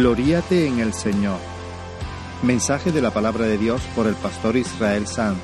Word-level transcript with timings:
Gloríate 0.00 0.66
en 0.66 0.80
el 0.80 0.94
Señor. 0.94 1.36
Mensaje 2.42 2.90
de 2.90 3.02
la 3.02 3.10
palabra 3.10 3.44
de 3.44 3.58
Dios 3.58 3.82
por 3.94 4.06
el 4.06 4.14
pastor 4.14 4.56
Israel 4.56 5.06
Sanz 5.06 5.36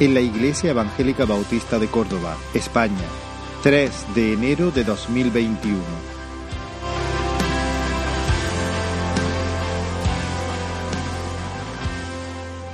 en 0.00 0.14
la 0.14 0.22
Iglesia 0.22 0.70
Evangélica 0.70 1.26
Bautista 1.26 1.78
de 1.78 1.88
Córdoba, 1.88 2.38
España, 2.54 3.04
3 3.62 4.14
de 4.14 4.32
enero 4.32 4.70
de 4.70 4.84
2021. 4.84 5.76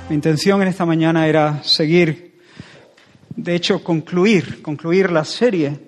Mi 0.07 0.15
intención 0.15 0.61
en 0.61 0.69
esta 0.69 0.85
mañana 0.85 1.27
era 1.27 1.61
seguir, 1.63 2.39
de 3.35 3.55
hecho 3.55 3.83
concluir, 3.83 4.61
concluir 4.61 5.11
la 5.11 5.25
serie 5.25 5.81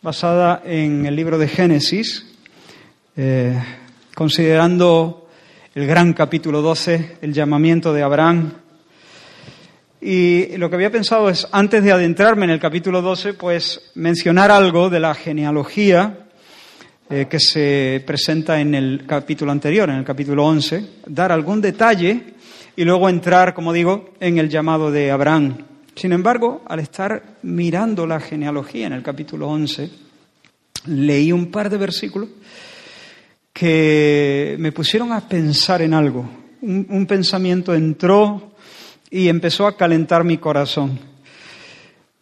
basada 0.00 0.62
en 0.64 1.04
el 1.04 1.14
libro 1.14 1.36
de 1.36 1.48
Génesis, 1.48 2.24
eh, 3.14 3.62
considerando 4.14 5.28
el 5.74 5.86
gran 5.86 6.12
capítulo 6.12 6.62
12, 6.62 7.18
el 7.22 7.32
llamamiento 7.32 7.92
de 7.92 8.02
Abraham. 8.02 8.52
Y 10.00 10.56
lo 10.56 10.68
que 10.68 10.76
había 10.76 10.90
pensado 10.90 11.28
es, 11.28 11.46
antes 11.52 11.82
de 11.84 11.92
adentrarme 11.92 12.44
en 12.44 12.50
el 12.50 12.60
capítulo 12.60 13.02
12, 13.02 13.34
pues 13.34 13.92
mencionar 13.94 14.50
algo 14.50 14.88
de 14.88 15.00
la 15.00 15.14
genealogía 15.14 16.26
eh, 17.08 17.26
que 17.28 17.38
se 17.38 18.02
presenta 18.06 18.60
en 18.60 18.74
el 18.74 19.04
capítulo 19.06 19.52
anterior, 19.52 19.90
en 19.90 19.96
el 19.96 20.04
capítulo 20.04 20.46
11, 20.46 20.84
dar 21.06 21.32
algún 21.32 21.60
detalle 21.60 22.34
y 22.76 22.84
luego 22.84 23.08
entrar, 23.08 23.52
como 23.52 23.72
digo, 23.72 24.14
en 24.20 24.38
el 24.38 24.48
llamado 24.48 24.90
de 24.90 25.10
Abraham. 25.10 25.58
Sin 25.94 26.12
embargo, 26.12 26.62
al 26.66 26.80
estar 26.80 27.36
mirando 27.42 28.06
la 28.06 28.20
genealogía 28.20 28.86
en 28.86 28.94
el 28.94 29.02
capítulo 29.02 29.48
11, 29.48 29.90
leí 30.86 31.30
un 31.30 31.50
par 31.50 31.68
de 31.68 31.76
versículos 31.76 32.28
que 33.52 34.56
me 34.58 34.72
pusieron 34.72 35.12
a 35.12 35.28
pensar 35.28 35.82
en 35.82 35.94
algo. 35.94 36.28
Un, 36.62 37.06
pensamiento 37.06 37.74
entró 37.74 38.52
y 39.10 39.28
empezó 39.28 39.66
a 39.66 39.76
calentar 39.76 40.24
mi 40.24 40.38
corazón. 40.38 40.98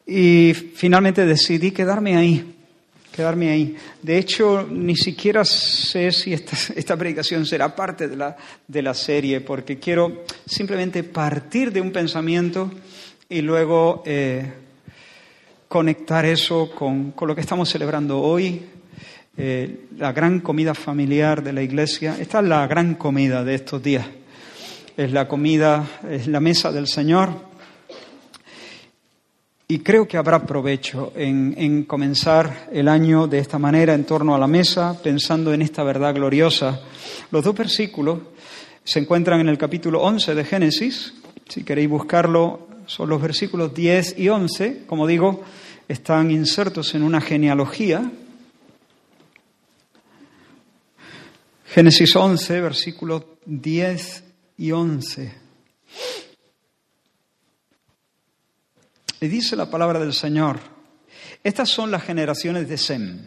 Y 0.07 0.55
finalmente 0.55 1.27
decidí 1.27 1.73
quedarme 1.73 2.17
ahí, 2.17 2.55
quedarme 3.13 3.51
ahí. 3.51 3.77
De 4.01 4.17
hecho, 4.17 4.67
ni 4.71 4.97
siquiera 4.97 5.45
sé 5.45 6.13
si 6.13 6.33
esta, 6.77 6.97
predicación 6.97 7.45
será 7.45 7.75
parte 7.75 8.09
de 8.09 8.17
la, 8.17 8.37
de 8.67 8.83
la 8.83 8.95
serie, 8.95 9.41
porque 9.41 9.79
quiero 9.79 10.25
simplemente 10.47 11.03
partir 11.03 11.73
de 11.73 11.81
un 11.81 11.91
pensamiento 11.91 12.71
y 13.29 13.43
luego 13.43 14.03
eh, 14.07 14.51
conectar 15.67 16.25
eso 16.25 16.71
con, 16.71 17.11
con, 17.11 17.29
lo 17.29 17.35
que 17.35 17.43
estamos 17.43 17.69
celebrando 17.69 18.21
hoy, 18.21 18.63
eh, 19.41 19.87
la 19.97 20.13
gran 20.13 20.41
comida 20.41 20.75
familiar 20.75 21.45
de 21.45 21.53
la 21.53 21.63
iglesia. 21.63 22.17
Esta 22.19 22.41
es 22.41 22.47
la 22.47 22.67
gran 22.67 22.97
comida 22.97 23.45
de 23.45 23.55
estos 23.55 23.81
días. 23.81 24.05
Es 24.97 25.13
la 25.13 25.29
comida, 25.29 25.87
es 26.11 26.27
la 26.27 26.41
mesa 26.41 26.73
del 26.73 26.89
Señor. 26.89 27.31
Y 29.69 29.79
creo 29.79 30.09
que 30.09 30.17
habrá 30.17 30.45
provecho 30.45 31.13
en, 31.15 31.55
en, 31.57 31.85
comenzar 31.85 32.69
el 32.73 32.89
año 32.89 33.29
de 33.29 33.39
esta 33.39 33.61
manera, 33.61 33.95
en 33.95 34.03
torno 34.03 34.35
a 34.35 34.39
la 34.41 34.49
mesa, 34.49 35.01
pensando 35.01 35.55
en 35.55 35.63
esta 35.63 35.85
verdad 35.85 36.17
gloriosa. 36.17 36.81
Los 37.31 37.45
dos 37.45 37.55
versículos 37.55 38.19
se 38.83 38.99
encuentran 38.99 39.39
en 39.39 39.49
el 39.49 39.59
capítulo 39.59 40.03
11 40.03 40.35
de 40.35 40.45
Génesis. 40.45 41.15
Si 41.49 41.63
queréis 41.63 41.89
buscarlo, 41.89 42.67
son 42.87 43.09
los 43.09 43.23
versículos 43.23 43.73
10 43.73 44.19
y 44.19 44.31
11. 44.31 44.83
Como 44.89 45.07
digo, 45.07 45.45
están 45.87 46.33
insertos 46.33 46.97
en 46.97 47.05
una 47.05 47.21
genealogía 47.21 48.11
Génesis 51.71 52.17
11, 52.17 52.63
versículos 52.63 53.25
10 53.45 54.25
y 54.57 54.73
11. 54.73 55.35
Y 59.21 59.29
dice 59.29 59.55
la 59.55 59.71
palabra 59.71 59.99
del 59.99 60.15
Señor, 60.15 60.61
estas 61.45 61.69
son 61.69 61.91
las 61.91 62.05
generaciones 62.05 62.71
de 62.71 62.79
Sem. 62.79 63.19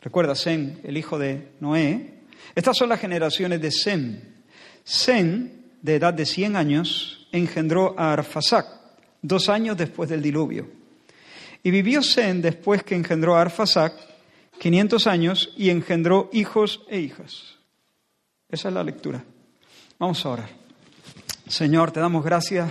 Recuerda 0.00 0.34
Sem, 0.34 0.78
el 0.82 0.96
hijo 0.96 1.16
de 1.16 1.52
Noé. 1.60 2.24
Estas 2.56 2.76
son 2.76 2.88
las 2.88 3.00
generaciones 3.00 3.60
de 3.60 3.70
Sem. 3.70 4.20
Sem, 4.82 5.50
de 5.80 5.94
edad 5.94 6.12
de 6.12 6.26
100 6.26 6.56
años, 6.56 7.28
engendró 7.30 7.94
a 7.96 8.14
Arfasac, 8.14 8.66
dos 9.22 9.48
años 9.48 9.76
después 9.76 10.10
del 10.10 10.22
diluvio. 10.22 10.68
Y 11.62 11.70
vivió 11.70 12.02
Sem 12.02 12.42
después 12.42 12.82
que 12.82 12.96
engendró 12.96 13.36
a 13.36 13.42
Arfasac 13.42 14.07
500 14.58 15.06
años 15.06 15.50
y 15.56 15.70
engendró 15.70 16.28
hijos 16.32 16.82
e 16.88 17.00
hijas. 17.00 17.56
Esa 18.48 18.68
es 18.68 18.74
la 18.74 18.84
lectura. 18.84 19.24
Vamos 19.98 20.24
a 20.24 20.30
orar. 20.30 20.50
Señor, 21.46 21.90
te 21.90 22.00
damos 22.00 22.24
gracias 22.24 22.70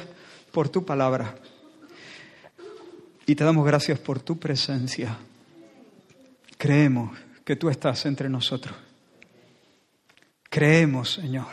por 0.51 0.69
tu 0.69 0.85
palabra 0.85 1.35
y 3.25 3.35
te 3.35 3.43
damos 3.43 3.65
gracias 3.65 3.99
por 3.99 4.19
tu 4.19 4.39
presencia. 4.39 5.17
Creemos 6.57 7.17
que 7.43 7.55
tú 7.55 7.69
estás 7.69 8.05
entre 8.05 8.29
nosotros. 8.29 8.75
Creemos, 10.49 11.13
Señor, 11.13 11.47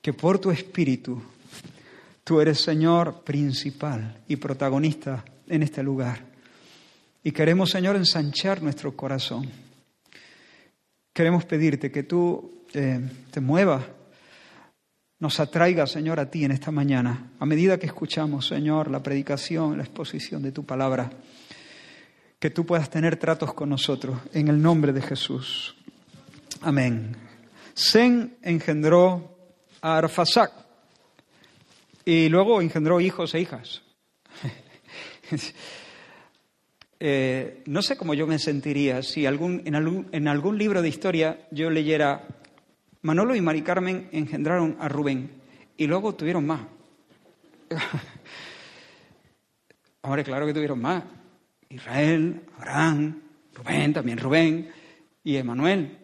que 0.00 0.12
por 0.12 0.38
tu 0.38 0.50
espíritu 0.50 1.22
tú 2.24 2.40
eres 2.40 2.60
Señor 2.60 3.22
principal 3.22 4.22
y 4.26 4.36
protagonista 4.36 5.24
en 5.46 5.62
este 5.62 5.82
lugar. 5.82 6.27
Y 7.28 7.32
queremos, 7.32 7.68
Señor, 7.68 7.94
ensanchar 7.94 8.62
nuestro 8.62 8.96
corazón. 8.96 9.50
Queremos 11.12 11.44
pedirte 11.44 11.92
que 11.92 12.04
tú 12.04 12.64
eh, 12.72 13.06
te 13.30 13.42
muevas, 13.42 13.84
nos 15.18 15.38
atraiga, 15.38 15.86
Señor, 15.86 16.20
a 16.20 16.30
ti 16.30 16.46
en 16.46 16.52
esta 16.52 16.70
mañana, 16.70 17.32
a 17.38 17.44
medida 17.44 17.78
que 17.78 17.84
escuchamos, 17.84 18.46
Señor, 18.46 18.90
la 18.90 19.02
predicación, 19.02 19.76
la 19.76 19.82
exposición 19.82 20.42
de 20.42 20.52
tu 20.52 20.64
palabra, 20.64 21.10
que 22.38 22.48
tú 22.48 22.64
puedas 22.64 22.88
tener 22.88 23.18
tratos 23.18 23.52
con 23.52 23.68
nosotros, 23.68 24.18
en 24.32 24.48
el 24.48 24.62
nombre 24.62 24.94
de 24.94 25.02
Jesús. 25.02 25.76
Amén. 26.62 27.14
Sen 27.74 28.38
engendró 28.40 29.36
a 29.82 29.98
Arfasac 29.98 30.50
y 32.06 32.30
luego 32.30 32.62
engendró 32.62 33.02
hijos 33.02 33.34
e 33.34 33.40
hijas. 33.40 33.82
Eh, 37.00 37.62
no 37.66 37.80
sé 37.80 37.96
cómo 37.96 38.12
yo 38.14 38.26
me 38.26 38.38
sentiría 38.38 39.02
si 39.02 39.24
algún, 39.24 39.62
en, 39.64 39.76
algún, 39.76 40.28
algún 40.28 40.58
libro 40.58 40.82
de 40.82 40.88
historia 40.88 41.46
yo 41.52 41.70
leyera 41.70 42.26
Manolo 43.02 43.36
y 43.36 43.40
Mari 43.40 43.62
Carmen 43.62 44.08
engendraron 44.10 44.76
a 44.80 44.88
Rubén 44.88 45.30
y 45.76 45.86
luego 45.86 46.14
tuvieron 46.14 46.44
más. 46.46 46.62
Ahora, 50.02 50.24
claro 50.24 50.46
que 50.46 50.54
tuvieron 50.54 50.80
más. 50.80 51.04
Israel, 51.68 52.42
Abraham, 52.56 53.22
Rubén, 53.54 53.92
también 53.92 54.18
Rubén 54.18 54.70
y 55.22 55.36
Emanuel. 55.36 55.98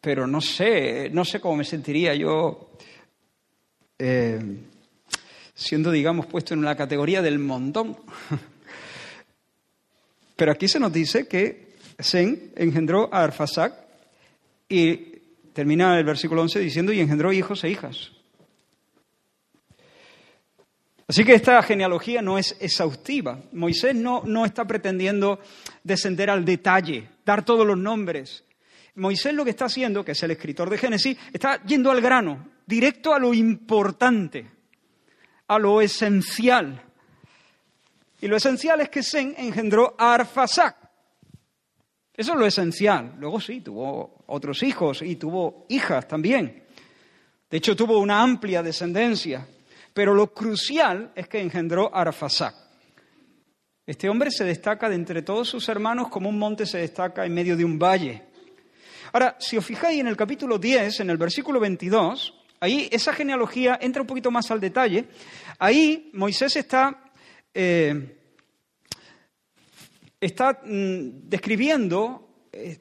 Pero 0.00 0.26
no 0.26 0.40
sé, 0.40 1.10
no 1.10 1.24
sé 1.24 1.40
cómo 1.40 1.56
me 1.56 1.64
sentiría 1.64 2.14
yo 2.14 2.72
eh, 3.98 4.40
siendo, 5.54 5.90
digamos, 5.90 6.26
puesto 6.26 6.54
en 6.54 6.62
la 6.62 6.76
categoría 6.76 7.22
del 7.22 7.38
montón. 7.38 7.96
Pero 10.40 10.52
aquí 10.52 10.68
se 10.68 10.80
nos 10.80 10.90
dice 10.90 11.28
que 11.28 11.74
Sen 11.98 12.52
engendró 12.56 13.12
a 13.12 13.24
Arfasac 13.24 13.74
y 14.70 14.96
termina 15.52 15.98
el 15.98 16.04
versículo 16.06 16.40
11 16.40 16.60
diciendo 16.60 16.94
y 16.94 17.00
engendró 17.00 17.30
hijos 17.30 17.62
e 17.62 17.68
hijas. 17.68 18.10
Así 21.06 21.24
que 21.24 21.34
esta 21.34 21.62
genealogía 21.62 22.22
no 22.22 22.38
es 22.38 22.56
exhaustiva. 22.58 23.38
Moisés 23.52 23.94
no, 23.94 24.22
no 24.24 24.46
está 24.46 24.64
pretendiendo 24.64 25.40
descender 25.84 26.30
al 26.30 26.42
detalle, 26.46 27.10
dar 27.26 27.44
todos 27.44 27.66
los 27.66 27.76
nombres. 27.76 28.42
Moisés 28.94 29.34
lo 29.34 29.44
que 29.44 29.50
está 29.50 29.66
haciendo, 29.66 30.06
que 30.06 30.12
es 30.12 30.22
el 30.22 30.30
escritor 30.30 30.70
de 30.70 30.78
Génesis, 30.78 31.18
está 31.34 31.62
yendo 31.64 31.90
al 31.90 32.00
grano, 32.00 32.48
directo 32.64 33.12
a 33.12 33.18
lo 33.18 33.34
importante, 33.34 34.46
a 35.48 35.58
lo 35.58 35.82
esencial. 35.82 36.82
Y 38.20 38.28
lo 38.28 38.36
esencial 38.36 38.80
es 38.80 38.88
que 38.88 39.02
Sen 39.02 39.34
engendró 39.38 39.94
a 39.98 40.14
Arfasac. 40.14 40.76
Eso 42.14 42.32
es 42.32 42.38
lo 42.38 42.46
esencial. 42.46 43.14
Luego 43.18 43.40
sí, 43.40 43.60
tuvo 43.60 44.24
otros 44.26 44.62
hijos 44.62 45.02
y 45.02 45.16
tuvo 45.16 45.64
hijas 45.70 46.06
también. 46.06 46.64
De 47.48 47.56
hecho, 47.56 47.74
tuvo 47.74 47.98
una 47.98 48.20
amplia 48.20 48.62
descendencia. 48.62 49.46
Pero 49.94 50.14
lo 50.14 50.32
crucial 50.32 51.12
es 51.14 51.28
que 51.28 51.40
engendró 51.40 51.94
a 51.94 52.02
Arfasac. 52.02 52.54
Este 53.86 54.08
hombre 54.08 54.30
se 54.30 54.44
destaca 54.44 54.88
de 54.88 54.94
entre 54.94 55.22
todos 55.22 55.48
sus 55.48 55.68
hermanos 55.68 56.08
como 56.08 56.28
un 56.28 56.38
monte 56.38 56.64
se 56.64 56.78
destaca 56.78 57.24
en 57.24 57.34
medio 57.34 57.56
de 57.56 57.64
un 57.64 57.78
valle. 57.78 58.22
Ahora, 59.12 59.36
si 59.40 59.56
os 59.56 59.64
fijáis 59.64 59.98
en 59.98 60.06
el 60.06 60.16
capítulo 60.16 60.58
10, 60.58 61.00
en 61.00 61.10
el 61.10 61.16
versículo 61.16 61.58
22, 61.58 62.34
ahí 62.60 62.88
esa 62.92 63.12
genealogía 63.12 63.78
entra 63.80 64.02
un 64.02 64.06
poquito 64.06 64.30
más 64.30 64.48
al 64.52 64.60
detalle. 64.60 65.06
Ahí 65.58 66.10
Moisés 66.12 66.54
está 66.54 67.09
eh, 67.54 68.16
está 70.20 70.60
mm, 70.64 71.28
describiendo 71.28 72.46
eh, 72.52 72.78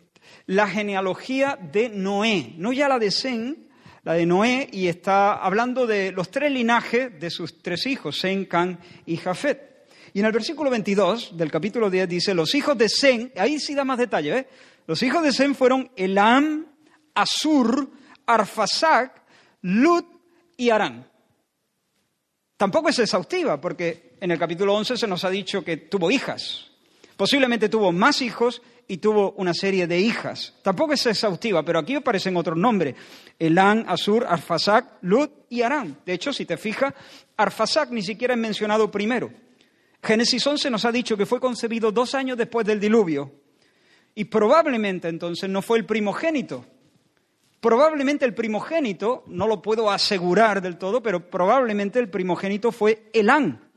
la 0.48 0.68
genealogía 0.68 1.57
de 1.62 1.89
Noé, 1.89 2.54
no 2.57 2.74
ya 2.74 2.88
la 2.88 3.00
de 3.00 3.12
Sen, 3.12 3.69
la 4.04 4.13
de 4.13 4.25
Noé, 4.25 4.69
y 4.71 4.88
está 4.88 5.33
hablando 5.33 5.86
de 5.86 6.12
los 6.12 6.31
tres 6.31 6.51
linajes 6.51 7.19
de 7.19 7.30
sus 7.30 7.62
tres 7.62 7.86
hijos, 7.86 8.19
Sen, 8.19 8.45
Can 8.45 8.80
y 9.06 9.18
Jafet. 9.18 9.88
Y 10.13 10.19
en 10.19 10.25
el 10.25 10.31
versículo 10.31 10.69
22 10.69 11.38
del 11.38 11.51
capítulo 11.51 11.89
10 11.89 12.10
dice, 12.10 12.33
los 12.33 12.56
hijos 12.56 12.77
de 12.77 12.89
Sen, 12.89 13.31
ahí 13.38 13.60
sí 13.60 13.75
da 13.75 13.83
más 13.83 14.00
detalle. 14.00 14.48
Los 14.88 15.04
hijos 15.04 15.21
de 15.21 15.31
Sen 15.31 15.54
fueron 15.54 15.92
Elam, 15.95 16.66
Asur, 17.13 17.92
Arfasac, 18.25 19.21
Lut 19.62 20.06
y 20.57 20.71
Arán. 20.71 21.07
Tampoco 22.57 22.89
es 22.89 23.00
exhaustiva, 23.00 23.62
porque 23.62 24.09
en 24.21 24.31
el 24.31 24.39
capítulo 24.39 24.74
11 24.75 24.98
se 24.98 25.07
nos 25.07 25.24
ha 25.24 25.30
dicho 25.30 25.63
que 25.63 25.77
tuvo 25.77 26.12
hijas. 26.12 26.68
Posiblemente 27.16 27.69
tuvo 27.69 27.92
más 27.92 28.21
hijos 28.21 28.62
y 28.88 28.98
tuvo 28.98 29.33
una 29.33 29.54
serie 29.54 29.88
de 29.88 30.00
hijas. 30.00 30.56
Tampoco 30.63 30.94
es 30.94 31.06
exhaustiva, 31.06 31.63
pero 31.63 31.80
aquí 31.80 31.95
aparecen 31.95 32.36
otros 32.38 32.57
nombres. 32.57 32.95
Elán, 33.38 33.86
Asur, 33.88 34.25
Arfasac, 34.25 34.98
Lut 35.01 35.31
y 35.50 35.62
Arán. 35.62 35.98
De 36.06 36.13
hecho, 36.13 36.33
si 36.33 36.45
te 36.45 36.57
fijas, 36.57 36.94
Arfasac 37.38 37.92
ni 37.92 38.01
siquiera 38.01 38.33
es 38.33 38.39
mencionado 38.39 38.89
primero. 38.89 39.31
Génesis 40.01 40.45
11 40.45 40.69
nos 40.69 40.86
ha 40.86 40.92
dicho 40.92 41.18
que 41.18 41.25
fue 41.25 41.39
concebido 41.39 41.92
dos 41.92 42.16
años 42.16 42.38
después 42.38 42.66
del 42.66 42.80
diluvio. 42.80 43.31
Y 44.16 44.25
probablemente 44.25 45.07
entonces 45.07 45.50
no 45.50 45.62
fue 45.62 45.77
el 45.77 45.86
primogénito. 45.86 46.66
Probablemente 47.60 48.25
el 48.25 48.33
primogénito, 48.33 49.24
no 49.27 49.45
lo 49.45 49.62
puedo 49.62 49.92
asegurar 49.92 50.62
del 50.62 50.77
todo, 50.77 51.04
pero 51.04 51.30
probablemente 51.30 52.00
el 52.00 52.10
primogénito 52.10 52.71
fue 52.71 53.10
Elán. 53.13 53.69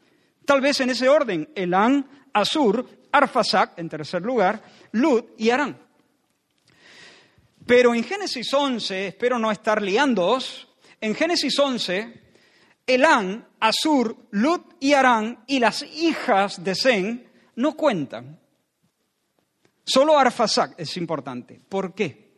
Tal 0.44 0.60
vez 0.60 0.80
en 0.80 0.90
ese 0.90 1.08
orden, 1.08 1.48
Elán, 1.54 2.06
Asur, 2.32 2.88
Arfasac, 3.12 3.78
en 3.78 3.88
tercer 3.88 4.22
lugar, 4.22 4.62
Lut 4.92 5.30
y 5.38 5.50
Arán. 5.50 5.78
Pero 7.66 7.94
en 7.94 8.02
Génesis 8.04 8.52
11, 8.52 9.08
espero 9.08 9.38
no 9.38 9.52
estar 9.52 9.80
liándoos, 9.80 10.68
en 11.00 11.14
Génesis 11.14 11.58
11, 11.58 12.22
Elán, 12.86 13.46
Asur, 13.60 14.16
Lut 14.30 14.74
y 14.80 14.92
Arán 14.92 15.44
y 15.46 15.58
las 15.58 15.82
hijas 15.82 16.62
de 16.62 16.74
Zen 16.74 17.28
no 17.56 17.76
cuentan. 17.76 18.40
Solo 19.84 20.18
Arfasac 20.18 20.74
es 20.78 20.96
importante. 20.96 21.60
¿Por 21.68 21.94
qué? 21.94 22.32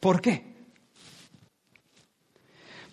¿Por 0.00 0.20
qué? 0.20 0.56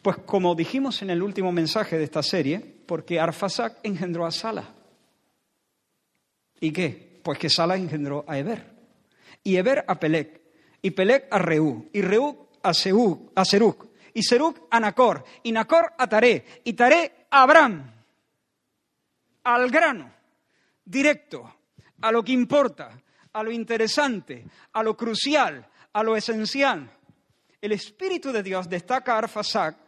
Pues 0.02 0.18
como 0.26 0.54
dijimos 0.54 1.02
en 1.02 1.10
el 1.10 1.24
último 1.24 1.52
mensaje 1.52 1.98
de 1.98 2.04
esta 2.04 2.22
serie, 2.22 2.75
porque 2.86 3.20
Arfasac 3.20 3.80
engendró 3.84 4.26
a 4.26 4.32
Sala. 4.32 4.74
¿Y 6.60 6.72
qué? 6.72 7.20
Pues 7.24 7.40
que 7.40 7.50
Sala 7.50 7.76
engendró 7.76 8.24
a 8.28 8.38
Eber. 8.38 8.74
Y 9.44 9.58
Eber 9.58 9.84
a 9.88 10.00
Pelec. 10.00 10.42
Y 10.82 10.92
Pelec 10.92 11.28
a 11.32 11.40
Reú. 11.40 11.90
Y 11.94 12.02
Reú 12.02 12.48
a, 12.64 12.70
a 12.70 12.74
Seruc. 13.46 13.88
Y 14.14 14.24
Seruc 14.24 14.68
a 14.70 14.80
Nacor. 14.80 15.24
Y 15.44 15.52
Nacor 15.52 15.94
a 15.98 16.08
Taré. 16.08 16.46
Y 16.64 16.74
Taré 16.74 17.28
a 17.30 17.44
Abraham. 17.44 17.92
Al 19.44 19.70
grano. 19.70 20.12
Directo. 20.84 21.56
A 22.02 22.12
lo 22.12 22.24
que 22.24 22.32
importa. 22.32 23.02
A 23.34 23.44
lo 23.44 23.52
interesante. 23.52 24.46
A 24.74 24.84
lo 24.84 24.96
crucial. 24.96 25.68
A 25.94 26.04
lo 26.04 26.16
esencial. 26.16 26.90
El 27.62 27.72
Espíritu 27.72 28.32
de 28.32 28.44
Dios 28.44 28.70
destaca 28.70 29.16
a 29.16 29.18
Arfasac 29.20 29.85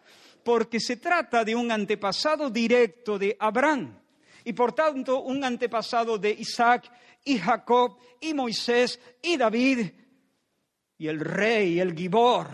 porque 0.47 0.79
se 0.79 0.95
trata 0.95 1.43
de 1.43 1.53
un 1.53 1.69
antepasado 1.73 2.49
directo 2.49 3.19
de 3.19 3.35
Abraham 3.37 3.99
y 4.45 4.53
por 4.53 4.71
tanto 4.71 5.19
un 5.23 5.43
antepasado 5.43 6.17
de 6.17 6.31
Isaac 6.31 6.89
y 7.25 7.37
Jacob 7.37 7.97
y 8.21 8.33
Moisés 8.33 8.97
y 9.21 9.35
David 9.35 9.89
y 10.97 11.07
el 11.09 11.19
rey, 11.19 11.81
el 11.81 11.93
Gibor, 11.93 12.47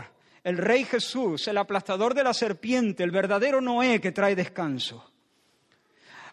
el 0.44 0.58
rey 0.58 0.86
Jesús, 0.86 1.48
el 1.48 1.60
aplastador 1.60 2.16
de 2.16 2.24
la 2.24 2.34
serpiente, 2.34 3.04
el 3.04 3.12
verdadero 3.12 3.62
Noé 3.62 4.02
que 4.02 4.12
trae 4.12 4.36
descanso. 4.36 5.12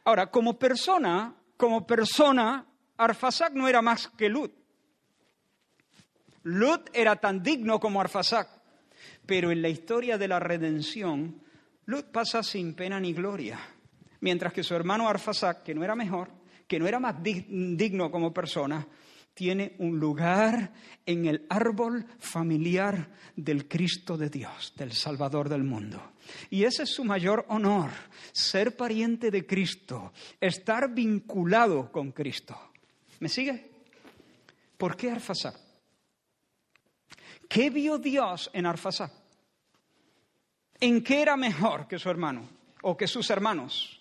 Ahora, 0.04 0.30
como 0.30 0.58
persona, 0.58 1.34
como 1.58 1.86
persona, 1.86 2.64
Arfasac 2.96 3.52
no 3.52 3.68
era 3.68 3.82
más 3.82 4.08
que 4.08 4.30
Lut. 4.30 4.54
Lut 6.44 6.88
era 6.94 7.16
tan 7.16 7.42
digno 7.42 7.78
como 7.78 8.00
Arfasac, 8.00 8.48
pero 9.26 9.50
en 9.50 9.60
la 9.60 9.68
historia 9.68 10.16
de 10.16 10.26
la 10.26 10.40
redención, 10.40 11.49
Lut 11.86 12.06
pasa 12.06 12.42
sin 12.42 12.74
pena 12.74 13.00
ni 13.00 13.12
gloria 13.12 13.58
mientras 14.20 14.52
que 14.52 14.62
su 14.62 14.74
hermano 14.74 15.08
Arfasac, 15.08 15.62
que 15.62 15.74
no 15.74 15.82
era 15.82 15.94
mejor, 15.94 16.30
que 16.66 16.78
no 16.78 16.86
era 16.86 17.00
más 17.00 17.16
digno 17.22 18.10
como 18.10 18.32
persona, 18.32 18.86
tiene 19.34 19.74
un 19.78 19.98
lugar 19.98 20.72
en 21.06 21.26
el 21.26 21.46
árbol 21.48 22.04
familiar 22.18 23.10
del 23.36 23.66
Cristo 23.66 24.16
de 24.16 24.28
Dios, 24.28 24.74
del 24.76 24.92
Salvador 24.92 25.48
del 25.48 25.64
mundo. 25.64 26.12
Y 26.50 26.64
ese 26.64 26.82
es 26.82 26.90
su 26.90 27.04
mayor 27.04 27.46
honor, 27.48 27.90
ser 28.32 28.76
pariente 28.76 29.30
de 29.30 29.46
Cristo, 29.46 30.12
estar 30.40 30.92
vinculado 30.92 31.90
con 31.90 32.12
Cristo. 32.12 32.58
¿Me 33.20 33.28
sigue? 33.28 33.70
¿Por 34.76 34.96
qué 34.96 35.10
Arfasac? 35.10 35.58
¿Qué 37.48 37.70
vio 37.70 37.98
Dios 37.98 38.50
en 38.52 38.66
Arfasac? 38.66 39.19
¿En 40.80 41.02
qué 41.02 41.20
era 41.20 41.36
mejor 41.36 41.86
que 41.86 41.98
su 41.98 42.08
hermano 42.08 42.48
o 42.82 42.96
que 42.96 43.06
sus 43.06 43.28
hermanos? 43.28 44.00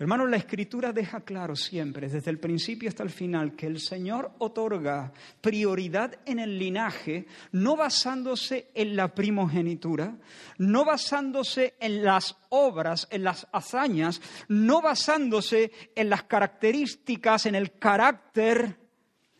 Hermanos, 0.00 0.30
la 0.30 0.36
escritura 0.36 0.92
deja 0.92 1.22
claro 1.22 1.56
siempre, 1.56 2.08
desde 2.08 2.30
el 2.30 2.38
principio 2.38 2.88
hasta 2.88 3.02
el 3.02 3.10
final, 3.10 3.56
que 3.56 3.66
el 3.66 3.80
Señor 3.80 4.30
otorga 4.38 5.12
prioridad 5.40 6.20
en 6.24 6.38
el 6.38 6.56
linaje, 6.56 7.26
no 7.50 7.74
basándose 7.74 8.70
en 8.74 8.94
la 8.94 9.12
primogenitura, 9.12 10.16
no 10.58 10.84
basándose 10.84 11.74
en 11.80 12.04
las 12.04 12.36
obras, 12.50 13.08
en 13.10 13.24
las 13.24 13.48
hazañas, 13.50 14.22
no 14.46 14.80
basándose 14.80 15.72
en 15.96 16.10
las 16.10 16.22
características, 16.22 17.46
en 17.46 17.56
el 17.56 17.72
carácter, 17.72 18.87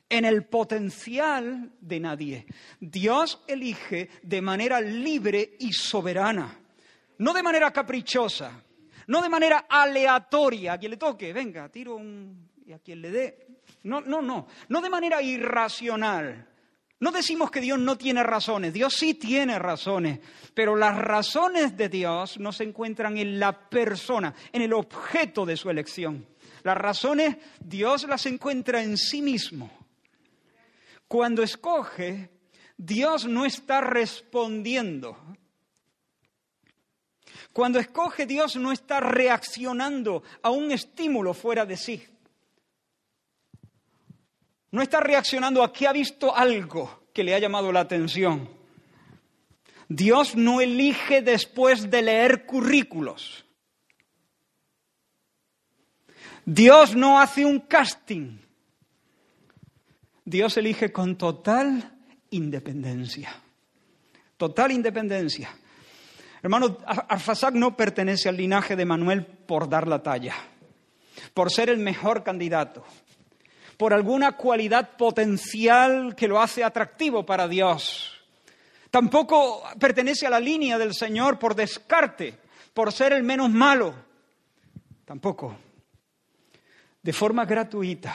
en 0.08 0.25
el 0.25 0.46
potencial 0.46 1.72
de 1.81 2.00
nadie. 2.00 2.46
Dios 2.81 3.43
elige 3.46 4.08
de 4.22 4.40
manera 4.40 4.81
libre 4.81 5.56
y 5.58 5.72
soberana, 5.72 6.58
no 7.19 7.32
de 7.32 7.43
manera 7.43 7.72
caprichosa 7.72 8.64
no 9.08 9.22
de 9.22 9.28
manera 9.28 9.66
aleatoria, 9.69 10.75
a 10.75 10.78
quien 10.78 10.92
le 10.92 10.97
toque, 10.97 11.33
venga, 11.33 11.68
tiro 11.71 11.97
un... 11.97 12.50
y 12.64 12.73
a 12.73 12.78
quien 12.78 13.00
le 13.02 13.11
dé. 13.11 13.47
No, 13.83 14.00
no, 14.00 14.23
no, 14.23 14.47
no 14.68 14.80
de 14.80 14.90
manera 14.90 15.21
irracional. 15.23 16.47
No 17.00 17.11
decimos 17.11 17.50
que 17.50 17.61
Dios 17.61 17.78
no 17.78 17.97
tiene 17.97 18.23
razones, 18.23 18.73
Dios 18.73 18.94
sí 18.94 19.14
tiene 19.14 19.59
razones, 19.59 20.21
pero 20.52 20.76
las 20.76 20.99
razones 20.99 21.76
de 21.76 21.88
Dios 21.88 22.38
no 22.38 22.52
se 22.52 22.64
encuentran 22.64 23.16
en 23.16 23.38
la 23.40 23.68
persona, 23.68 24.35
en 24.52 24.62
el 24.62 24.75
objeto 24.75 25.47
de 25.47 25.56
su 25.56 25.71
elección. 25.71 26.26
Las 26.62 26.76
razones 26.76 27.37
Dios 27.61 28.06
las 28.06 28.26
encuentra 28.26 28.83
en 28.83 28.99
sí 28.99 29.23
mismo. 29.23 29.71
Cuando 31.09 31.43
escoge, 31.43 32.31
Dios 32.77 33.25
no 33.25 33.45
está 33.45 33.81
respondiendo 33.81 35.17
cuando 37.59 37.81
escoge 37.81 38.25
Dios 38.27 38.55
no 38.55 38.71
está 38.71 39.00
reaccionando 39.00 40.23
a 40.43 40.50
un 40.50 40.71
estímulo 40.71 41.35
fuera 41.35 41.67
de 41.67 41.77
sí. 41.77 42.07
No 44.71 44.81
está 44.81 45.00
reaccionando 45.00 45.62
a 45.62 45.73
que 45.73 45.88
ha 45.88 45.93
visto 45.93 46.37
algo 46.37 47.09
que 47.12 47.25
le 47.25 47.35
ha 47.35 47.38
llamado 47.38 47.73
la 47.73 47.81
atención. 47.81 48.49
Dios 49.88 50.37
no 50.37 50.61
elige 50.61 51.23
después 51.23 51.91
de 51.91 52.03
leer 52.03 52.47
currículos. 52.47 53.45
Dios 56.45 56.95
no 56.95 57.19
hace 57.19 57.45
un 57.45 57.59
casting. 57.59 58.38
Dios 60.28 60.58
elige 60.58 60.92
con 60.92 61.16
total 61.16 61.90
independencia. 62.28 63.35
Total 64.37 64.70
independencia. 64.73 65.49
Hermano, 66.42 66.76
Arfasac 66.85 67.54
no 67.54 67.75
pertenece 67.75 68.28
al 68.28 68.37
linaje 68.37 68.76
de 68.76 68.85
Manuel 68.85 69.25
por 69.25 69.70
dar 69.70 69.88
la 69.88 70.02
talla, 70.02 70.35
por 71.32 71.50
ser 71.50 71.70
el 71.70 71.78
mejor 71.78 72.25
candidato, 72.25 72.85
por 73.78 73.94
alguna 73.94 74.32
cualidad 74.32 74.99
potencial 74.99 76.14
que 76.14 76.28
lo 76.28 76.42
hace 76.42 76.62
atractivo 76.62 77.25
para 77.25 77.49
Dios. 77.49 78.12
Tampoco 78.90 79.62
pertenece 79.80 80.26
a 80.26 80.30
la 80.30 80.40
línea 80.40 80.76
del 80.76 80.92
Señor 80.92 81.38
por 81.38 81.54
descarte, 81.54 82.38
por 82.75 82.92
ser 82.92 83.14
el 83.14 83.23
menos 83.23 83.49
malo. 83.49 83.94
Tampoco. 85.06 85.56
De 87.02 87.14
forma 87.14 87.47
gratuita, 87.47 88.14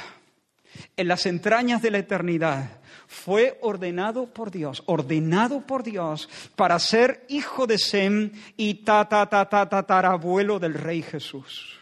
en 0.96 1.08
las 1.08 1.26
entrañas 1.26 1.82
de 1.82 1.92
la 1.92 2.00
eternidad, 2.00 2.80
fue 3.08 3.58
ordenado 3.62 4.28
por 4.28 4.52
Dios, 4.52 4.84
ordenado 4.86 5.62
por 5.62 5.84
Dios 5.84 6.30
para 6.56 6.80
ser 6.80 7.26
hijo 7.30 7.68
de 7.68 7.78
Sem 7.78 8.32
y 8.58 8.86
ta 8.86 9.08
ta 9.08 9.28
ta 9.28 9.50
ta 9.50 9.70
tatarabuelo 9.70 10.60
del 10.60 10.74
rey 10.74 11.02
Jesús. 11.02 11.80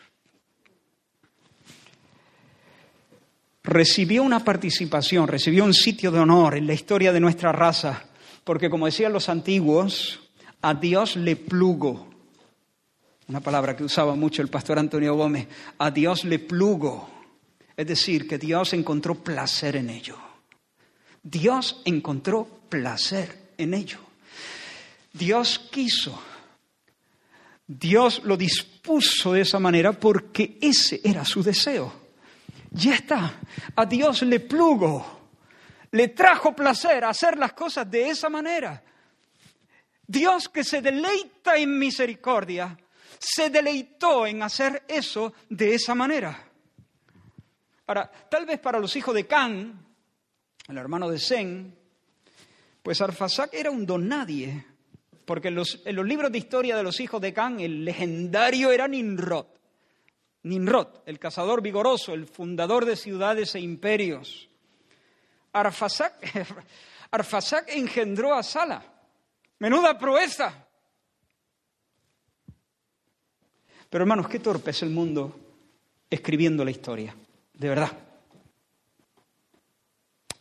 recibió 3.63 4.23
una 4.23 4.43
participación, 4.43 5.27
recibió 5.27 5.63
un 5.63 5.73
sitio 5.73 6.11
de 6.11 6.19
honor 6.19 6.55
en 6.55 6.67
la 6.67 6.73
historia 6.73 7.13
de 7.13 7.19
nuestra 7.19 7.51
raza, 7.51 8.03
porque 8.43 8.69
como 8.69 8.85
decían 8.85 9.13
los 9.13 9.29
antiguos, 9.29 10.19
a 10.61 10.73
Dios 10.73 11.15
le 11.15 11.35
plugo. 11.35 12.09
Una 13.27 13.39
palabra 13.39 13.75
que 13.75 13.83
usaba 13.83 14.15
mucho 14.15 14.41
el 14.41 14.49
pastor 14.49 14.79
Antonio 14.79 15.15
Gómez, 15.15 15.47
a 15.77 15.91
Dios 15.91 16.25
le 16.25 16.39
plugo. 16.39 17.09
Es 17.81 17.87
decir, 17.87 18.27
que 18.27 18.37
Dios 18.37 18.73
encontró 18.73 19.15
placer 19.15 19.75
en 19.75 19.89
ello. 19.89 20.15
Dios 21.23 21.81
encontró 21.83 22.45
placer 22.69 23.53
en 23.57 23.73
ello. 23.73 23.97
Dios 25.11 25.67
quiso. 25.71 26.21
Dios 27.65 28.21
lo 28.23 28.37
dispuso 28.37 29.33
de 29.33 29.41
esa 29.41 29.57
manera 29.57 29.93
porque 29.93 30.59
ese 30.61 31.01
era 31.03 31.25
su 31.25 31.41
deseo. 31.41 31.91
Ya 32.69 32.93
está. 32.93 33.39
A 33.75 33.83
Dios 33.87 34.21
le 34.21 34.41
plugo. 34.41 35.29
Le 35.89 36.09
trajo 36.09 36.55
placer 36.55 37.03
hacer 37.03 37.35
las 37.35 37.53
cosas 37.53 37.89
de 37.89 38.11
esa 38.11 38.29
manera. 38.29 38.83
Dios 40.05 40.49
que 40.49 40.63
se 40.63 40.83
deleita 40.83 41.57
en 41.57 41.79
misericordia, 41.79 42.77
se 43.17 43.49
deleitó 43.49 44.27
en 44.27 44.43
hacer 44.43 44.83
eso 44.87 45.33
de 45.49 45.73
esa 45.73 45.95
manera. 45.95 46.50
Ahora, 47.87 48.09
tal 48.29 48.45
vez 48.45 48.59
para 48.59 48.79
los 48.79 48.95
hijos 48.95 49.13
de 49.13 49.27
Can, 49.27 49.85
el 50.67 50.77
hermano 50.77 51.09
de 51.09 51.19
Zen, 51.19 51.75
pues 52.81 53.01
Arfasac 53.01 53.53
era 53.53 53.69
un 53.69 53.85
don 53.85 54.07
nadie, 54.07 54.65
porque 55.25 55.49
en 55.49 55.55
los, 55.55 55.79
libros 55.85 56.31
de 56.31 56.37
historia 56.37 56.75
de 56.75 56.83
los 56.83 56.99
hijos 56.99 57.21
de 57.21 57.33
Can, 57.33 57.59
el 57.59 57.85
legendario 57.85 58.71
era 58.71 58.87
Ninrod. 58.87 59.45
Nimrod, 60.43 60.87
el 61.05 61.19
cazador 61.19 61.61
vigoroso, 61.61 62.13
el 62.13 62.25
fundador 62.25 62.85
de 62.85 62.95
ciudades 62.95 63.53
e 63.55 63.59
imperios. 63.59 64.49
Arfasac, 65.53 66.15
engendró 67.67 68.33
a 68.33 68.41
Sala. 68.41 68.83
Menuda 69.59 69.97
proeza. 69.99 70.67
Pero 73.89 74.03
hermanos, 74.03 74.27
qué 74.27 74.39
torpe 74.39 74.71
es 74.71 74.81
el 74.81 74.89
mundo 74.89 75.37
escribiendo 76.09 76.65
la 76.65 76.71
historia, 76.71 77.15
de 77.61 77.69
verdad. 77.69 77.91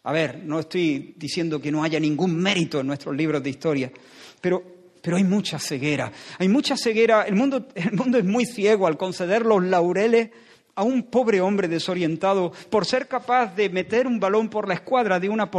A 0.03 0.13
ver, 0.13 0.43
no 0.43 0.59
estoy 0.59 1.15
diciendo 1.19 1.61
que 1.61 1.71
no 1.71 1.85
haya 1.85 2.01
ningún 2.01 2.35
mérito 2.35 2.81
en 2.81 2.87
nuestros 2.87 3.15
libros 3.15 3.43
de 3.43 3.51
historia, 3.51 3.93
pero 4.41 4.81
pero 5.03 5.17
hay 5.17 5.25
mucha 5.25 5.59
ceguera. 5.59 6.13
Hay 6.39 6.49
mucha 6.49 6.77
ceguera. 6.77 7.23
El 7.23 7.35
mundo, 7.35 7.69
el 7.75 7.93
mundo 7.93 8.19
es 8.19 8.25
muy 8.25 8.45
ciego 8.45 8.87
al 8.87 8.99
conceder 8.99 9.47
los 9.47 9.63
laureles 9.63 10.31
a 10.75 10.83
un 10.83 11.05
pobre 11.05 11.41
hombre 11.41 11.69
desorientado 11.69 12.53
por 12.69 12.85
ser 12.85 13.09
capaz 13.09 13.55
de 13.55 13.71
meter 13.71 14.07
un 14.07 14.21
balón 14.21 14.51
por 14.51 14.69
la 14.69 14.75
escuadra 14.75 15.19
de 15.19 15.29
una, 15.31 15.51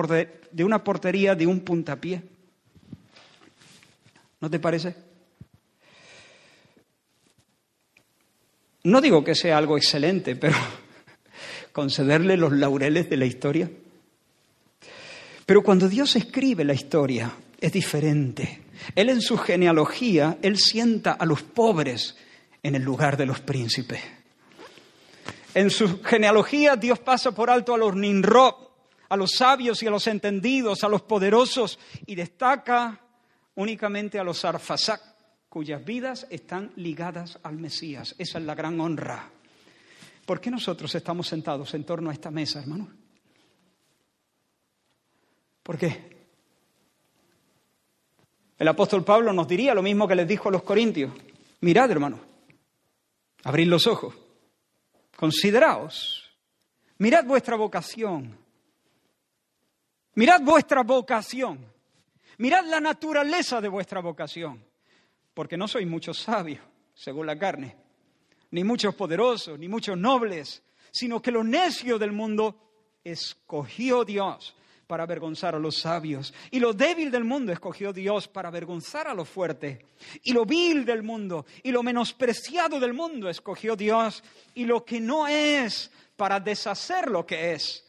de 0.52 0.64
una 0.64 0.84
portería 0.84 1.34
de 1.34 1.48
un 1.48 1.62
puntapié. 1.62 2.22
¿No 4.40 4.50
te 4.50 4.60
parece? 4.60 4.96
No 8.84 9.02
digo 9.02 9.24
que 9.24 9.36
sea 9.36 9.58
algo 9.58 9.78
excelente, 9.78 10.36
pero 10.36 10.56
concederle 11.72 12.38
los 12.38 12.52
laureles 12.52 13.10
de 13.10 13.18
la 13.18 13.26
historia. 13.26 13.70
Pero 15.46 15.64
cuando 15.64 15.90
Dios 15.90 16.16
escribe 16.16 16.64
la 16.64 16.74
historia, 16.74 17.32
es 17.60 17.72
diferente. 17.72 18.62
Él 18.96 19.10
en 19.10 19.22
su 19.22 19.38
genealogía, 19.38 20.38
él 20.42 20.58
sienta 20.58 21.14
a 21.14 21.26
los 21.26 21.44
pobres 21.44 22.16
en 22.64 22.76
el 22.76 22.84
lugar 22.84 23.18
de 23.18 23.26
los 23.26 23.40
príncipes. 23.42 24.02
En 25.54 25.70
su 25.70 26.02
genealogía 26.02 26.76
Dios 26.76 27.00
pasa 27.00 27.32
por 27.32 27.50
alto 27.50 27.74
a 27.74 27.78
los 27.78 27.96
Ninrod, 27.96 28.56
a 29.10 29.18
los 29.18 29.32
sabios 29.32 29.84
y 29.84 29.88
a 29.88 29.92
los 29.92 30.08
entendidos, 30.08 30.84
a 30.84 30.90
los 30.90 31.02
poderosos, 31.02 31.78
y 32.06 32.16
destaca 32.16 33.02
únicamente 33.56 34.18
a 34.18 34.24
los 34.24 34.46
Arfasac, 34.46 35.02
cuyas 35.50 35.84
vidas 35.84 36.26
están 36.30 36.72
ligadas 36.78 37.38
al 37.44 37.58
Mesías. 37.58 38.16
Esa 38.18 38.40
es 38.40 38.46
la 38.46 38.56
gran 38.56 38.80
honra. 38.80 39.30
¿Por 40.32 40.40
qué 40.40 40.50
nosotros 40.50 40.96
estamos 40.96 41.28
sentados 41.28 41.74
en 41.74 41.84
torno 41.84 42.10
a 42.10 42.14
esta 42.14 42.32
mesa, 42.32 42.62
hermano? 42.62 42.90
¿Por 45.62 45.78
qué? 45.78 46.30
El 48.58 48.66
apóstol 48.70 49.04
Pablo 49.04 49.34
nos 49.34 49.46
diría 49.46 49.74
lo 49.74 49.82
mismo 49.82 50.08
que 50.08 50.16
les 50.16 50.26
dijo 50.26 50.48
a 50.48 50.54
los 50.54 50.64
corintios. 50.64 51.12
Mirad, 51.60 51.92
hermano, 51.92 52.22
abrid 53.44 53.68
los 53.68 53.86
ojos, 53.88 54.16
consideraos, 55.18 56.32
mirad 57.00 57.26
vuestra 57.26 57.58
vocación, 57.58 58.38
mirad 60.16 60.40
vuestra 60.44 60.82
vocación, 60.84 61.60
mirad 62.38 62.64
la 62.68 62.80
naturaleza 62.80 63.60
de 63.60 63.68
vuestra 63.68 64.00
vocación, 64.00 64.64
porque 65.34 65.58
no 65.58 65.68
sois 65.68 65.86
muchos 65.86 66.20
sabios, 66.20 66.62
según 66.94 67.26
la 67.26 67.38
carne, 67.38 67.81
ni 68.52 68.64
muchos 68.64 68.94
poderosos, 68.96 69.58
ni 69.58 69.68
muchos 69.68 69.98
nobles, 69.98 70.62
sino 70.92 71.22
que 71.22 71.32
lo 71.32 71.44
necio 71.44 71.98
del 71.98 72.12
mundo 72.12 72.56
escogió 73.04 74.04
Dios 74.04 74.56
para 74.92 75.04
avergonzar 75.04 75.56
a 75.56 75.60
los 75.60 75.80
sabios. 75.80 76.34
Y 76.52 76.60
lo 76.60 76.74
débil 76.74 77.10
del 77.12 77.24
mundo 77.24 77.54
escogió 77.54 77.94
Dios 77.94 78.28
para 78.28 78.50
avergonzar 78.50 79.08
a 79.08 79.14
lo 79.14 79.24
fuerte. 79.24 79.86
Y 80.24 80.34
lo 80.34 80.46
vil 80.46 80.84
del 80.84 81.02
mundo 81.02 81.46
y 81.64 81.72
lo 81.72 81.82
menospreciado 81.82 82.78
del 82.78 82.94
mundo 82.94 83.30
escogió 83.30 83.78
Dios. 83.78 84.22
Y 84.54 84.66
lo 84.66 84.84
que 84.84 85.00
no 85.00 85.30
es 85.30 85.90
para 86.18 86.42
deshacer 86.42 87.10
lo 87.10 87.26
que 87.26 87.54
es. 87.54 87.86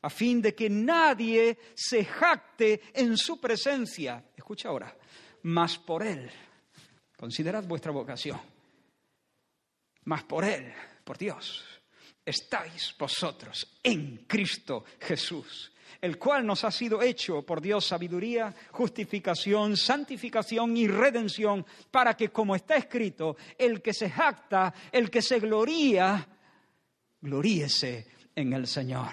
A 0.00 0.08
fin 0.08 0.40
de 0.40 0.54
que 0.54 0.70
nadie 0.70 1.58
se 1.74 2.06
jacte 2.06 2.80
en 2.94 3.18
su 3.18 3.38
presencia. 3.38 4.24
Escucha 4.34 4.70
ahora. 4.70 4.96
Más 5.42 5.76
por 5.76 6.02
Él. 6.02 6.30
Considerad 7.18 7.64
vuestra 7.64 7.92
vocación. 7.92 8.53
Más 10.04 10.24
por 10.24 10.44
Él, 10.44 10.72
por 11.04 11.18
Dios 11.18 11.64
estáis 12.24 12.94
vosotros 12.98 13.78
en 13.82 14.24
Cristo 14.26 14.84
Jesús, 15.00 15.72
el 16.00 16.18
cual 16.18 16.46
nos 16.46 16.64
ha 16.64 16.70
sido 16.70 17.02
hecho 17.02 17.42
por 17.42 17.60
Dios 17.60 17.84
sabiduría, 17.84 18.54
justificación, 18.70 19.76
santificación 19.76 20.76
y 20.76 20.86
redención, 20.86 21.64
para 21.90 22.16
que, 22.16 22.30
como 22.30 22.56
está 22.56 22.76
escrito, 22.76 23.36
el 23.58 23.80
que 23.82 23.92
se 23.92 24.10
jacta, 24.10 24.72
el 24.90 25.10
que 25.10 25.22
se 25.22 25.38
gloría, 25.38 26.26
gloríese 27.20 28.06
en 28.34 28.52
el 28.52 28.66
Señor. 28.66 29.10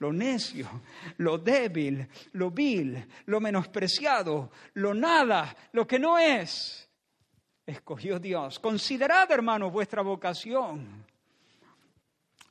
Lo 0.00 0.12
necio, 0.12 0.82
lo 1.16 1.38
débil, 1.38 2.06
lo 2.32 2.52
vil, 2.52 3.04
lo 3.26 3.40
menospreciado, 3.40 4.52
lo 4.74 4.94
nada, 4.94 5.56
lo 5.72 5.88
que 5.88 5.98
no 5.98 6.16
es, 6.16 6.87
escogió 7.68 8.18
Dios. 8.18 8.58
Considerad, 8.58 9.30
hermanos, 9.30 9.70
vuestra 9.70 10.02
vocación 10.02 11.04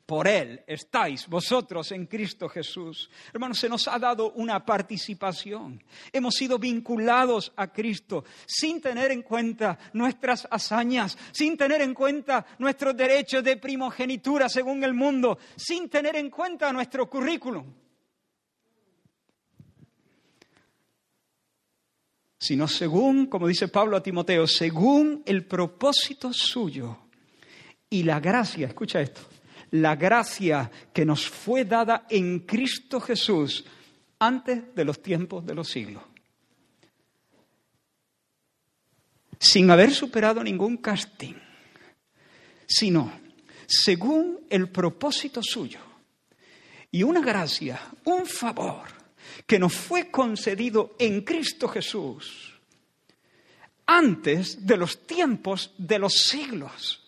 por 0.05 0.27
Él 0.27 0.63
estáis 0.67 1.27
vosotros 1.27 1.91
en 1.91 2.05
Cristo 2.05 2.47
Jesús. 2.47 3.09
Hermanos, 3.33 3.59
se 3.59 3.67
nos 3.67 3.87
ha 3.87 3.97
dado 3.97 4.31
una 4.33 4.63
participación. 4.63 5.83
Hemos 6.13 6.35
sido 6.35 6.59
vinculados 6.59 7.51
a 7.55 7.67
Cristo 7.73 8.23
sin 8.45 8.79
tener 8.79 9.11
en 9.11 9.23
cuenta 9.23 9.77
nuestras 9.93 10.47
hazañas, 10.49 11.17
sin 11.31 11.57
tener 11.57 11.81
en 11.81 11.93
cuenta 11.93 12.45
nuestros 12.59 12.95
derechos 12.95 13.43
de 13.43 13.57
primogenitura 13.57 14.47
según 14.47 14.83
el 14.83 14.93
mundo, 14.93 15.39
sin 15.55 15.89
tener 15.89 16.15
en 16.15 16.29
cuenta 16.29 16.71
nuestro 16.71 17.09
currículum. 17.09 17.65
Sino 22.39 22.67
según, 22.67 23.25
como 23.25 23.47
dice 23.47 23.67
Pablo 23.67 23.97
a 23.97 24.03
Timoteo, 24.03 24.45
según 24.45 25.23
el 25.25 25.45
propósito 25.45 26.31
suyo 26.31 26.97
y 27.89 28.03
la 28.03 28.19
gracia, 28.19 28.67
escucha 28.67 29.01
esto, 29.01 29.21
la 29.71 29.95
gracia 29.95 30.69
que 30.93 31.05
nos 31.05 31.27
fue 31.27 31.65
dada 31.65 32.05
en 32.09 32.39
Cristo 32.39 32.99
Jesús 32.99 33.65
antes 34.19 34.75
de 34.75 34.85
los 34.85 35.01
tiempos 35.01 35.45
de 35.45 35.55
los 35.55 35.67
siglos. 35.67 36.03
Sin 39.39 39.69
haber 39.69 39.91
superado 39.91 40.43
ningún 40.43 40.77
casting, 40.77 41.35
sino 42.65 43.11
según 43.67 44.39
el 44.49 44.69
propósito 44.69 45.41
suyo 45.43 45.79
y 46.89 47.03
una 47.03 47.21
gracia, 47.21 47.79
un 48.05 48.25
favor 48.25 48.96
que 49.45 49.59
nos 49.59 49.73
fue 49.73 50.09
concedido 50.09 50.95
en 50.99 51.21
Cristo 51.21 51.67
Jesús 51.67 52.53
antes 53.85 54.65
de 54.65 54.77
los 54.77 55.05
tiempos 55.05 55.73
de 55.77 55.99
los 55.99 56.13
siglos 56.13 57.07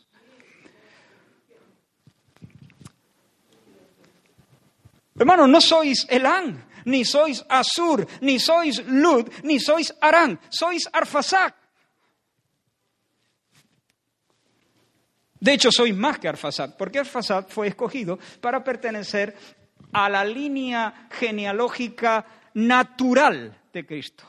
Hermanos, 5.19 5.49
no 5.49 5.59
sois 5.59 6.07
Elán, 6.09 6.63
ni 6.85 7.03
sois 7.03 7.43
Asur, 7.49 8.07
ni 8.21 8.39
sois 8.39 8.79
Lud, 8.87 9.27
ni 9.43 9.59
sois 9.59 9.93
Arán, 9.99 10.39
sois 10.49 10.87
Arfasac. 10.93 11.53
De 15.41 15.53
hecho, 15.53 15.71
soy 15.71 15.93
más 15.93 16.19
que 16.19 16.27
Arfasad, 16.27 16.75
porque 16.77 16.99
Arfasad 16.99 17.47
fue 17.47 17.67
escogido 17.67 18.19
para 18.41 18.63
pertenecer 18.63 19.35
a 19.91 20.09
la 20.09 20.23
línea 20.23 21.07
genealógica 21.11 22.25
natural 22.53 23.61
de 23.73 23.85
Cristo, 23.85 24.23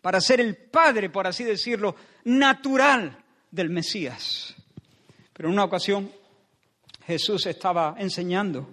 para 0.00 0.20
ser 0.20 0.40
el 0.40 0.56
padre, 0.56 1.10
por 1.10 1.26
así 1.26 1.44
decirlo, 1.44 1.96
natural 2.24 3.18
del 3.50 3.70
Mesías. 3.70 4.54
Pero 5.32 5.48
en 5.48 5.54
una 5.54 5.64
ocasión 5.64 6.10
Jesús 7.06 7.46
estaba 7.46 7.94
enseñando 7.98 8.68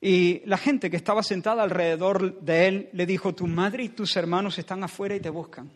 y 0.00 0.42
la 0.46 0.56
gente 0.56 0.90
que 0.90 0.96
estaba 0.96 1.22
sentada 1.22 1.62
alrededor 1.62 2.40
de 2.40 2.68
él 2.68 2.88
le 2.92 3.04
dijo, 3.04 3.34
tu 3.34 3.46
madre 3.46 3.84
y 3.84 3.88
tus 3.90 4.16
hermanos 4.16 4.58
están 4.58 4.82
afuera 4.82 5.14
y 5.14 5.20
te 5.20 5.28
buscan. 5.28 5.70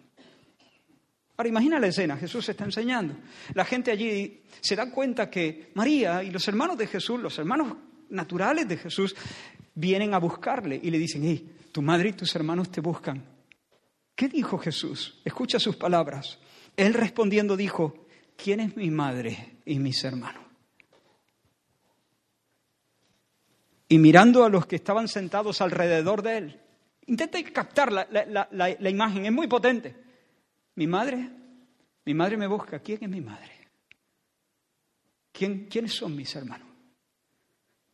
Ahora 1.36 1.48
imagina 1.48 1.78
la 1.78 1.88
escena, 1.88 2.16
Jesús 2.16 2.48
está 2.48 2.64
enseñando. 2.64 3.16
La 3.54 3.64
gente 3.64 3.90
allí 3.90 4.42
se 4.60 4.76
da 4.76 4.90
cuenta 4.90 5.28
que 5.28 5.72
María 5.74 6.22
y 6.22 6.30
los 6.30 6.46
hermanos 6.48 6.78
de 6.78 6.86
Jesús, 6.86 7.20
los 7.20 7.38
hermanos 7.38 7.76
naturales 8.14 8.66
de 8.68 8.76
Jesús, 8.76 9.14
vienen 9.74 10.14
a 10.14 10.18
buscarle 10.18 10.80
y 10.82 10.90
le 10.90 10.98
dicen, 10.98 11.22
hey, 11.24 11.56
tu 11.72 11.82
madre 11.82 12.10
y 12.10 12.12
tus 12.12 12.34
hermanos 12.34 12.70
te 12.70 12.80
buscan. 12.80 13.22
¿Qué 14.14 14.28
dijo 14.28 14.58
Jesús? 14.58 15.20
Escucha 15.24 15.58
sus 15.58 15.76
palabras. 15.76 16.38
Él 16.76 16.94
respondiendo 16.94 17.56
dijo, 17.56 18.06
¿quién 18.36 18.60
es 18.60 18.76
mi 18.76 18.90
madre 18.90 19.58
y 19.66 19.78
mis 19.78 20.02
hermanos? 20.04 20.44
y 23.88 23.98
mirando 23.98 24.44
a 24.44 24.48
los 24.48 24.66
que 24.66 24.74
estaban 24.74 25.06
sentados 25.06 25.60
alrededor 25.60 26.22
de 26.22 26.38
él. 26.38 26.60
Intenta 27.06 27.40
captar 27.44 27.92
la, 27.92 28.90
imagen, 28.90 29.26
es 29.26 29.32
muy 29.32 29.46
potente. 29.46 29.94
Mi 30.74 30.88
madre, 30.88 31.30
mi 32.04 32.12
madre 32.12 32.36
me 32.36 32.48
busca. 32.48 32.80
¿Quién 32.80 32.98
es 33.02 33.08
mi 33.08 33.20
madre? 33.20 33.52
¿Quién, 35.30 35.66
¿Quiénes 35.66 35.92
son 35.92 36.16
mis 36.16 36.34
hermanos? 36.34 36.66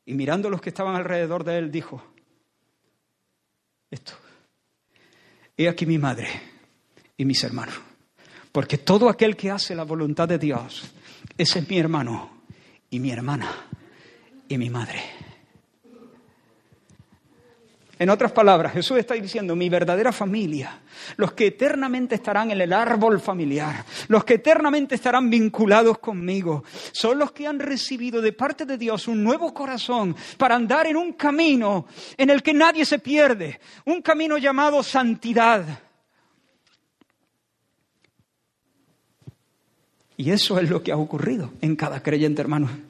Y 0.06 0.14
mirando 0.14 0.48
a 0.48 0.50
los 0.50 0.60
que 0.60 0.70
estaban 0.70 0.96
alrededor 0.96 1.44
de 1.44 1.58
él, 1.58 1.70
dijo, 1.70 2.02
esto, 3.90 4.12
he 5.56 5.68
aquí 5.68 5.86
mi 5.86 5.98
madre 5.98 6.28
y 7.16 7.24
mis 7.24 7.42
hermanos. 7.44 7.74
Porque 8.52 8.78
todo 8.78 9.08
aquel 9.08 9.36
que 9.36 9.50
hace 9.50 9.74
la 9.74 9.84
voluntad 9.84 10.28
de 10.28 10.38
Dios, 10.38 10.92
ese 11.36 11.58
es 11.60 11.68
mi 11.68 11.78
hermano 11.78 12.42
y 12.90 12.98
mi 12.98 13.10
hermana 13.10 13.68
y 14.48 14.58
mi 14.58 14.70
madre. 14.70 15.29
En 18.00 18.08
otras 18.08 18.32
palabras, 18.32 18.72
Jesús 18.72 18.96
está 18.96 19.12
diciendo, 19.12 19.54
mi 19.54 19.68
verdadera 19.68 20.10
familia, 20.10 20.80
los 21.18 21.32
que 21.32 21.48
eternamente 21.48 22.14
estarán 22.14 22.50
en 22.50 22.58
el 22.58 22.72
árbol 22.72 23.20
familiar, 23.20 23.84
los 24.08 24.24
que 24.24 24.34
eternamente 24.36 24.94
estarán 24.94 25.28
vinculados 25.28 25.98
conmigo, 25.98 26.64
son 26.92 27.18
los 27.18 27.32
que 27.32 27.46
han 27.46 27.58
recibido 27.58 28.22
de 28.22 28.32
parte 28.32 28.64
de 28.64 28.78
Dios 28.78 29.06
un 29.06 29.22
nuevo 29.22 29.52
corazón 29.52 30.16
para 30.38 30.54
andar 30.54 30.86
en 30.86 30.96
un 30.96 31.12
camino 31.12 31.88
en 32.16 32.30
el 32.30 32.42
que 32.42 32.54
nadie 32.54 32.86
se 32.86 33.00
pierde, 33.00 33.60
un 33.84 34.00
camino 34.00 34.38
llamado 34.38 34.82
santidad. 34.82 35.62
Y 40.16 40.30
eso 40.30 40.58
es 40.58 40.70
lo 40.70 40.82
que 40.82 40.92
ha 40.92 40.96
ocurrido 40.96 41.50
en 41.60 41.76
cada 41.76 42.02
creyente, 42.02 42.40
hermano. 42.40 42.89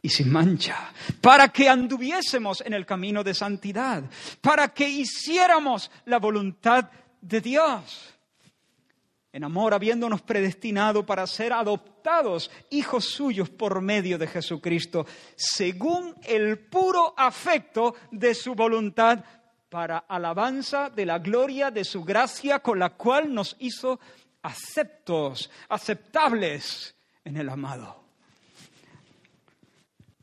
y 0.00 0.08
sin 0.08 0.30
mancha, 0.30 0.92
para 1.20 1.48
que 1.48 1.68
anduviésemos 1.68 2.60
en 2.60 2.72
el 2.72 2.86
camino 2.86 3.24
de 3.24 3.34
santidad, 3.34 4.04
para 4.40 4.68
que 4.68 4.88
hiciéramos 4.88 5.90
la 6.04 6.18
voluntad 6.18 6.90
de 7.20 7.40
Dios. 7.40 8.14
En 9.32 9.44
amor, 9.44 9.74
habiéndonos 9.74 10.22
predestinado 10.22 11.04
para 11.04 11.26
ser 11.26 11.52
adoptados 11.52 12.50
hijos 12.70 13.04
suyos 13.04 13.50
por 13.50 13.80
medio 13.80 14.18
de 14.18 14.26
Jesucristo, 14.26 15.06
según 15.36 16.14
el 16.24 16.58
puro 16.58 17.14
afecto 17.16 17.94
de 18.10 18.34
su 18.34 18.54
voluntad, 18.54 19.24
para 19.68 19.98
alabanza 19.98 20.88
de 20.88 21.04
la 21.04 21.18
gloria 21.18 21.70
de 21.70 21.84
su 21.84 22.02
gracia 22.02 22.60
con 22.60 22.78
la 22.78 22.90
cual 22.90 23.34
nos 23.34 23.54
hizo 23.58 24.00
aceptos, 24.42 25.50
aceptables 25.68 26.96
en 27.24 27.36
el 27.36 27.48
amado. 27.50 28.07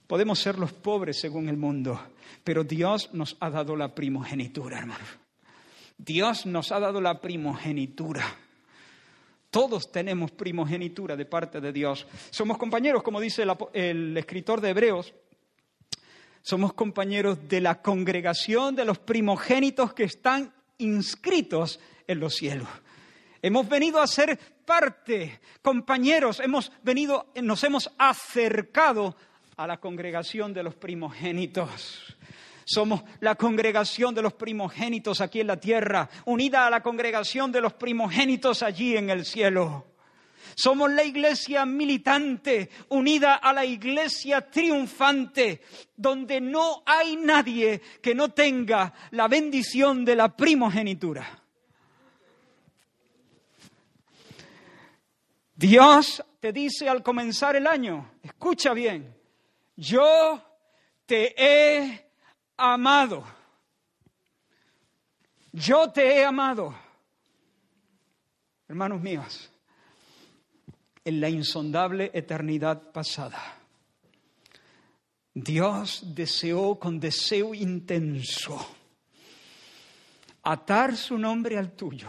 Podemos 0.07 0.39
ser 0.39 0.59
los 0.59 0.71
pobres 0.71 1.19
según 1.19 1.49
el 1.49 1.57
mundo, 1.57 1.99
pero 2.43 2.63
Dios 2.63 3.09
nos 3.13 3.37
ha 3.39 3.49
dado 3.49 3.75
la 3.75 3.95
primogenitura, 3.95 4.77
hermano. 4.77 5.03
Dios 5.97 6.45
nos 6.45 6.71
ha 6.71 6.79
dado 6.79 7.01
la 7.01 7.19
primogenitura. 7.21 8.23
Todos 9.49 9.91
tenemos 9.91 10.31
primogenitura 10.31 11.15
de 11.15 11.25
parte 11.25 11.61
de 11.61 11.71
Dios. 11.71 12.05
Somos 12.29 12.57
compañeros, 12.57 13.01
como 13.01 13.19
dice 13.19 13.43
el, 13.43 13.53
el, 13.73 14.17
escritor 14.17 14.61
de 14.61 14.69
Hebreos, 14.69 15.13
somos 16.41 16.73
compañeros 16.73 17.47
de 17.47 17.61
la 17.61 17.81
congregación 17.81 18.75
de 18.75 18.85
los 18.85 18.99
primogénitos 18.99 19.93
que 19.93 20.03
están 20.03 20.53
inscritos 20.77 21.79
en 22.05 22.19
los 22.19 22.35
cielos. 22.35 22.67
Hemos 23.41 23.67
venido 23.67 24.01
a 24.01 24.07
ser 24.07 24.37
parte, 24.65 25.39
compañeros, 25.61 26.39
hemos 26.39 26.71
venido, 26.83 27.31
nos 27.41 27.63
hemos 27.63 27.91
acercado 27.97 29.15
a 29.57 29.67
la 29.67 29.77
congregación 29.77 30.53
de 30.53 30.63
los 30.63 30.75
primogénitos. 30.75 32.15
Somos 32.65 33.03
la 33.19 33.35
congregación 33.35 34.15
de 34.15 34.23
los 34.23 34.33
primogénitos 34.33 35.21
aquí 35.21 35.39
en 35.39 35.47
la 35.47 35.59
tierra, 35.59 36.09
unida 36.25 36.65
a 36.65 36.69
la 36.69 36.81
congregación 36.81 37.51
de 37.51 37.61
los 37.61 37.73
primogénitos 37.73 38.63
allí 38.63 38.97
en 38.97 39.09
el 39.09 39.23
cielo. 39.25 39.85
Somos 40.55 40.91
la 40.91 41.03
iglesia 41.03 41.65
militante, 41.65 42.69
unida 42.89 43.35
a 43.35 43.53
la 43.53 43.65
iglesia 43.65 44.49
triunfante, 44.49 45.61
donde 45.95 46.39
no 46.39 46.81
hay 46.85 47.17
nadie 47.17 47.81
que 48.01 48.15
no 48.15 48.29
tenga 48.29 48.93
la 49.11 49.27
bendición 49.27 50.05
de 50.05 50.15
la 50.15 50.35
primogenitura. 50.35 51.43
Dios 55.55 56.23
te 56.39 56.51
dice 56.51 56.89
al 56.89 57.03
comenzar 57.03 57.55
el 57.55 57.67
año, 57.67 58.11
escucha 58.23 58.73
bien, 58.73 59.15
yo 59.75 60.41
te 61.05 61.33
he 61.37 62.05
amado. 62.57 63.23
Yo 65.51 65.91
te 65.91 66.17
he 66.17 66.25
amado. 66.25 66.75
Hermanos 68.67 69.01
míos, 69.01 69.51
en 71.03 71.21
la 71.21 71.29
insondable 71.29 72.11
eternidad 72.13 72.91
pasada, 72.91 73.39
Dios 75.33 76.01
deseó 76.15 76.79
con 76.79 76.99
deseo 76.99 77.53
intenso 77.53 78.65
atar 80.43 80.95
su 80.95 81.17
nombre 81.17 81.57
al 81.57 81.71
tuyo, 81.71 82.07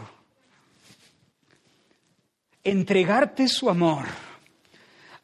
entregarte 2.63 3.47
su 3.47 3.69
amor, 3.69 4.05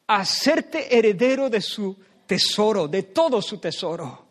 hacerte 0.08 0.97
heredero 0.97 1.49
de 1.49 1.62
su 1.62 1.97
tesoro, 2.34 2.88
de 2.88 3.04
todo 3.04 3.41
su 3.43 3.60
tesoro. 3.60 4.26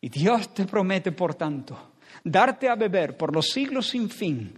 Y 0.00 0.08
Dios 0.08 0.54
te 0.54 0.66
promete, 0.66 1.10
por 1.10 1.34
tanto, 1.34 1.94
darte 2.22 2.68
a 2.68 2.76
beber 2.76 3.16
por 3.16 3.34
los 3.34 3.48
siglos 3.48 3.88
sin 3.88 4.08
fin 4.08 4.56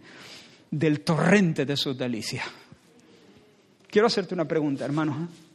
del 0.71 1.01
torrente 1.01 1.65
de 1.65 1.77
su 1.77 1.95
delicia. 1.95 2.45
Quiero 3.89 4.09
hacerte 4.09 4.35
una 4.35 4.45
pregunta, 4.45 4.85
hermano. 4.85 5.17
¿eh? 5.23 5.47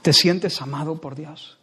¿Te 0.00 0.12
sientes 0.14 0.62
amado 0.62 0.98
por 0.98 1.14
Dios? 1.14 1.58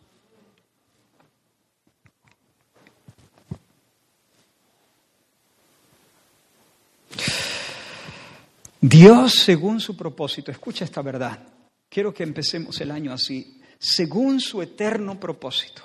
Dios, 8.81 9.33
según 9.33 9.79
su 9.79 9.95
propósito, 9.95 10.51
escucha 10.51 10.85
esta 10.85 11.01
verdad. 11.01 11.39
Quiero 11.89 12.13
que 12.13 12.23
empecemos 12.23 12.79
el 12.81 12.91
año 12.91 13.11
así. 13.11 13.61
Según 13.77 14.39
su 14.39 14.61
eterno 14.61 15.19
propósito, 15.19 15.83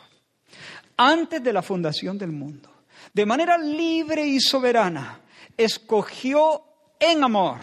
antes 0.97 1.43
de 1.43 1.53
la 1.53 1.63
fundación 1.63 2.19
del 2.19 2.33
mundo, 2.33 2.71
de 3.13 3.27
manera 3.27 3.57
libre 3.57 4.27
y 4.27 4.41
soberana, 4.41 5.21
escogió 5.57 6.63
en 6.99 7.23
amor, 7.23 7.61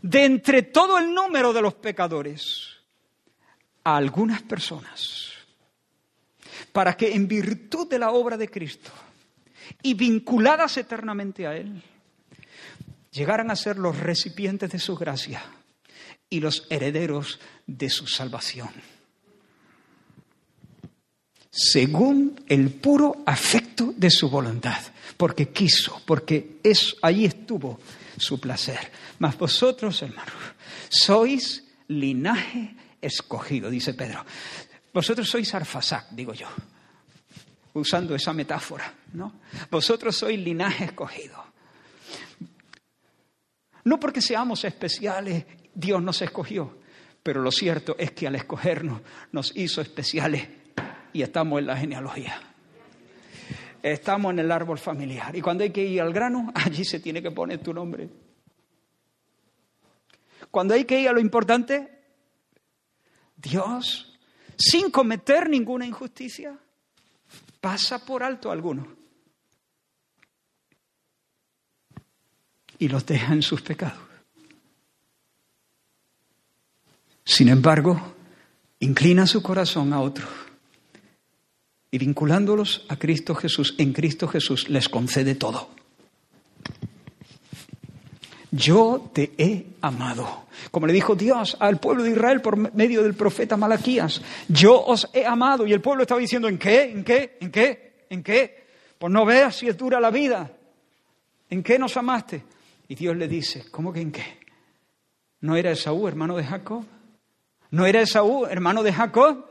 de 0.00 0.24
entre 0.24 0.62
todo 0.62 0.98
el 0.98 1.12
número 1.12 1.52
de 1.52 1.62
los 1.62 1.74
pecadores, 1.74 2.68
a 3.84 3.96
algunas 3.96 4.42
personas 4.42 5.34
para 6.74 6.96
que 6.96 7.14
en 7.14 7.28
virtud 7.28 7.88
de 7.88 8.00
la 8.00 8.10
obra 8.10 8.36
de 8.36 8.48
Cristo 8.48 8.90
y 9.80 9.94
vinculadas 9.94 10.76
eternamente 10.76 11.46
a 11.46 11.56
Él, 11.56 11.80
llegaran 13.14 13.50
a 13.50 13.56
ser 13.56 13.78
los 13.78 13.98
recipientes 13.98 14.70
de 14.70 14.78
su 14.78 14.96
gracia 14.96 15.42
y 16.28 16.40
los 16.40 16.66
herederos 16.68 17.38
de 17.66 17.88
su 17.88 18.06
salvación. 18.06 18.70
Según 21.50 22.44
el 22.48 22.70
puro 22.72 23.22
afecto 23.24 23.94
de 23.96 24.10
su 24.10 24.28
voluntad, 24.28 24.82
porque 25.16 25.50
quiso, 25.50 26.02
porque 26.04 26.58
es, 26.64 26.96
ahí 27.00 27.24
estuvo 27.24 27.78
su 28.18 28.40
placer. 28.40 28.90
Mas 29.20 29.38
vosotros, 29.38 30.02
hermanos, 30.02 30.34
sois 30.88 31.62
linaje 31.86 32.74
escogido, 33.00 33.70
dice 33.70 33.94
Pedro. 33.94 34.24
Vosotros 34.92 35.28
sois 35.28 35.54
arfasac, 35.54 36.10
digo 36.10 36.34
yo, 36.34 36.48
usando 37.74 38.16
esa 38.16 38.32
metáfora, 38.32 38.92
¿no? 39.12 39.40
Vosotros 39.70 40.16
sois 40.16 40.38
linaje 40.38 40.86
escogido. 40.86 41.43
No 43.84 44.00
porque 44.00 44.22
seamos 44.22 44.64
especiales, 44.64 45.44
Dios 45.74 46.02
nos 46.02 46.20
escogió, 46.22 46.78
pero 47.22 47.42
lo 47.42 47.50
cierto 47.50 47.94
es 47.98 48.12
que 48.12 48.26
al 48.26 48.34
escogernos 48.34 49.02
nos 49.32 49.54
hizo 49.56 49.80
especiales 49.80 50.48
y 51.12 51.22
estamos 51.22 51.58
en 51.58 51.66
la 51.66 51.76
genealogía. 51.76 52.40
Estamos 53.82 54.32
en 54.32 54.38
el 54.38 54.50
árbol 54.50 54.78
familiar. 54.78 55.36
Y 55.36 55.42
cuando 55.42 55.62
hay 55.64 55.70
que 55.70 55.84
ir 55.84 56.00
al 56.00 56.12
grano, 56.12 56.50
allí 56.54 56.84
se 56.84 57.00
tiene 57.00 57.22
que 57.22 57.30
poner 57.30 57.58
tu 57.58 57.74
nombre. 57.74 58.08
Cuando 60.50 60.74
hay 60.74 60.84
que 60.84 61.00
ir 61.00 61.08
a 61.08 61.12
lo 61.12 61.20
importante, 61.20 61.90
Dios, 63.36 64.18
sin 64.56 64.90
cometer 64.90 65.50
ninguna 65.50 65.84
injusticia, 65.84 66.58
pasa 67.60 68.04
por 68.04 68.22
alto 68.22 68.48
a 68.48 68.52
algunos 68.54 69.03
y 72.78 72.88
los 72.88 73.06
deja 73.06 73.32
en 73.32 73.42
sus 73.42 73.62
pecados. 73.62 73.98
Sin 77.24 77.48
embargo, 77.48 78.14
inclina 78.80 79.26
su 79.26 79.42
corazón 79.42 79.92
a 79.92 80.00
otros 80.00 80.28
y 81.90 81.98
vinculándolos 81.98 82.84
a 82.88 82.96
Cristo 82.96 83.34
Jesús, 83.34 83.74
en 83.78 83.92
Cristo 83.92 84.28
Jesús 84.28 84.68
les 84.68 84.88
concede 84.88 85.36
todo. 85.36 85.68
Yo 88.50 89.10
te 89.12 89.32
he 89.38 89.66
amado. 89.80 90.44
Como 90.70 90.86
le 90.86 90.92
dijo 90.92 91.14
Dios 91.14 91.56
al 91.60 91.78
pueblo 91.78 92.02
de 92.02 92.10
Israel 92.10 92.40
por 92.40 92.56
medio 92.74 93.02
del 93.02 93.14
profeta 93.14 93.56
Malaquías, 93.56 94.20
yo 94.48 94.80
os 94.84 95.08
he 95.12 95.24
amado. 95.24 95.66
Y 95.66 95.72
el 95.72 95.80
pueblo 95.80 96.02
estaba 96.02 96.20
diciendo, 96.20 96.48
¿en 96.48 96.58
qué? 96.58 96.82
¿En 96.82 97.04
qué? 97.04 97.36
¿En 97.40 97.50
qué? 97.50 98.06
¿En 98.10 98.22
qué? 98.22 98.64
Pues 98.98 99.12
no 99.12 99.24
veas 99.24 99.56
si 99.56 99.68
es 99.68 99.76
dura 99.76 99.98
la 100.00 100.10
vida. 100.10 100.50
¿En 101.50 101.62
qué 101.62 101.78
nos 101.78 101.96
amaste? 101.96 102.42
Y 102.88 102.94
Dios 102.94 103.16
le 103.16 103.28
dice, 103.28 103.70
¿cómo 103.70 103.92
que 103.92 104.00
en 104.00 104.12
qué? 104.12 104.40
¿No 105.40 105.56
era 105.56 105.70
Esaú, 105.70 106.06
hermano 106.08 106.36
de 106.36 106.44
Jacob? 106.44 106.84
¿No 107.70 107.86
era 107.86 108.00
Esaú, 108.00 108.46
hermano 108.46 108.82
de 108.82 108.92
Jacob? 108.92 109.46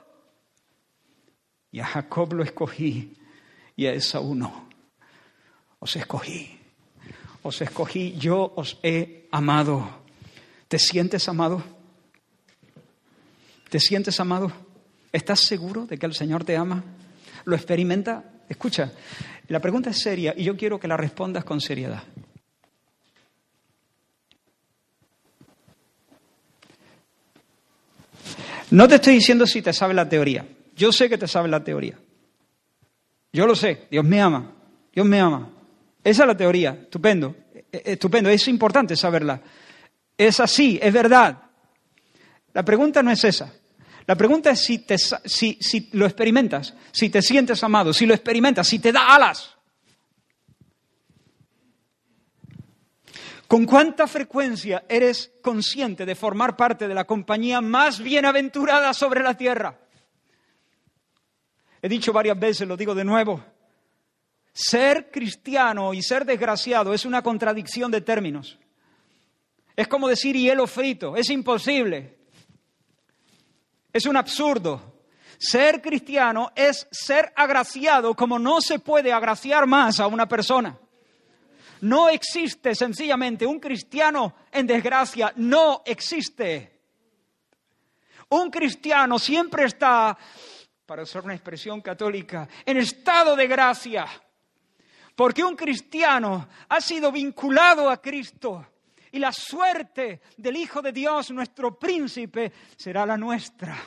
Y 1.71 1.79
a 1.79 1.85
Jacob 1.85 2.33
lo 2.33 2.43
escogí 2.43 3.17
y 3.75 3.85
a 3.87 3.93
Esaú 3.93 4.35
no. 4.35 4.69
Os 5.79 5.95
escogí. 5.95 6.59
Os 7.41 7.61
escogí, 7.61 8.15
yo 8.17 8.53
os 8.55 8.79
he 8.83 9.27
amado. 9.31 10.03
¿Te 10.67 10.79
sientes 10.79 11.27
amado? 11.27 11.61
¿Te 13.69 13.79
sientes 13.79 14.19
amado? 14.19 14.51
¿Estás 15.11 15.41
seguro 15.41 15.85
de 15.85 15.97
que 15.97 16.05
el 16.05 16.13
Señor 16.13 16.43
te 16.43 16.55
ama? 16.55 16.83
¿Lo 17.45 17.55
experimenta? 17.55 18.23
Escucha, 18.47 18.91
la 19.47 19.59
pregunta 19.59 19.89
es 19.89 19.99
seria 19.99 20.33
y 20.37 20.43
yo 20.43 20.55
quiero 20.55 20.79
que 20.79 20.87
la 20.87 20.95
respondas 20.95 21.43
con 21.43 21.59
seriedad. 21.59 22.03
No 28.71 28.87
te 28.87 28.95
estoy 28.95 29.15
diciendo 29.15 29.45
si 29.45 29.61
te 29.61 29.73
sabe 29.73 29.93
la 29.93 30.07
teoría. 30.07 30.45
Yo 30.75 30.91
sé 30.91 31.09
que 31.09 31.17
te 31.17 31.27
sabe 31.27 31.47
la 31.47 31.63
teoría. 31.63 31.97
Yo 33.31 33.47
lo 33.47 33.55
sé. 33.55 33.87
Dios 33.89 34.05
me 34.05 34.21
ama. 34.21 34.51
Dios 34.93 35.05
me 35.05 35.19
ama. 35.19 35.49
Esa 36.03 36.23
es 36.23 36.27
la 36.27 36.37
teoría. 36.37 36.77
Estupendo. 36.83 37.35
E, 37.53 37.65
e, 37.71 37.91
estupendo. 37.93 38.29
Es 38.29 38.47
importante 38.47 38.95
saberla. 38.95 39.41
Es 40.17 40.39
así. 40.39 40.79
Es 40.81 40.93
verdad. 40.93 41.37
La 42.53 42.63
pregunta 42.63 43.01
no 43.03 43.11
es 43.11 43.23
esa. 43.23 43.53
La 44.05 44.15
pregunta 44.15 44.51
es 44.51 44.59
si, 44.59 44.79
te, 44.79 44.97
si, 44.97 45.57
si 45.61 45.89
lo 45.93 46.05
experimentas, 46.05 46.73
si 46.91 47.09
te 47.09 47.21
sientes 47.21 47.63
amado, 47.63 47.93
si 47.93 48.05
lo 48.05 48.13
experimentas, 48.13 48.67
si 48.67 48.79
te 48.79 48.91
da 48.91 49.15
alas. 49.15 49.52
¿Con 53.47 53.65
cuánta 53.65 54.07
frecuencia 54.07 54.85
eres 54.87 55.31
consciente 55.41 56.05
de 56.05 56.15
formar 56.15 56.55
parte 56.55 56.87
de 56.87 56.93
la 56.93 57.05
compañía 57.05 57.61
más 57.61 57.99
bienaventurada 57.99 58.93
sobre 58.93 59.21
la 59.21 59.35
tierra? 59.35 59.79
He 61.81 61.89
dicho 61.89 62.13
varias 62.13 62.39
veces, 62.39 62.67
lo 62.67 62.77
digo 62.77 62.95
de 62.95 63.03
nuevo, 63.03 63.43
ser 64.53 65.11
cristiano 65.11 65.93
y 65.93 66.01
ser 66.01 66.25
desgraciado 66.25 66.93
es 66.93 67.05
una 67.05 67.21
contradicción 67.21 67.91
de 67.91 68.01
términos. 68.01 68.57
Es 69.75 69.87
como 69.87 70.07
decir 70.07 70.35
hielo 70.35 70.67
frito, 70.67 71.17
es 71.17 71.29
imposible. 71.29 72.17
Es 73.91 74.05
un 74.05 74.15
absurdo. 74.15 74.93
Ser 75.37 75.81
cristiano 75.81 76.51
es 76.55 76.87
ser 76.91 77.33
agraciado 77.35 78.15
como 78.15 78.39
no 78.39 78.61
se 78.61 78.79
puede 78.79 79.11
agraciar 79.11 79.67
más 79.67 79.99
a 79.99 80.07
una 80.07 80.27
persona. 80.27 80.79
No 81.83 82.07
existe 82.07 82.75
sencillamente 82.75 83.45
un 83.45 83.59
cristiano 83.59 84.35
en 84.49 84.65
desgracia, 84.65 85.33
no 85.35 85.81
existe. 85.85 86.79
Un 88.29 88.49
cristiano 88.49 89.19
siempre 89.19 89.65
está, 89.65 90.17
para 90.85 91.03
usar 91.03 91.25
una 91.25 91.33
expresión 91.33 91.81
católica, 91.81 92.47
en 92.65 92.77
estado 92.77 93.35
de 93.35 93.47
gracia. 93.47 94.07
Porque 95.13 95.43
un 95.43 95.57
cristiano 95.57 96.47
ha 96.69 96.79
sido 96.79 97.11
vinculado 97.11 97.89
a 97.89 98.01
Cristo 98.01 98.65
y 99.11 99.19
la 99.19 99.33
suerte 99.33 100.21
del 100.37 100.55
Hijo 100.55 100.81
de 100.81 100.93
Dios, 100.93 101.31
nuestro 101.31 101.77
príncipe, 101.77 102.53
será 102.77 103.05
la 103.05 103.17
nuestra. 103.17 103.77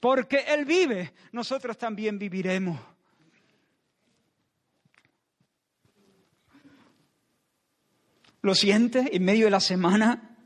Porque 0.00 0.44
Él 0.48 0.64
vive, 0.64 1.14
nosotros 1.30 1.78
también 1.78 2.18
viviremos. 2.18 2.91
¿Lo 8.42 8.56
sientes 8.56 9.08
en 9.12 9.24
medio 9.24 9.44
de 9.44 9.52
la 9.52 9.60
semana 9.60 10.36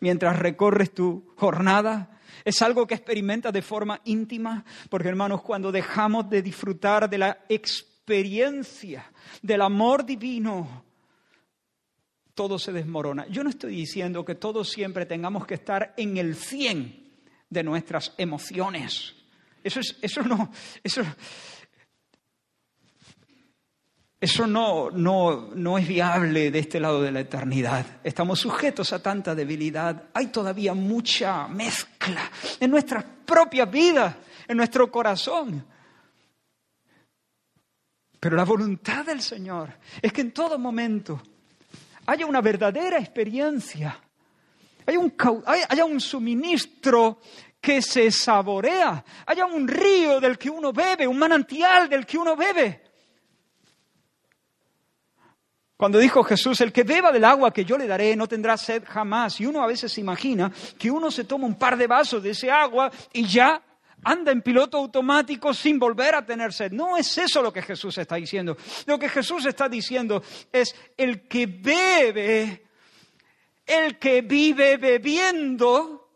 mientras 0.00 0.38
recorres 0.38 0.94
tu 0.94 1.34
jornada? 1.36 2.18
Es 2.44 2.62
algo 2.62 2.86
que 2.86 2.94
experimentas 2.94 3.52
de 3.52 3.60
forma 3.60 4.00
íntima, 4.04 4.64
porque 4.88 5.08
hermanos, 5.08 5.42
cuando 5.42 5.70
dejamos 5.70 6.30
de 6.30 6.40
disfrutar 6.40 7.10
de 7.10 7.18
la 7.18 7.44
experiencia 7.50 9.12
del 9.42 9.60
amor 9.60 10.06
divino, 10.06 10.84
todo 12.34 12.58
se 12.58 12.72
desmorona. 12.72 13.26
Yo 13.28 13.44
no 13.44 13.50
estoy 13.50 13.76
diciendo 13.76 14.24
que 14.24 14.36
todos 14.36 14.70
siempre 14.70 15.04
tengamos 15.04 15.46
que 15.46 15.54
estar 15.54 15.92
en 15.98 16.16
el 16.16 16.34
100 16.34 17.10
de 17.50 17.62
nuestras 17.62 18.14
emociones. 18.16 19.14
Eso, 19.62 19.80
es, 19.80 19.98
eso 20.00 20.22
no, 20.22 20.50
eso, 20.82 21.02
eso 24.20 24.48
no, 24.48 24.90
no, 24.90 25.50
no, 25.54 25.78
es 25.78 25.86
viable 25.86 26.50
de 26.50 26.58
este 26.58 26.80
lado 26.80 27.00
de 27.02 27.12
la 27.12 27.20
eternidad. 27.20 27.86
Estamos 28.02 28.40
sujetos 28.40 28.92
a 28.92 29.00
tanta 29.00 29.32
debilidad. 29.32 30.08
Hay 30.12 30.26
todavía 30.26 30.74
mucha 30.74 31.46
mezcla 31.46 32.28
en 32.58 32.68
nuestras 32.68 33.04
propias 33.24 33.70
vidas, 33.70 34.16
en 34.48 34.56
nuestro 34.56 34.90
corazón. 34.90 35.64
Pero 38.18 38.36
la 38.36 38.44
voluntad 38.44 39.04
del 39.06 39.22
Señor 39.22 39.72
es 40.02 40.12
que 40.12 40.22
en 40.22 40.32
todo 40.32 40.58
momento 40.58 41.22
haya 42.06 42.26
una 42.26 42.40
verdadera 42.40 42.98
experiencia, 42.98 44.00
haya 44.84 44.98
un, 44.98 45.14
haya 45.46 45.84
un 45.84 46.00
suministro 46.00 47.20
que 47.60 47.80
se 47.80 48.10
saborea, 48.10 49.04
haya 49.26 49.46
un 49.46 49.68
río 49.68 50.18
del 50.18 50.36
que 50.36 50.50
uno 50.50 50.72
bebe, 50.72 51.06
un 51.06 51.18
manantial 51.18 51.88
del 51.88 52.04
que 52.04 52.18
uno 52.18 52.34
bebe 52.34 52.87
cuando 55.78 56.00
dijo 56.00 56.24
Jesús, 56.24 56.60
el 56.60 56.72
que 56.72 56.82
beba 56.82 57.12
del 57.12 57.24
agua 57.24 57.52
que 57.52 57.64
yo 57.64 57.78
le 57.78 57.86
daré 57.86 58.16
no 58.16 58.26
tendrá 58.26 58.56
sed 58.56 58.82
jamás. 58.84 59.40
Y 59.40 59.46
uno 59.46 59.62
a 59.62 59.66
veces 59.68 59.96
imagina 59.98 60.52
que 60.76 60.90
uno 60.90 61.08
se 61.08 61.22
toma 61.22 61.46
un 61.46 61.54
par 61.54 61.76
de 61.76 61.86
vasos 61.86 62.20
de 62.20 62.30
ese 62.30 62.50
agua 62.50 62.90
y 63.12 63.24
ya 63.24 63.62
anda 64.02 64.32
en 64.32 64.42
piloto 64.42 64.76
automático 64.76 65.54
sin 65.54 65.78
volver 65.78 66.16
a 66.16 66.26
tener 66.26 66.52
sed. 66.52 66.72
No 66.72 66.96
es 66.96 67.16
eso 67.16 67.40
lo 67.42 67.52
que 67.52 67.62
Jesús 67.62 67.96
está 67.96 68.16
diciendo. 68.16 68.56
Lo 68.86 68.98
que 68.98 69.08
Jesús 69.08 69.46
está 69.46 69.68
diciendo 69.68 70.20
es 70.50 70.74
el 70.96 71.28
que 71.28 71.46
bebe, 71.46 72.66
el 73.64 74.00
que 74.00 74.22
vive 74.22 74.78
bebiendo, 74.78 76.08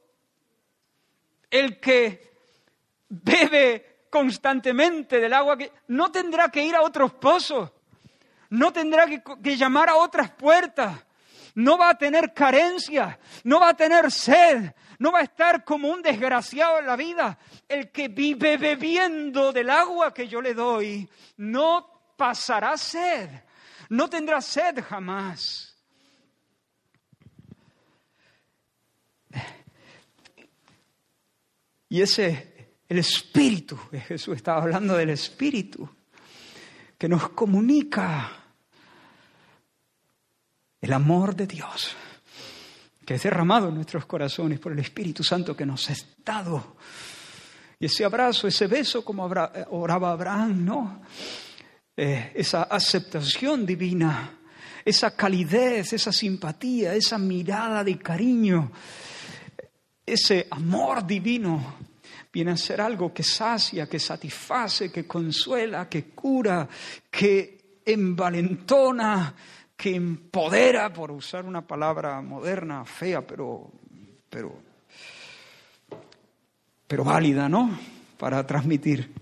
el 1.49 1.79
que 1.79 2.33
bebe 3.09 4.07
constantemente 4.11 5.21
del 5.21 5.33
agua 5.33 5.57
que 5.57 5.71
no 5.87 6.11
tendrá 6.11 6.49
que 6.49 6.65
ir 6.65 6.75
a 6.75 6.83
otros 6.83 7.13
pozos, 7.13 7.71
no 8.53 8.71
tendrá 8.71 9.07
que, 9.07 9.57
llamar 9.57 9.89
a 9.89 9.97
otras 9.97 10.31
puertas, 10.31 10.95
no 11.55 11.79
va 11.79 11.89
a 11.89 11.97
tener 11.97 12.35
carencia, 12.35 13.19
no 13.45 13.61
va 13.61 13.71
a 13.71 13.75
tener 13.75 14.11
sed, 14.11 14.75
no 14.99 15.11
va 15.11 15.21
a 15.21 15.23
estar 15.23 15.65
como 15.65 15.89
un 15.89 16.03
desgraciado 16.03 16.79
en 16.79 16.87
la 16.87 16.95
vida. 16.95 17.39
El 17.67 17.91
que 17.91 18.09
vive 18.09 18.59
bebiendo 18.59 19.55
del 19.55 19.71
agua 19.71 20.13
que 20.13 20.29
yo 20.29 20.43
le 20.43 20.53
doy 20.53 21.09
no 21.39 22.15
pasará 22.15 22.77
sed, 22.77 23.31
no 23.89 24.09
tendrá 24.11 24.43
sed 24.43 24.85
jamás. 24.85 25.75
Y 31.89 32.03
ese, 32.03 32.75
el 32.87 32.99
espíritu, 32.99 33.79
Jesús 34.09 34.37
estaba 34.37 34.61
hablando 34.61 34.95
del 34.95 35.09
espíritu, 35.09 35.89
que 36.99 37.09
nos 37.09 37.31
comunica 37.31 38.41
el 40.83 40.93
amor 40.93 41.37
de 41.37 41.47
Dios, 41.47 41.97
que 43.07 43.15
es 43.15 43.23
derramado 43.23 43.69
en 43.69 43.77
nuestros 43.77 44.05
corazones 44.05 44.59
por 44.59 44.73
el 44.73 44.81
Espíritu 44.81 45.23
Santo 45.23 45.57
que 45.57 45.65
nos 45.65 45.89
ha 45.89 45.93
estado. 45.93 46.77
Y 47.79 47.87
ese 47.87 48.05
abrazo, 48.05 48.49
ese 48.49 48.67
beso, 48.67 49.05
como 49.05 49.25
oraba 49.25 50.11
Abraham, 50.11 50.65
¿no? 50.65 51.03
Eh, 51.97 52.33
esa 52.35 52.65
aceptación 52.65 53.65
divina, 53.65 54.39
esa 54.85 55.15
calidez, 55.15 55.93
esa 55.93 56.11
simpatía, 56.11 56.95
esa 56.95 57.17
mirada 57.17 57.85
de 57.85 57.99
cariño, 57.99 58.73
ese 60.05 60.49
amor 60.51 61.07
divino 61.07 61.77
viene 62.33 62.53
a 62.53 62.57
ser 62.57 62.81
algo 62.81 63.13
que 63.13 63.23
sacia, 63.23 63.89
que 63.89 64.01
satisface, 64.01 64.91
que 64.91 65.07
consuela, 65.07 65.89
que 65.89 66.07
cura, 66.07 66.69
que 67.09 67.81
envalentona, 67.85 69.35
que 69.83 69.97
empodera, 69.97 70.93
por 70.93 71.11
usar 71.11 71.45
una 71.45 71.67
palabra 71.67 72.23
moderna, 72.23 72.85
fea, 72.85 73.27
pero, 73.27 73.69
pero, 74.31 74.55
pero 76.87 77.03
válida, 77.03 77.49
¿no? 77.49 77.77
Para 78.17 78.47
transmitir. 78.47 79.13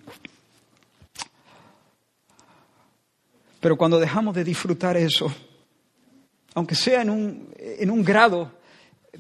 Pero 3.58 3.78
cuando 3.78 3.98
dejamos 3.98 4.34
de 4.34 4.44
disfrutar 4.44 4.98
eso, 4.98 5.34
aunque 6.52 6.74
sea 6.74 7.00
en 7.00 7.08
un, 7.08 7.54
en 7.56 7.90
un 7.90 8.04
grado 8.04 8.52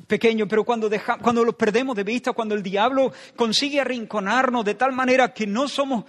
pequeño, 0.06 0.46
pero 0.46 0.62
cuando, 0.62 0.90
deja, 0.90 1.16
cuando 1.16 1.42
lo 1.42 1.56
perdemos 1.56 1.96
de 1.96 2.04
vista, 2.04 2.34
cuando 2.34 2.54
el 2.54 2.62
diablo 2.62 3.14
consigue 3.34 3.80
arrinconarnos 3.80 4.62
de 4.62 4.74
tal 4.74 4.92
manera 4.92 5.32
que 5.32 5.46
no 5.46 5.68
somos, 5.68 6.04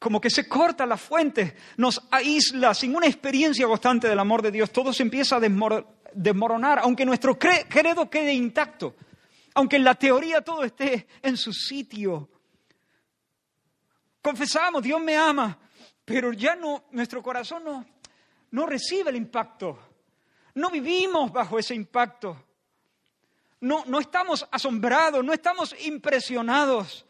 como 0.00 0.20
que 0.20 0.30
se 0.30 0.48
corta 0.48 0.84
la 0.84 0.96
fuente, 0.96 1.54
nos 1.76 2.02
aísla 2.10 2.74
sin 2.74 2.96
una 2.96 3.06
experiencia 3.06 3.68
constante 3.68 4.08
del 4.08 4.18
amor 4.18 4.42
de 4.42 4.50
Dios, 4.50 4.72
todo 4.72 4.92
se 4.92 5.04
empieza 5.04 5.36
a 5.36 5.40
desmoronar, 6.12 6.80
aunque 6.80 7.06
nuestro 7.06 7.38
credo 7.38 8.10
quede 8.10 8.32
intacto, 8.32 8.96
aunque 9.54 9.76
en 9.76 9.84
la 9.84 9.94
teoría 9.94 10.40
todo 10.40 10.64
esté 10.64 11.06
en 11.22 11.36
su 11.36 11.52
sitio. 11.52 12.28
Confesamos, 14.20 14.82
Dios 14.82 15.00
me 15.00 15.16
ama, 15.16 15.56
pero 16.04 16.32
ya 16.32 16.56
no, 16.56 16.86
nuestro 16.90 17.22
corazón 17.22 17.62
no, 17.62 17.86
no 18.50 18.66
recibe 18.66 19.10
el 19.10 19.16
impacto. 19.16 19.78
No 20.54 20.68
vivimos 20.68 21.30
bajo 21.32 21.60
ese 21.60 21.76
impacto 21.76 22.50
no, 23.60 23.84
no 23.86 24.00
estamos 24.00 24.46
asombrados, 24.50 25.24
no 25.24 25.32
estamos 25.32 25.74
impresionados. 25.84 27.06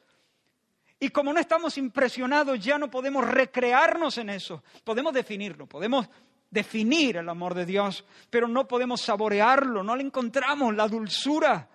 Y 1.02 1.08
como 1.08 1.32
no 1.32 1.40
estamos 1.40 1.78
impresionados, 1.78 2.60
ya 2.60 2.78
no 2.78 2.90
podemos 2.90 3.26
recrearnos 3.26 4.18
en 4.18 4.28
eso. 4.28 4.62
Podemos 4.84 5.14
definirlo, 5.14 5.66
podemos 5.66 6.06
definir 6.50 7.16
el 7.16 7.28
amor 7.28 7.54
de 7.54 7.64
Dios, 7.64 8.04
pero 8.28 8.46
no 8.46 8.68
podemos 8.68 9.00
saborearlo, 9.00 9.82
no 9.82 9.96
le 9.96 10.02
encontramos 10.02 10.74
la 10.74 10.86
dulzura 10.86 11.70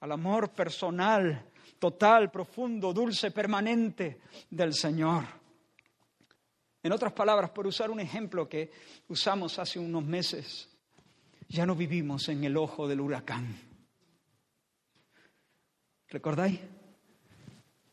al 0.00 0.12
amor 0.12 0.50
personal, 0.50 1.50
total, 1.78 2.30
profundo, 2.30 2.92
dulce, 2.92 3.30
permanente 3.30 4.20
del 4.50 4.74
Señor. 4.74 5.24
En 6.82 6.92
otras 6.92 7.12
palabras, 7.12 7.50
por 7.50 7.66
usar 7.66 7.90
un 7.90 8.00
ejemplo 8.00 8.48
que 8.48 8.70
usamos 9.08 9.58
hace 9.58 9.78
unos 9.78 10.04
meses, 10.04 10.68
ya 11.48 11.64
no 11.64 11.74
vivimos 11.74 12.28
en 12.28 12.44
el 12.44 12.56
ojo 12.58 12.86
del 12.86 13.00
huracán. 13.00 13.56
¿Recordáis? 16.08 16.60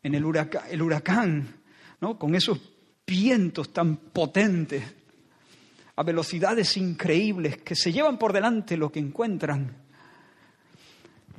En 0.01 0.15
el 0.15 0.23
huracán, 0.25 0.63
el 0.69 0.81
huracán 0.81 1.59
con 2.17 2.35
esos 2.35 2.59
vientos 3.05 3.73
tan 3.73 3.97
potentes, 3.97 4.83
a 5.95 6.03
velocidades 6.03 6.77
increíbles, 6.77 7.57
que 7.57 7.75
se 7.75 7.91
llevan 7.91 8.17
por 8.17 8.31
delante 8.31 8.77
lo 8.77 8.91
que 8.91 8.99
encuentran. 8.99 9.75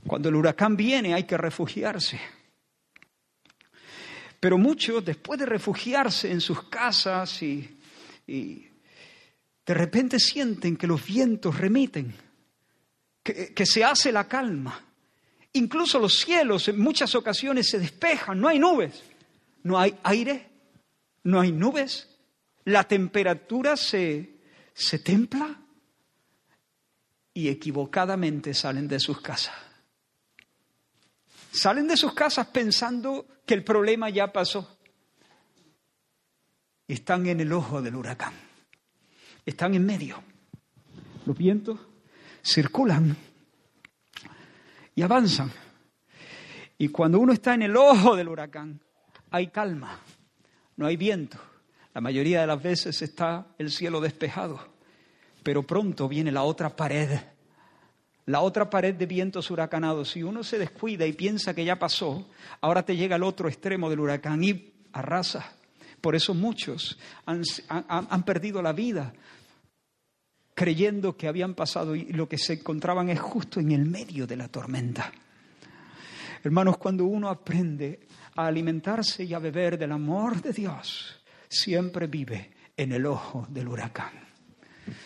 Cuando 0.07 0.29
el 0.29 0.35
huracán 0.35 0.77
viene 0.77 1.15
hay 1.15 1.25
que 1.25 1.39
refugiarse. 1.39 2.21
Pero 4.39 4.59
muchos, 4.59 5.05
después 5.05 5.41
de 5.41 5.47
refugiarse 5.47 6.31
en 6.31 6.41
sus 6.41 6.65
casas 6.65 7.43
y, 7.43 7.77
de 8.27 9.75
repente 9.75 10.19
sienten 10.19 10.77
que 10.77 10.87
los 10.87 11.05
vientos 11.05 11.59
remiten, 11.59 12.15
que 13.23 13.67
se 13.67 13.85
hace 13.85 14.13
la 14.13 14.27
calma. 14.27 14.90
Incluso 15.53 15.99
los 15.99 16.21
cielos 16.21 16.69
en 16.69 16.79
muchas 16.79 17.15
ocasiones 17.15 17.69
se 17.69 17.79
despejan, 17.79 18.41
no 18.41 18.49
hay 18.49 18.59
nubes, 18.59 19.03
no 19.65 19.79
hay 19.79 19.97
aire, 20.05 20.49
no 21.25 21.41
hay 21.41 21.51
nubes, 21.51 22.09
la 22.65 22.85
temperatura 22.85 23.77
se, 23.77 24.39
se 24.73 25.01
templa 25.01 25.61
y 27.35 27.49
equivocadamente 27.49 28.55
salen 28.55 28.87
de 28.87 29.01
sus 29.01 29.21
casas. 29.21 29.55
Salen 31.53 31.89
de 31.89 31.97
sus 31.97 32.15
casas 32.15 32.47
pensando 32.49 33.27
que 33.45 33.55
el 33.55 33.65
problema 33.65 34.09
ya 34.09 34.33
pasó. 34.33 34.79
Están 36.87 37.27
en 37.27 37.41
el 37.41 37.53
ojo 37.53 37.83
del 37.83 37.97
huracán. 37.97 38.35
Están 39.45 39.75
en 39.75 39.85
medio. 39.85 40.23
Los 41.27 41.37
vientos 41.37 41.81
circulan 42.45 43.17
y 44.95 45.03
avanzan. 45.03 45.51
Y 46.79 46.89
cuando 46.89 47.19
uno 47.19 47.33
está 47.33 47.55
en 47.55 47.63
el 47.63 47.77
ojo 47.77 48.17
del 48.17 48.29
huracán, 48.29 48.81
hay 49.31 49.49
calma, 49.49 50.01
no 50.77 50.87
hay 50.87 50.97
viento. 50.97 51.39
La 51.93 52.01
mayoría 52.01 52.41
de 52.41 52.47
las 52.47 52.63
veces 52.63 53.03
está 53.03 53.49
el 53.59 53.71
cielo 53.71 54.01
despejado, 54.01 54.61
pero 55.43 55.63
pronto 55.63 56.09
viene 56.09 56.33
la 56.33 56.43
otra 56.43 56.75
pared, 56.75 57.19
la 58.27 58.41
otra 58.41 58.71
pared 58.71 58.95
de 58.95 59.07
vientos 59.07 59.51
huracanados. 59.51 60.11
Si 60.11 60.23
uno 60.23 60.43
se 60.43 60.59
descuida 60.59 61.07
y 61.07 61.13
piensa 61.13 61.55
que 61.55 61.65
ya 61.65 61.79
pasó, 61.79 62.29
ahora 62.61 62.85
te 62.85 62.97
llega 62.97 63.17
el 63.17 63.25
otro 63.25 63.49
extremo 63.49 63.91
del 63.91 64.01
huracán 64.01 64.43
y 64.43 64.73
arrasa. 64.93 65.53
Por 66.01 66.15
eso 66.15 66.33
muchos 66.33 66.99
han, 67.27 67.43
han 67.69 68.23
perdido 68.25 68.63
la 68.63 68.73
vida 68.73 69.13
creyendo 70.61 71.17
que 71.17 71.27
habían 71.27 71.55
pasado 71.55 71.97
y 71.97 72.13
lo 72.13 72.29
que 72.29 72.37
se 72.37 72.53
encontraban 72.53 73.09
es 73.09 73.19
justo 73.19 73.61
en 73.61 73.73
el 73.73 73.87
medio 73.87 74.27
de 74.27 74.37
la 74.37 74.49
tormenta. 74.49 75.11
Hermanos, 76.45 76.77
cuando 76.77 77.07
uno 77.07 77.31
aprende 77.31 78.01
a 78.37 78.47
alimentarse 78.47 79.25
y 79.25 79.33
a 79.33 79.39
beber 79.39 79.79
del 79.79 79.93
amor 79.93 80.43
de 80.43 80.53
Dios, 80.53 81.19
siempre 81.49 82.09
vive 82.09 82.51
en 82.77 82.93
el 82.93 83.07
ojo 83.07 83.47
del 83.49 83.69
huracán. 83.69 84.13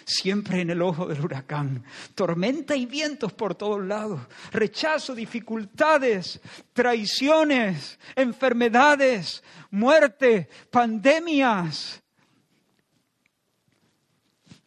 Siempre 0.05 0.61
en 0.61 0.71
el 0.71 0.83
ojo 0.83 1.07
del 1.07 1.25
huracán. 1.25 1.85
Tormenta 2.17 2.75
y 2.75 2.87
vientos 2.87 3.33
por 3.33 3.55
todos 3.55 3.81
lados. 3.87 4.23
Rechazo, 4.51 5.15
dificultades, 5.15 6.41
traiciones, 6.73 8.01
enfermedades, 8.17 9.45
muerte, 9.71 10.49
pandemias, 10.73 12.03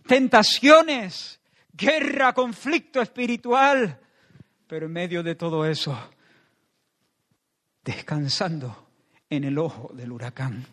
tentaciones, 0.08 1.40
guerra, 1.74 2.34
conflicto 2.34 3.02
espiritual. 3.02 4.00
Pero 4.68 4.88
en 4.88 4.94
medio 4.94 5.24
de 5.24 5.36
todo 5.36 5.66
eso, 5.66 5.98
descansando 7.84 8.88
en 9.30 9.44
el 9.44 9.58
ojo 9.58 9.92
del 9.94 10.12
huracán. 10.12 10.66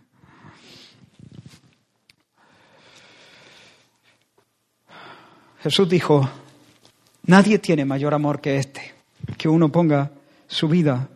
Jesús 5.63 5.89
dijo, 5.89 6.29
nadie 7.25 7.59
tiene 7.59 7.85
mayor 7.85 8.13
amor 8.13 8.41
que 8.41 8.59
este, 8.59 8.95
que 9.39 9.49
uno 9.49 9.71
ponga 9.71 10.11
su 10.47 10.69
vida 10.69 11.09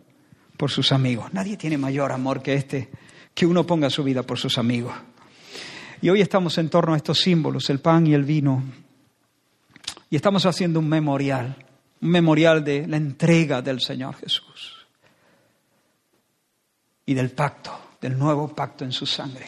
por 0.57 0.71
sus 0.71 0.91
amigos. 0.91 1.31
Nadie 1.33 1.55
tiene 1.55 1.77
mayor 1.77 2.11
amor 2.11 2.41
que 2.41 2.55
este, 2.55 2.89
que 3.33 3.45
uno 3.45 3.65
ponga 3.65 3.89
su 3.89 4.03
vida 4.03 4.23
por 4.23 4.39
sus 4.39 4.57
amigos. 4.57 4.93
Y 6.01 6.09
hoy 6.09 6.21
estamos 6.21 6.57
en 6.57 6.69
torno 6.69 6.93
a 6.93 6.97
estos 6.97 7.19
símbolos, 7.19 7.69
el 7.69 7.79
pan 7.79 8.07
y 8.07 8.13
el 8.13 8.23
vino. 8.23 8.63
Y 10.09 10.15
estamos 10.15 10.45
haciendo 10.45 10.79
un 10.79 10.87
memorial, 10.87 11.55
un 12.01 12.09
memorial 12.09 12.63
de 12.63 12.87
la 12.87 12.97
entrega 12.97 13.61
del 13.61 13.81
Señor 13.81 14.15
Jesús. 14.15 14.75
y 17.05 17.15
del 17.15 17.31
pacto, 17.31 17.71
del 17.99 18.19
nuevo 18.19 18.47
pacto 18.49 18.85
en 18.85 18.91
su 18.91 19.07
sangre. 19.07 19.47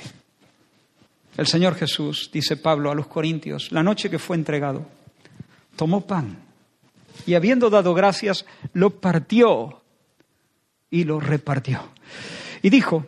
El 1.38 1.46
Señor 1.46 1.76
Jesús, 1.76 2.32
dice 2.34 2.58
Pablo 2.58 2.90
a 2.90 2.96
los 2.96 3.06
Corintios, 3.06 3.72
la 3.72 3.84
noche 3.84 4.10
que 4.10 4.18
fue 4.18 4.36
entregado, 4.36 4.84
tomó 5.76 6.02
pan 6.02 6.40
y 7.28 7.36
habiendo 7.36 7.70
dado 7.70 7.94
gracias, 7.94 8.48
lo 8.74 9.00
partió 9.00 9.84
y 10.90 11.04
lo 11.04 11.20
repartió. 11.20 11.88
Y 12.64 12.72
dijo, 12.72 13.06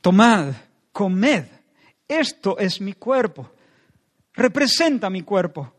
tomad, 0.00 0.54
comed, 0.90 1.44
esto 2.08 2.58
es 2.58 2.80
mi 2.80 2.94
cuerpo, 2.94 3.52
representa 4.34 5.10
mi 5.10 5.22
cuerpo, 5.22 5.72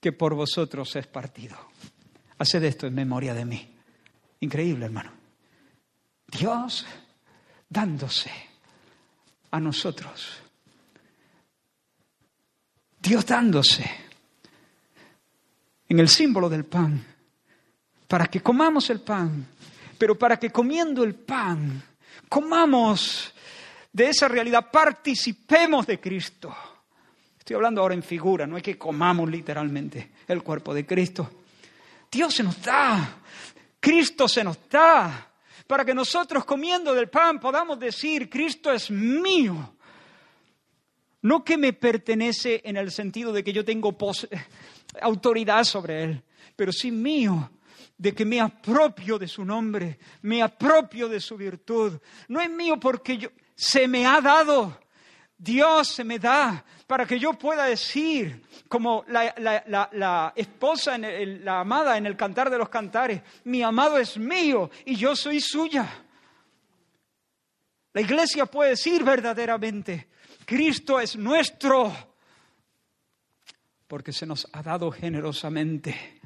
que 0.00 0.12
por 0.12 0.34
vosotros 0.34 0.94
es 0.96 1.06
partido. 1.06 1.56
Haced 2.38 2.62
esto 2.64 2.86
en 2.86 2.94
memoria 2.94 3.32
de 3.34 3.44
mí. 3.44 3.74
Increíble, 4.40 4.84
hermano. 4.84 5.12
Dios 6.26 6.84
dándose 7.68 8.30
a 9.50 9.60
nosotros. 9.60 10.42
Dios 13.00 13.26
dándose 13.26 13.84
en 15.88 15.98
el 15.98 16.08
símbolo 16.08 16.48
del 16.48 16.64
pan, 16.64 17.04
para 18.08 18.26
que 18.26 18.40
comamos 18.40 18.88
el 18.90 19.00
pan, 19.00 19.46
pero 19.98 20.18
para 20.18 20.38
que 20.38 20.50
comiendo 20.50 21.04
el 21.04 21.14
pan, 21.14 21.82
comamos 22.28 23.33
de 23.94 24.08
esa 24.08 24.26
realidad, 24.26 24.72
participemos 24.72 25.86
de 25.86 26.00
Cristo. 26.00 26.54
Estoy 27.38 27.54
hablando 27.54 27.80
ahora 27.80 27.94
en 27.94 28.02
figura, 28.02 28.44
no 28.44 28.56
es 28.56 28.62
que 28.62 28.76
comamos 28.76 29.30
literalmente 29.30 30.10
el 30.26 30.42
cuerpo 30.42 30.74
de 30.74 30.84
Cristo. 30.84 31.30
Dios 32.10 32.34
se 32.34 32.42
nos 32.42 32.60
da, 32.60 33.18
Cristo 33.78 34.26
se 34.26 34.42
nos 34.42 34.68
da, 34.68 35.30
para 35.68 35.84
que 35.84 35.94
nosotros 35.94 36.44
comiendo 36.44 36.92
del 36.92 37.08
pan 37.08 37.38
podamos 37.38 37.78
decir, 37.78 38.28
Cristo 38.28 38.72
es 38.72 38.90
mío. 38.90 39.76
No 41.22 41.44
que 41.44 41.56
me 41.56 41.72
pertenece 41.72 42.62
en 42.64 42.76
el 42.76 42.90
sentido 42.90 43.32
de 43.32 43.44
que 43.44 43.52
yo 43.52 43.64
tengo 43.64 43.96
autoridad 45.00 45.62
sobre 45.62 46.02
Él, 46.02 46.22
pero 46.56 46.72
sí 46.72 46.90
mío, 46.90 47.48
de 47.96 48.12
que 48.12 48.24
me 48.24 48.40
apropio 48.40 49.20
de 49.20 49.28
su 49.28 49.44
nombre, 49.44 50.00
me 50.22 50.42
apropio 50.42 51.08
de 51.08 51.20
su 51.20 51.36
virtud. 51.36 52.00
No 52.26 52.40
es 52.40 52.50
mío 52.50 52.78
porque 52.80 53.18
yo, 53.18 53.28
se 53.54 53.86
me 53.88 54.06
ha 54.06 54.20
dado. 54.20 54.80
Dios 55.36 55.88
se 55.88 56.04
me 56.04 56.18
da 56.18 56.64
para 56.86 57.06
que 57.06 57.18
yo 57.18 57.32
pueda 57.34 57.64
decir, 57.64 58.42
como 58.68 59.04
la, 59.08 60.32
esposa, 60.36 60.94
en 60.96 61.44
la 61.44 61.60
amada 61.60 61.96
en 61.96 62.06
el 62.06 62.16
cantar 62.16 62.50
de 62.50 62.58
los 62.58 62.68
cantares, 62.68 63.22
mi 63.44 63.62
amado 63.62 63.98
es 63.98 64.18
mío 64.18 64.70
y 64.84 64.96
yo 64.96 65.16
soy 65.16 65.40
suya. 65.40 66.04
La 67.92 68.00
iglesia 68.00 68.46
puede 68.46 68.70
decir 68.70 69.04
verdaderamente, 69.04 70.08
Cristo 70.44 71.00
es 71.00 71.16
nuestro, 71.16 71.92
porque 73.86 74.12
se 74.12 74.26
nos 74.26 74.48
ha 74.52 74.62
dado 74.62 74.90
generosamente 74.90 76.20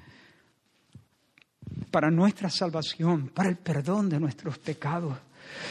para 1.90 2.10
nuestra 2.10 2.50
salvación, 2.50 3.28
para 3.28 3.48
el 3.48 3.58
perdón 3.58 4.08
de 4.08 4.18
nuestros 4.18 4.58
pecados 4.58 5.16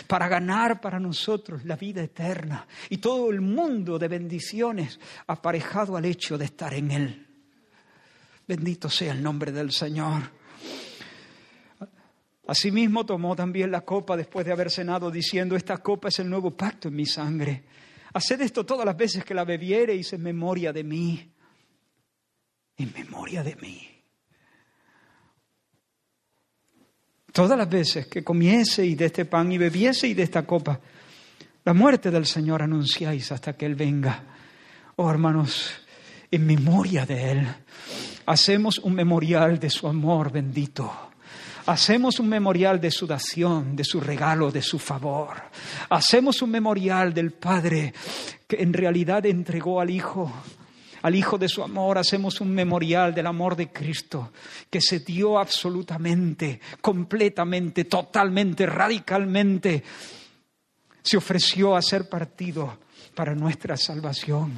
para 0.07 0.27
ganar 0.27 0.81
para 0.81 0.99
nosotros 0.99 1.65
la 1.65 1.75
vida 1.75 2.03
eterna 2.03 2.67
y 2.89 2.97
todo 2.97 3.29
el 3.29 3.41
mundo 3.41 3.97
de 3.99 4.07
bendiciones 4.07 4.99
aparejado 5.27 5.97
al 5.97 6.05
hecho 6.05 6.37
de 6.37 6.45
estar 6.45 6.73
en 6.73 6.91
Él. 6.91 7.27
Bendito 8.47 8.89
sea 8.89 9.11
el 9.11 9.21
nombre 9.21 9.51
del 9.51 9.71
Señor. 9.71 10.31
Asimismo 12.47 13.05
tomó 13.05 13.35
también 13.35 13.71
la 13.71 13.81
copa 13.81 14.15
después 14.15 14.45
de 14.45 14.53
haber 14.53 14.71
cenado, 14.71 15.11
diciendo, 15.11 15.57
esta 15.57 15.77
copa 15.79 16.07
es 16.07 16.19
el 16.19 16.29
nuevo 16.29 16.55
pacto 16.55 16.87
en 16.87 16.95
mi 16.95 17.05
sangre. 17.05 17.65
Haced 18.13 18.39
esto 18.39 18.65
todas 18.65 18.85
las 18.85 18.95
veces 18.95 19.25
que 19.25 19.33
la 19.33 19.43
bebiereis 19.43 20.13
en 20.13 20.23
memoria 20.23 20.71
de 20.71 20.83
mí. 20.83 21.29
En 22.77 22.93
memoria 22.93 23.43
de 23.43 23.55
mí. 23.57 23.96
Todas 27.37 27.55
las 27.55 27.69
veces 27.69 28.07
que 28.07 28.23
y 28.83 28.95
de 28.95 29.05
este 29.05 29.25
pan 29.25 29.51
y 29.51 29.59
bebiese 29.59 30.07
y 30.07 30.15
de 30.15 30.23
esta 30.23 30.41
copa, 30.41 30.79
la 31.65 31.73
muerte 31.75 32.09
del 32.09 32.25
Señor 32.25 32.63
anunciáis 32.63 33.31
hasta 33.31 33.53
que 33.53 33.67
Él 33.67 33.75
venga. 33.75 34.23
Oh 34.95 35.07
hermanos, 35.07 35.69
en 36.31 36.47
memoria 36.47 37.05
de 37.05 37.31
Él, 37.33 37.47
hacemos 38.25 38.79
un 38.79 38.95
memorial 38.95 39.59
de 39.59 39.69
su 39.69 39.87
amor 39.87 40.31
bendito. 40.31 40.91
Hacemos 41.67 42.19
un 42.19 42.27
memorial 42.27 42.81
de 42.81 42.89
su 42.89 43.05
dación, 43.05 43.75
de 43.75 43.83
su 43.83 43.99
regalo, 43.99 44.49
de 44.49 44.63
su 44.63 44.79
favor. 44.79 45.35
Hacemos 45.91 46.41
un 46.41 46.49
memorial 46.49 47.13
del 47.13 47.33
Padre 47.33 47.93
que 48.47 48.63
en 48.63 48.73
realidad 48.73 49.27
entregó 49.27 49.79
al 49.79 49.91
Hijo 49.91 50.33
al 51.07 51.15
Hijo 51.15 51.37
de 51.37 51.47
su 51.47 51.63
amor, 51.63 51.97
hacemos 51.97 52.41
un 52.41 52.53
memorial 52.53 53.15
del 53.15 53.27
amor 53.27 53.55
de 53.55 53.69
Cristo, 53.69 54.33
que 54.69 54.81
se 54.81 54.99
dio 54.99 55.39
absolutamente, 55.39 56.59
completamente, 56.81 57.85
totalmente, 57.85 58.65
radicalmente. 58.65 59.83
Se 61.01 61.15
ofreció 61.15 61.77
a 61.77 61.81
ser 61.81 62.09
partido 62.09 62.79
para 63.15 63.33
nuestra 63.33 63.77
salvación. 63.77 64.53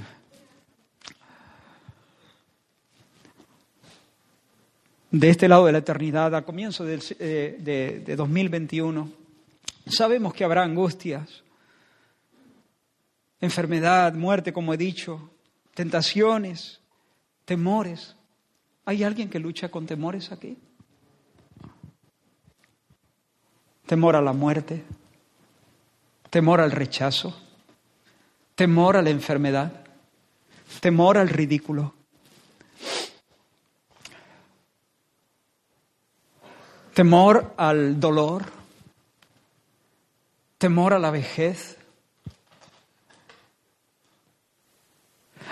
De 5.11 5.29
este 5.29 5.47
lado 5.47 5.67
de 5.67 5.71
la 5.71 5.77
eternidad, 5.77 6.33
a 6.35 6.41
comienzo 6.41 6.83
de, 6.83 6.99
eh, 7.19 8.01
de 8.05 8.15
2021, 8.15 9.11
sabemos 9.85 10.33
que 10.33 10.43
habrá 10.43 10.63
angustias, 10.63 11.43
enfermedad, 13.39 14.13
muerte, 14.13 14.51
como 14.51 14.73
he 14.73 14.77
dicho, 14.77 15.28
tentaciones, 15.79 16.81
temores. 17.45 18.17
¿Hay 18.83 19.05
alguien 19.05 19.29
que 19.29 19.39
lucha 19.39 19.71
con 19.71 19.85
temores 19.85 20.33
aquí? 20.33 20.57
Temor 23.85 24.17
a 24.17 24.21
la 24.21 24.33
muerte, 24.33 24.83
temor 26.29 26.59
al 26.59 26.73
rechazo, 26.73 27.33
temor 28.55 28.97
a 28.97 29.01
la 29.01 29.09
enfermedad, 29.09 29.71
temor 30.81 31.17
al 31.17 31.29
ridículo. 31.29 31.93
Temor 36.93 37.53
al 37.55 38.01
dolor, 38.01 38.43
temor 40.57 40.93
a 40.93 40.99
la 40.99 41.09
vejez, 41.09 41.78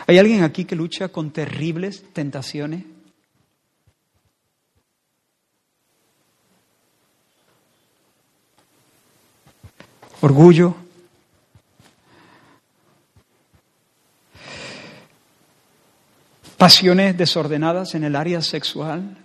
¿Hay 0.09 0.17
alguien 0.19 0.41
aquí 0.43 0.63
que 0.63 0.77
lucha 0.77 1.09
con 1.09 1.31
terribles 1.31 2.01
tentaciones? 2.13 2.85
Orgullo. 10.21 10.75
Pasiones 16.57 17.17
desordenadas 17.17 17.93
en 17.93 18.05
el 18.05 18.15
área 18.15 18.41
sexual. 18.41 19.17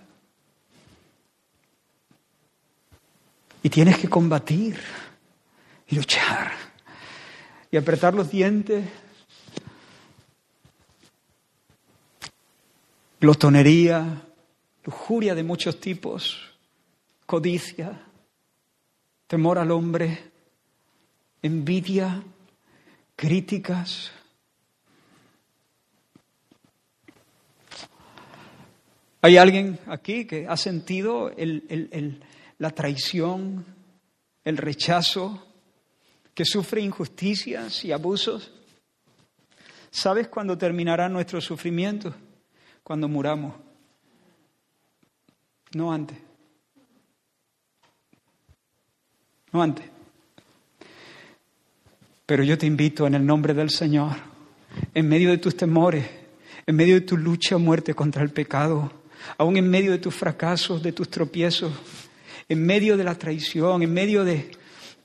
Y 3.63 3.69
tienes 3.69 3.97
que 3.97 4.09
combatir 4.09 4.77
y 5.87 5.95
luchar 5.95 6.51
y 7.71 7.77
apretar 7.77 8.13
los 8.13 8.29
dientes 8.29 8.85
glotonería, 13.23 14.21
lujuria 14.83 15.33
de 15.33 15.43
muchos 15.43 15.79
tipos, 15.79 16.41
codicia, 17.25 18.01
temor 19.27 19.57
al 19.57 19.71
hombre, 19.71 20.19
envidia, 21.41 22.21
críticas. 23.15 24.11
¿Hay 29.21 29.37
alguien 29.37 29.79
aquí 29.85 30.25
que 30.25 30.45
ha 30.45 30.57
sentido 30.57 31.31
la 32.57 32.71
traición, 32.71 33.65
el 34.43 34.57
rechazo, 34.57 35.47
que 36.33 36.43
sufre 36.43 36.81
injusticias 36.81 37.85
y 37.85 37.93
abusos? 37.93 38.51
¿Sabes 39.91 40.27
cuándo 40.27 40.57
terminará 40.57 41.07
nuestro 41.07 41.39
sufrimiento? 41.39 42.13
Cuando 42.83 43.07
muramos, 43.07 43.55
no 45.73 45.91
antes. 45.91 46.17
No 49.51 49.61
antes. 49.63 49.85
Pero 52.25 52.43
yo 52.43 52.57
te 52.57 52.65
invito 52.65 53.07
en 53.07 53.15
el 53.15 53.25
nombre 53.25 53.53
del 53.53 53.69
Señor, 53.69 54.15
en 54.93 55.07
medio 55.07 55.29
de 55.29 55.37
tus 55.37 55.55
temores, 55.55 56.05
en 56.65 56.75
medio 56.75 56.95
de 56.95 57.01
tu 57.01 57.17
lucha 57.17 57.55
a 57.55 57.59
muerte 57.59 57.93
contra 57.93 58.23
el 58.23 58.31
pecado, 58.31 58.91
aún 59.37 59.57
en 59.57 59.69
medio 59.69 59.91
de 59.91 59.99
tus 59.99 60.13
fracasos, 60.13 60.81
de 60.81 60.91
tus 60.91 61.09
tropiezos, 61.09 61.71
en 62.49 62.65
medio 62.65 62.97
de 62.97 63.03
la 63.03 63.15
traición, 63.15 63.83
en 63.83 63.93
medio 63.93 64.23
de, 64.23 64.51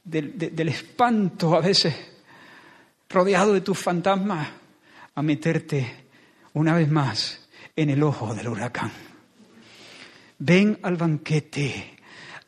del 0.04 0.68
espanto 0.68 1.54
a 1.54 1.60
veces, 1.60 1.94
rodeado 3.08 3.52
de 3.52 3.60
tus 3.60 3.78
fantasmas, 3.78 4.48
a 5.14 5.22
meterte 5.22 6.06
una 6.54 6.74
vez 6.74 6.88
más 6.90 7.47
en 7.78 7.90
el 7.90 8.02
ojo 8.02 8.34
del 8.34 8.48
huracán. 8.48 8.90
Ven 10.40 10.80
al 10.82 10.96
banquete. 10.96 11.94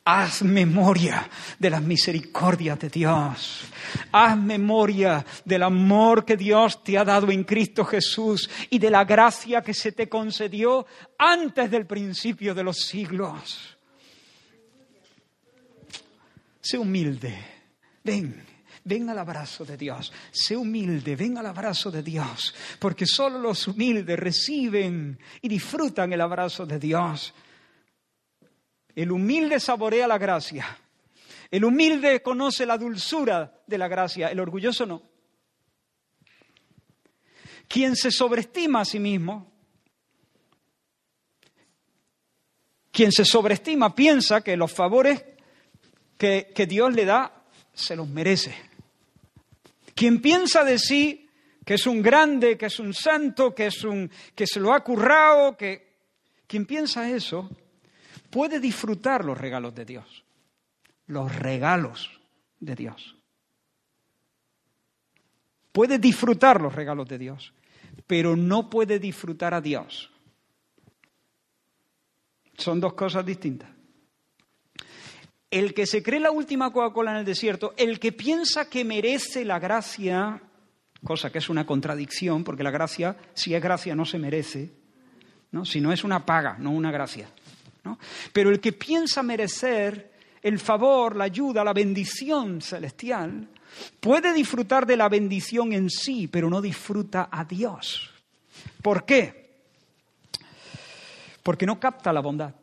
Haz 0.05 0.43
memoria 0.43 1.29
de 1.57 1.71
las 1.71 1.81
misericordias 1.83 2.81
de 2.81 2.89
Dios. 2.89 3.63
Haz 4.11 4.37
memoria 4.37 5.25
del 5.45 5.63
amor 5.63 6.25
que 6.25 6.37
Dios 6.37 6.83
te 6.83 6.99
ha 6.99 7.05
dado 7.05 7.31
en 7.31 7.45
Cristo 7.45 7.85
Jesús 7.85 8.51
y 8.71 8.81
de 8.81 8.91
la 8.91 9.05
gracia 9.05 9.63
que 9.63 9.73
se 9.73 9.93
te 9.93 10.09
concedió 10.09 10.85
antes 11.17 11.71
del 11.71 11.87
principio 11.87 12.53
de 12.53 12.65
los 12.65 12.79
siglos. 12.79 13.77
Sé 16.61 16.77
humilde. 16.77 17.39
Ven. 18.03 18.50
Ven 18.83 19.11
al 19.11 19.19
abrazo 19.19 19.65
de 19.65 19.77
Dios, 19.77 20.11
sé 20.31 20.57
humilde, 20.57 21.15
ven 21.15 21.37
al 21.37 21.47
abrazo 21.47 21.91
de 21.91 22.03
Dios, 22.03 22.55
porque 22.79 23.05
solo 23.07 23.39
los 23.39 23.69
humildes 23.69 24.19
reciben 24.19 25.19
y 25.43 25.49
disfrutan 25.49 26.13
el 26.13 26.21
abrazo 26.21 26.65
de 26.65 26.79
Dios. 26.79 27.35
El 28.95 29.13
humilde 29.13 29.61
saborea 29.61 30.07
la 30.09 30.17
gracia, 30.17 30.79
el 31.51 31.65
humilde 31.65 32.23
conoce 32.23 32.65
la 32.65 32.79
dulzura 32.79 33.61
de 33.67 33.79
la 33.79 33.87
gracia, 33.87 34.29
el 34.29 34.41
orgulloso 34.41 34.87
no. 34.87 35.03
Quien 37.69 37.95
se 37.97 38.11
sobreestima 38.11 38.81
a 38.81 38.85
sí 38.87 38.99
mismo, 38.99 39.53
quien 42.91 43.13
se 43.13 43.27
sobreestima 43.27 43.95
piensa 43.95 44.41
que 44.41 44.57
los 44.57 44.73
favores 44.73 45.23
que, 46.17 46.51
que 46.55 46.67
Dios 46.67 46.95
le 46.95 47.05
da 47.05 47.45
se 47.75 47.95
los 47.95 48.09
merece. 48.09 48.70
Quien 49.95 50.21
piensa 50.21 50.65
de 50.65 50.79
sí 50.79 51.31
que 51.65 51.75
es 51.75 51.87
un 51.87 52.03
grande, 52.03 52.57
que 52.57 52.67
es 52.67 52.81
un 52.81 52.95
santo, 52.95 53.55
que, 53.55 53.67
es 53.67 53.85
un, 53.85 54.11
que 54.35 54.47
se 54.47 54.61
lo 54.61 54.73
ha 54.73 54.83
currado, 54.83 55.57
que 55.57 55.91
quien 56.47 56.67
piensa 56.67 57.09
eso 57.09 57.49
puede 58.31 58.59
disfrutar 58.61 59.25
los 59.25 59.39
regalos 59.39 59.75
de 59.75 59.85
Dios, 59.85 60.25
los 61.07 61.35
regalos 61.37 62.11
de 62.59 62.75
Dios. 62.75 63.17
Puede 65.73 65.99
disfrutar 65.99 66.61
los 66.61 66.75
regalos 66.75 67.09
de 67.09 67.19
Dios, 67.19 67.53
pero 68.07 68.35
no 68.37 68.69
puede 68.69 68.99
disfrutar 68.99 69.55
a 69.55 69.61
Dios. 69.61 70.11
Son 72.57 72.81
dos 72.81 72.95
cosas 72.95 73.25
distintas. 73.25 73.71
El 75.51 75.75
que 75.75 75.87
se 75.87 76.03
cree 76.03 76.21
la 76.21 76.31
última 76.31 76.73
Coca-Cola 76.73 77.11
en 77.11 77.17
el 77.19 77.25
desierto, 77.25 77.75
el 77.77 77.99
que 77.99 78.13
piensa 78.13 78.69
que 78.69 78.85
merece 78.85 79.45
la 79.45 79.59
gracia, 79.59 80.41
cosa 81.03 81.31
que 81.31 81.39
es 81.39 81.49
una 81.49 81.67
contradicción, 81.67 82.45
porque 82.45 82.63
la 82.63 82.71
gracia, 82.71 83.17
si 83.35 83.55
es 83.55 83.63
gracia, 83.63 83.97
no 83.97 84.05
se 84.05 84.19
merece, 84.19 84.71
¿no? 85.51 85.65
si 85.65 85.81
no 85.81 85.93
es 85.93 86.05
una 86.05 86.25
paga, 86.25 86.57
no 86.59 86.71
una 86.71 86.93
gracia. 86.93 87.29
Pero 88.33 88.51
el 88.51 88.61
que 88.61 88.73
piensa 88.73 89.25
merecer 89.25 90.13
el 90.41 90.61
favor, 90.61 91.17
la 91.17 91.25
ayuda, 91.25 91.65
la 91.65 91.73
bendición 91.73 92.61
celestial, 92.61 93.49
puede 93.99 94.33
disfrutar 94.33 94.87
de 94.87 94.97
la 94.97 95.09
bendición 95.09 95.73
en 95.73 95.91
sí, 95.91 96.29
pero 96.29 96.49
no 96.49 96.61
disfruta 96.61 97.29
a 97.31 97.45
Dios. 97.45 98.11
¿Por 98.83 99.05
qué? 99.05 99.51
Porque 101.43 101.67
no 101.67 101.81
capta 101.81 102.13
la 102.13 102.21
bondad 102.21 102.55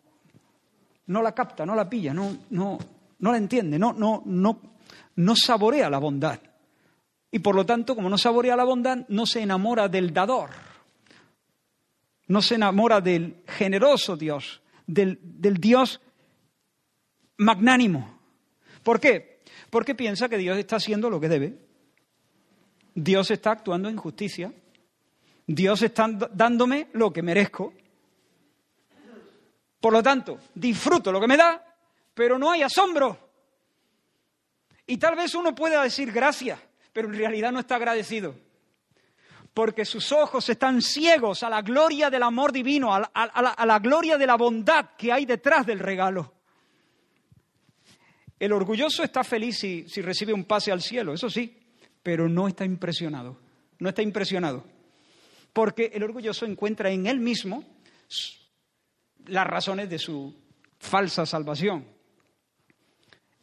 no 1.08 1.22
la 1.22 1.34
capta, 1.34 1.66
no 1.66 1.76
la 1.76 1.90
pilla, 1.90 2.14
no, 2.14 2.38
no, 2.52 2.78
no 3.20 3.32
la 3.32 3.38
entiende, 3.38 3.80
no, 3.80 3.94
no, 3.94 4.24
no, 4.26 4.62
no 5.16 5.36
saborea 5.36 5.90
la 5.90 5.98
bondad. 5.98 6.40
Y 7.32 7.40
por 7.40 7.56
lo 7.56 7.66
tanto, 7.66 7.96
como 7.96 8.10
no 8.10 8.18
saborea 8.18 8.56
la 8.56 8.64
bondad, 8.64 9.00
no 9.10 9.26
se 9.26 9.42
enamora 9.42 9.88
del 9.88 10.14
dador, 10.14 10.52
no 12.28 12.42
se 12.42 12.56
enamora 12.56 13.02
del 13.02 13.44
generoso 13.48 14.16
Dios, 14.16 14.62
del, 14.86 15.20
del 15.22 15.58
Dios 15.58 16.02
magnánimo. 17.38 18.20
¿Por 18.84 19.00
qué? 19.00 19.42
Porque 19.70 19.96
piensa 19.96 20.30
que 20.30 20.38
Dios 20.38 20.58
está 20.58 20.78
haciendo 20.78 21.10
lo 21.10 21.20
que 21.20 21.30
debe. 21.30 21.58
Dios 22.96 23.30
está 23.32 23.52
actuando 23.52 23.90
en 23.90 23.98
justicia. 23.98 24.54
Dios 25.46 25.82
está 25.82 26.08
dándome 26.34 26.88
lo 26.94 27.14
que 27.14 27.22
merezco. 27.22 27.74
Por 29.80 29.94
lo 29.94 30.02
tanto, 30.02 30.40
disfruto 30.54 31.12
lo 31.12 31.22
que 31.22 31.28
me 31.28 31.38
da, 31.38 31.64
pero 32.14 32.38
no 32.40 32.52
hay 32.52 32.64
asombro. 32.64 33.28
Y 34.88 34.98
tal 34.98 35.16
vez 35.16 35.36
uno 35.36 35.54
pueda 35.54 35.84
decir 35.84 36.12
gracias, 36.12 36.60
pero 36.94 37.10
en 37.10 37.16
realidad 37.16 37.52
no 37.52 37.60
está 37.60 37.76
agradecido. 37.76 38.36
Porque 39.54 39.86
sus 39.86 40.12
ojos 40.12 40.48
están 40.50 40.82
ciegos 40.82 41.44
a 41.44 41.50
la 41.50 41.62
gloria 41.62 42.10
del 42.10 42.24
amor 42.24 42.52
divino, 42.52 42.94
a 42.94 43.66
la, 43.66 43.80
gloria 43.80 44.18
de 44.18 44.28
la 44.28 44.36
bondad 44.36 44.92
que 44.98 45.12
hay 45.12 45.26
detrás 45.26 45.66
del 45.66 45.80
regalo. 45.80 46.34
El 48.40 48.54
orgulloso 48.54 49.04
está 49.04 49.24
feliz 49.24 49.58
si, 49.58 49.90
si 49.90 50.02
recibe 50.02 50.32
un 50.32 50.46
pase 50.46 50.72
al 50.72 50.82
cielo, 50.82 51.14
eso 51.14 51.30
sí, 51.30 51.58
pero 52.04 52.30
no 52.30 52.48
está 52.48 52.66
impresionado. 52.66 53.38
No 53.80 53.90
está 53.90 54.02
impresionado. 54.02 54.64
Porque 55.54 55.92
el 55.94 56.04
orgulloso 56.04 56.46
encuentra 56.46 56.92
en 56.92 57.08
él 57.08 57.20
mismo 57.20 57.64
las 59.28 59.48
razones 59.48 59.90
de 59.90 60.00
su 60.00 60.36
falsa 60.80 61.26
salvación. 61.26 61.86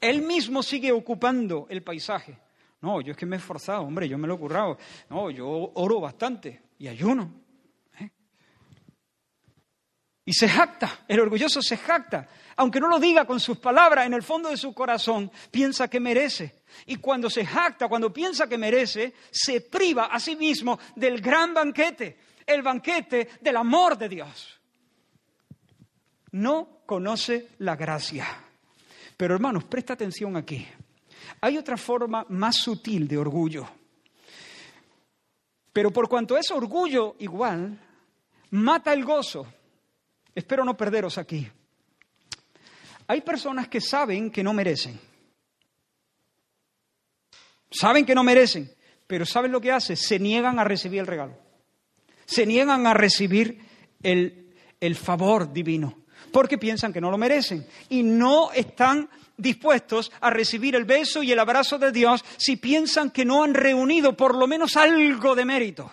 Él 0.00 0.22
mismo 0.22 0.62
sigue 0.62 0.92
ocupando 0.92 1.66
el 1.70 1.82
paisaje. 1.82 2.38
No, 2.80 3.00
yo 3.00 3.12
es 3.12 3.16
que 3.16 3.24
me 3.24 3.36
he 3.36 3.38
esforzado, 3.38 3.82
hombre, 3.82 4.08
yo 4.08 4.18
me 4.18 4.28
lo 4.28 4.34
he 4.34 4.38
currado. 4.38 4.78
No, 5.08 5.30
yo 5.30 5.48
oro 5.48 6.00
bastante 6.00 6.62
y 6.78 6.88
ayuno. 6.88 7.32
¿eh? 7.98 8.10
Y 10.26 10.32
se 10.34 10.48
jacta, 10.48 11.04
el 11.08 11.20
orgulloso 11.20 11.62
se 11.62 11.78
jacta. 11.78 12.28
Aunque 12.56 12.80
no 12.80 12.88
lo 12.88 12.98
diga 12.98 13.24
con 13.24 13.40
sus 13.40 13.58
palabras, 13.58 14.06
en 14.06 14.12
el 14.12 14.22
fondo 14.22 14.50
de 14.50 14.58
su 14.58 14.74
corazón 14.74 15.30
piensa 15.50 15.88
que 15.88 15.98
merece. 15.98 16.62
Y 16.86 16.96
cuando 16.96 17.30
se 17.30 17.46
jacta, 17.46 17.88
cuando 17.88 18.12
piensa 18.12 18.46
que 18.46 18.58
merece, 18.58 19.14
se 19.30 19.62
priva 19.62 20.06
a 20.06 20.20
sí 20.20 20.36
mismo 20.36 20.78
del 20.94 21.20
gran 21.22 21.54
banquete, 21.54 22.18
el 22.46 22.62
banquete 22.62 23.30
del 23.40 23.56
amor 23.56 23.96
de 23.96 24.08
Dios 24.10 24.60
no 26.34 26.80
conoce 26.84 27.50
la 27.58 27.76
gracia. 27.76 28.26
Pero 29.16 29.34
hermanos, 29.34 29.64
presta 29.64 29.92
atención 29.92 30.36
aquí. 30.36 30.66
Hay 31.40 31.56
otra 31.56 31.76
forma 31.76 32.26
más 32.28 32.56
sutil 32.56 33.06
de 33.06 33.16
orgullo. 33.16 33.68
Pero 35.72 35.92
por 35.92 36.08
cuanto 36.08 36.36
es 36.36 36.50
orgullo 36.50 37.14
igual, 37.20 37.78
mata 38.50 38.92
el 38.92 39.04
gozo. 39.04 39.46
Espero 40.34 40.64
no 40.64 40.76
perderos 40.76 41.18
aquí. 41.18 41.48
Hay 43.06 43.20
personas 43.20 43.68
que 43.68 43.80
saben 43.80 44.30
que 44.30 44.42
no 44.42 44.52
merecen. 44.52 44.98
Saben 47.70 48.04
que 48.04 48.14
no 48.14 48.24
merecen, 48.24 48.72
pero 49.06 49.24
¿saben 49.24 49.52
lo 49.52 49.60
que 49.60 49.70
hace? 49.70 49.94
Se 49.94 50.18
niegan 50.18 50.58
a 50.58 50.64
recibir 50.64 51.00
el 51.00 51.06
regalo. 51.06 51.36
Se 52.24 52.44
niegan 52.44 52.86
a 52.86 52.94
recibir 52.94 53.60
el, 54.02 54.52
el 54.80 54.96
favor 54.96 55.52
divino 55.52 56.03
porque 56.34 56.58
piensan 56.58 56.92
que 56.92 57.00
no 57.00 57.12
lo 57.12 57.16
merecen 57.16 57.64
y 57.88 58.02
no 58.02 58.50
están 58.50 59.08
dispuestos 59.36 60.10
a 60.20 60.30
recibir 60.30 60.74
el 60.74 60.84
beso 60.84 61.22
y 61.22 61.30
el 61.30 61.38
abrazo 61.38 61.78
de 61.78 61.92
Dios 61.92 62.24
si 62.38 62.56
piensan 62.56 63.12
que 63.12 63.24
no 63.24 63.44
han 63.44 63.54
reunido 63.54 64.16
por 64.16 64.34
lo 64.34 64.48
menos 64.48 64.76
algo 64.76 65.36
de 65.36 65.44
mérito. 65.44 65.92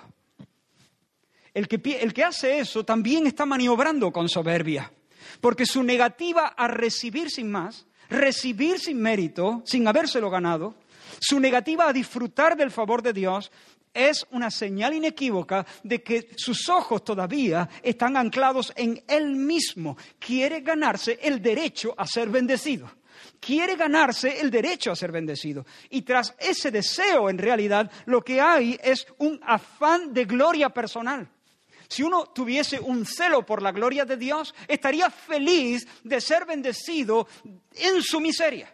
El 1.54 1.68
que, 1.68 2.00
el 2.02 2.12
que 2.12 2.24
hace 2.24 2.58
eso 2.58 2.84
también 2.84 3.28
está 3.28 3.46
maniobrando 3.46 4.12
con 4.12 4.28
soberbia, 4.28 4.92
porque 5.42 5.68
su 5.68 5.84
negativa 5.84 6.48
a 6.58 6.68
recibir 6.68 7.30
sin 7.30 7.52
más, 7.52 7.86
recibir 8.10 8.80
sin 8.80 9.00
mérito, 9.00 9.62
sin 9.64 9.88
habérselo 9.88 10.32
ganado, 10.32 10.74
su 11.20 11.40
negativa 11.40 11.88
a 11.88 11.94
disfrutar 11.94 12.58
del 12.58 12.72
favor 12.72 13.04
de 13.04 13.14
Dios, 13.14 13.52
es 13.94 14.26
una 14.32 14.50
señal 14.50 14.94
inequívoca 14.94 15.66
de 15.84 16.02
que 16.02 16.30
sus 16.36 16.70
ojos 16.70 17.04
todavía 17.04 17.70
están 17.84 18.18
anclados 18.18 18.72
en 18.76 19.04
Él 19.08 19.36
mismo. 19.36 19.98
Quiere 20.20 20.62
ganarse 20.62 21.20
el 21.22 21.42
derecho 21.42 21.94
a 21.98 22.08
ser 22.08 22.30
bendecido. 22.30 22.90
Quiere 23.40 23.76
ganarse 23.76 24.40
el 24.40 24.50
derecho 24.50 24.92
a 24.92 24.96
ser 24.96 25.12
bendecido. 25.12 25.66
Y 25.90 26.04
tras 26.04 26.36
ese 26.40 26.72
deseo, 26.72 27.30
en 27.30 27.38
realidad, 27.38 27.92
lo 28.06 28.22
que 28.22 28.40
hay 28.40 28.80
es 28.82 29.06
un 29.18 29.40
afán 29.44 30.14
de 30.14 30.26
gloria 30.26 30.70
personal. 30.70 31.28
Si 31.88 32.04
uno 32.04 32.28
tuviese 32.28 32.80
un 32.80 33.06
celo 33.06 33.46
por 33.46 33.62
la 33.62 33.72
gloria 33.72 34.06
de 34.06 34.16
Dios, 34.16 34.56
estaría 34.68 35.10
feliz 35.10 35.86
de 36.04 36.22
ser 36.22 36.46
bendecido 36.46 37.28
en 37.76 38.02
su 38.02 38.22
miseria. 38.22 38.74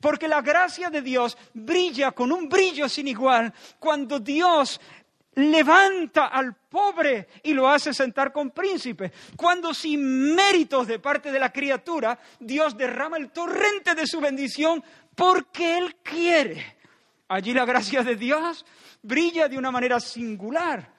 Porque 0.00 0.28
la 0.28 0.42
gracia 0.42 0.90
de 0.90 1.02
Dios 1.02 1.36
brilla 1.54 2.12
con 2.12 2.30
un 2.30 2.48
brillo 2.48 2.88
sin 2.88 3.08
igual 3.08 3.52
cuando 3.78 4.20
Dios 4.20 4.80
levanta 5.34 6.26
al 6.26 6.54
pobre 6.54 7.28
y 7.44 7.54
lo 7.54 7.68
hace 7.68 7.94
sentar 7.94 8.32
con 8.32 8.50
príncipes. 8.50 9.12
Cuando 9.36 9.72
sin 9.72 10.34
méritos 10.34 10.86
de 10.86 10.98
parte 10.98 11.30
de 11.30 11.38
la 11.38 11.52
criatura, 11.52 12.18
Dios 12.40 12.76
derrama 12.76 13.16
el 13.16 13.30
torrente 13.30 13.94
de 13.94 14.06
su 14.06 14.20
bendición 14.20 14.82
porque 15.14 15.78
Él 15.78 15.96
quiere. 16.02 16.76
Allí 17.28 17.52
la 17.52 17.64
gracia 17.64 18.02
de 18.02 18.16
Dios 18.16 18.64
brilla 19.02 19.48
de 19.48 19.58
una 19.58 19.70
manera 19.70 20.00
singular. 20.00 20.92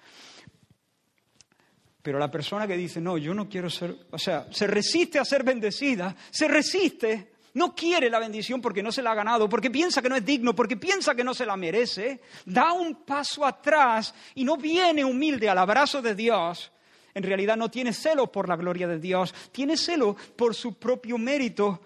Pero 2.02 2.18
la 2.18 2.32
persona 2.32 2.66
que 2.66 2.78
dice, 2.78 3.02
no, 3.02 3.18
yo 3.18 3.34
no 3.34 3.50
quiero 3.50 3.70
ser, 3.70 4.08
o 4.12 4.18
sea, 4.18 4.48
se 4.52 4.68
resiste 4.68 5.20
a 5.20 5.26
ser 5.26 5.44
bendecida, 5.44 6.16
se 6.30 6.48
resiste, 6.48 7.34
no 7.54 7.76
quiere 7.76 8.10
la 8.10 8.20
bendición 8.20 8.62
porque 8.62 8.84
no 8.84 8.92
se 8.92 9.02
la 9.02 9.12
ha 9.12 9.16
ganado, 9.16 9.50
porque 9.50 9.72
piensa 9.72 10.02
que 10.02 10.10
no 10.10 10.16
es 10.16 10.26
digno, 10.26 10.56
porque 10.56 10.78
piensa 10.78 11.16
que 11.16 11.24
no 11.24 11.34
se 11.34 11.46
la 11.46 11.58
merece, 11.58 12.22
da 12.46 12.74
un 12.74 13.04
paso 13.04 13.46
atrás 13.46 14.14
y 14.36 14.44
no 14.44 14.58
viene 14.58 15.04
humilde 15.04 15.50
al 15.50 15.58
abrazo 15.58 16.02
de 16.02 16.16
Dios, 16.16 16.72
en 17.14 17.24
realidad 17.24 17.58
no 17.58 17.70
tiene 17.70 17.94
celo 17.94 18.32
por 18.32 18.48
la 18.48 18.56
gloria 18.56 18.88
de 18.88 19.00
Dios, 19.00 19.34
tiene 19.52 19.78
celo 19.78 20.16
por 20.36 20.56
su 20.56 20.76
propio 20.76 21.18
mérito, 21.18 21.82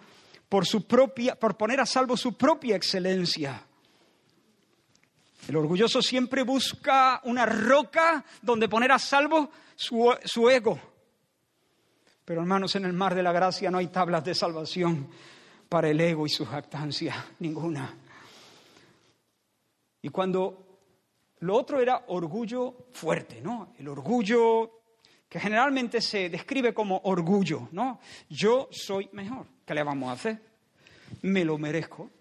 por 0.49 0.65
su 0.65 0.85
propia, 0.85 1.35
por 1.35 1.57
poner 1.57 1.79
a 1.79 1.85
salvo 1.85 2.15
su 2.17 2.37
propia 2.37 2.75
excelencia. 2.75 3.65
El 5.47 5.57
orgulloso 5.57 6.01
siempre 6.01 6.43
busca 6.43 7.19
una 7.25 7.45
roca 7.45 8.23
donde 8.41 8.69
poner 8.69 8.91
a 8.91 8.99
salvo 8.99 9.51
su, 9.75 10.49
ego. 10.49 10.79
Pero 12.23 12.41
hermanos, 12.41 12.75
en 12.75 12.85
el 12.85 12.93
mar 12.93 13.13
de 13.13 13.23
la 13.23 13.33
gracia 13.33 13.69
no 13.69 13.79
hay 13.79 13.87
tablas 13.87 14.23
de 14.23 14.33
salvación 14.33 15.09
para 15.73 15.89
el 15.89 15.99
ego 15.99 16.27
y 16.27 16.29
su 16.29 16.45
jactancia, 16.45 17.15
ninguna. 17.39 17.91
Y 20.03 20.09
cuando 20.09 20.77
lo 21.39 21.55
otro 21.55 21.81
era 21.81 22.03
orgullo 22.09 22.89
fuerte, 22.91 23.41
¿no? 23.41 23.73
El 23.79 23.87
orgullo 23.87 24.83
que 25.27 25.39
generalmente 25.39 25.99
se 25.99 26.29
describe 26.29 26.75
como 26.75 27.01
orgullo, 27.05 27.69
¿no? 27.71 27.99
Yo 28.29 28.69
soy 28.69 29.09
mejor. 29.13 29.47
¿Qué 29.65 29.73
le 29.73 29.81
vamos 29.81 30.09
a 30.09 30.11
hacer? 30.11 30.39
Me 31.23 31.43
lo 31.43 31.57
merezco. 31.57 32.11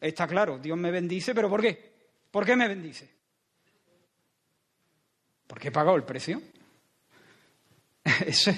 Está 0.00 0.28
claro, 0.28 0.60
Dios 0.60 0.78
me 0.78 0.92
bendice, 0.92 1.34
pero 1.34 1.50
¿por 1.50 1.62
qué? 1.62 1.92
¿Por 2.30 2.46
qué 2.46 2.54
me 2.54 2.68
bendice? 2.68 3.10
Porque 5.48 5.66
he 5.66 5.72
pagado 5.72 5.96
el 5.96 6.04
precio. 6.04 6.40
Es 8.24 8.48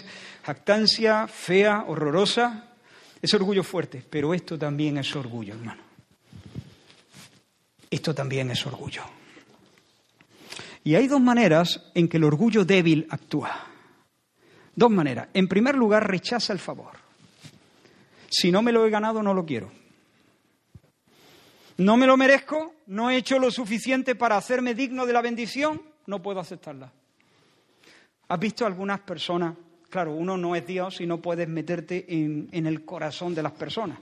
jactancia 0.43 1.27
fea, 1.27 1.87
horrorosa, 1.89 2.72
es 3.23 3.33
orgullo 3.35 3.63
fuerte, 3.63 4.05
pero 4.11 4.35
esto 4.35 4.59
también 4.59 4.99
es 4.99 5.15
orgullo, 5.15 5.55
hermano. 5.55 5.81
Esto 7.89 8.13
también 8.13 8.51
es 8.51 8.67
orgullo. 8.67 9.05
Y 10.83 10.97
hay 10.97 11.07
dos 11.07 11.21
maneras 11.21 11.91
en 11.95 12.09
que 12.09 12.17
el 12.17 12.25
orgullo 12.25 12.65
débil 12.65 13.07
actúa. 13.09 13.69
Dos 14.75 14.91
maneras. 14.91 15.29
En 15.35 15.47
primer 15.47 15.77
lugar, 15.77 16.09
rechaza 16.09 16.53
el 16.53 16.59
favor. 16.59 16.93
Si 18.29 18.51
no 18.51 18.61
me 18.61 18.73
lo 18.73 18.85
he 18.85 18.91
ganado, 18.91 19.23
no 19.23 19.33
lo 19.35 19.47
quiero. 19.47 19.71
No 21.77 21.97
me 21.97 22.07
lo 22.07 22.17
merezco, 22.17 22.75
no 22.87 23.09
he 23.09 23.17
hecho 23.17 23.39
lo 23.39 23.53
suficiente 23.53 24.17
para 24.17 24.37
hacerme 24.37 24.75
digno 24.75 25.07
de 25.07 25.13
la 25.13 25.23
bendición, 25.23 25.81
no 26.07 26.21
puedo 26.21 26.41
aceptarla. 26.41 26.93
¿Has 28.29 28.41
visto 28.41 28.67
algunas 28.67 29.01
personas? 29.01 29.55
Claro, 29.93 30.15
uno 30.15 30.39
no 30.39 30.57
es 30.57 30.67
Dios 30.67 31.03
y 31.03 31.07
no 31.07 31.21
puedes 31.21 31.47
meterte 31.47 32.07
en, 32.09 32.49
el 32.67 32.83
corazón 32.83 33.35
de 33.35 33.43
las 33.43 33.53
personas. 33.53 33.99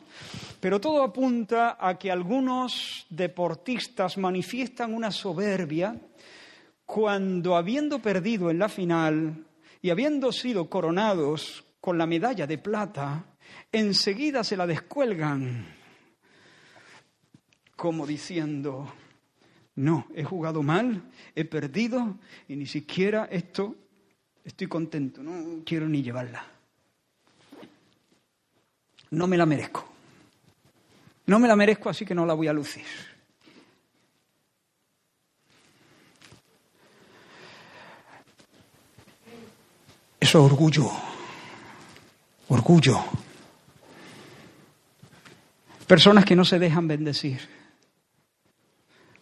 Pero 0.60 0.80
todo 0.80 1.02
apunta 1.02 1.78
a 1.80 1.98
que 1.98 2.12
algunos 2.12 3.06
deportistas 3.10 4.16
manifiestan 4.16 4.94
una 4.94 5.10
soberbia 5.10 6.00
cuando, 6.86 7.56
habiendo 7.56 7.98
perdido 7.98 8.52
en 8.52 8.60
la 8.60 8.68
final 8.68 9.44
y 9.82 9.90
habiendo 9.90 10.30
sido 10.30 10.70
coronados 10.70 11.64
con 11.80 11.98
la 11.98 12.06
medalla 12.06 12.46
de 12.46 12.58
plata, 12.58 13.24
enseguida 13.72 14.44
se 14.44 14.56
la 14.56 14.68
descuelgan 14.68 15.66
como 17.74 18.06
diciendo, 18.06 18.94
no, 19.74 20.06
he 20.14 20.22
jugado 20.22 20.62
mal, 20.62 21.02
he 21.34 21.44
perdido 21.44 22.16
y 22.46 22.54
ni 22.54 22.66
siquiera 22.66 23.24
esto 23.24 23.74
estoy 24.44 24.66
contento, 24.66 25.22
no 25.22 25.62
quiero 25.64 25.88
ni 25.88 26.02
llevarla. 26.02 26.44
No 29.10 29.26
me 29.26 29.36
la 29.36 29.46
merezco. 29.46 29.86
No 31.26 31.38
me 31.38 31.48
la 31.48 31.56
merezco, 31.56 31.88
así 31.88 32.04
que 32.04 32.14
no 32.14 32.26
la 32.26 32.34
voy 32.34 32.48
a 32.48 32.52
lucir. 32.52 32.84
Eso 40.18 40.38
es 40.38 40.52
orgullo. 40.52 40.90
Orgullo. 42.48 43.00
Personas 45.86 46.24
que 46.24 46.36
no 46.36 46.44
se 46.44 46.58
dejan 46.58 46.86
bendecir 46.86 47.60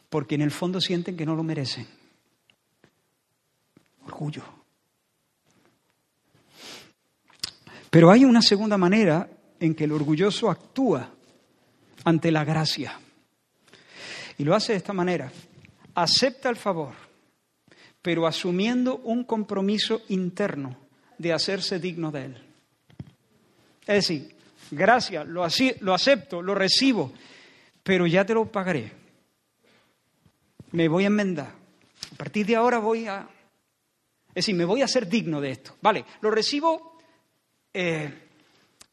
porque 0.09 0.35
en 0.35 0.43
el 0.43 0.51
fondo 0.51 0.81
sienten 0.81 1.17
que 1.17 1.27
no 1.27 1.35
lo 1.35 1.43
merecen. 1.43 1.87
Orgullo. 4.05 4.58
Pero 7.91 8.11
hay 8.11 8.25
una 8.25 8.43
segunda 8.43 8.77
manera 8.77 9.29
en 9.61 9.75
que 9.75 9.85
el 9.85 9.93
orgulloso 9.93 10.51
actúa 10.51 11.11
ante 12.05 12.31
la 12.31 12.45
gracia. 12.45 12.99
Y 14.37 14.45
lo 14.45 14.55
hace 14.55 14.73
de 14.73 14.79
esta 14.79 14.93
manera. 14.93 15.33
Acepta 15.95 16.49
el 16.49 16.57
favor, 16.57 16.95
pero 18.03 18.27
asumiendo 18.27 18.99
un 18.99 19.25
compromiso 19.25 20.03
interno 20.09 20.77
de 21.17 21.33
hacerse 21.33 21.81
digno 21.81 22.13
de 22.13 22.25
él. 22.27 22.43
Es 23.81 24.07
decir, 24.07 24.37
gracias, 24.71 25.27
lo, 25.27 25.47
lo 25.81 25.95
acepto, 25.95 26.43
lo 26.43 26.55
recibo, 26.55 27.13
pero 27.83 28.07
ya 28.07 28.25
te 28.25 28.35
lo 28.35 28.47
pagaré 28.47 28.99
me 30.73 30.89
voy 30.89 31.05
a 31.05 31.09
enmendar. 31.09 31.53
A 32.13 32.17
partir 32.17 32.47
de 32.47 32.57
ahora 32.57 32.79
voy 32.79 33.07
a... 33.07 33.29
Es 34.29 34.47
decir, 34.47 34.55
me 34.55 34.65
voy 34.65 34.83
a 34.83 34.89
ser 34.89 35.09
digno 35.09 35.41
de 35.41 35.51
esto. 35.51 35.77
Vale, 35.81 36.05
lo 36.21 36.31
recibo 36.31 36.88
eh, 37.73 38.29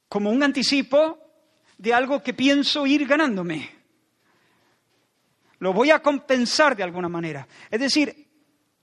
como 0.08 0.32
un 0.32 0.44
anticipo 0.44 1.20
de 1.78 1.94
algo 1.94 2.22
que 2.22 2.34
pienso 2.34 2.86
ir 2.86 3.06
ganándome. 3.08 3.70
Lo 5.60 5.74
voy 5.74 5.92
a 5.92 6.02
compensar 6.02 6.76
de 6.76 6.84
alguna 6.84 7.10
manera. 7.10 7.48
Es 7.72 7.80
decir, 7.80 8.28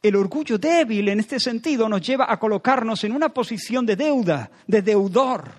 el 0.03 0.16
orgullo 0.16 0.59
débil 0.59 1.09
en 1.09 1.20
este 1.20 1.38
sentido 1.38 1.88
nos 1.88 2.01
lleva 2.01 2.26
a 2.28 2.38
colocarnos 2.38 3.05
en 3.05 3.12
una 3.12 3.28
posición 3.28 3.86
de 3.86 3.97
deuda, 3.97 4.51
de 4.66 4.82
deudor. 4.82 5.51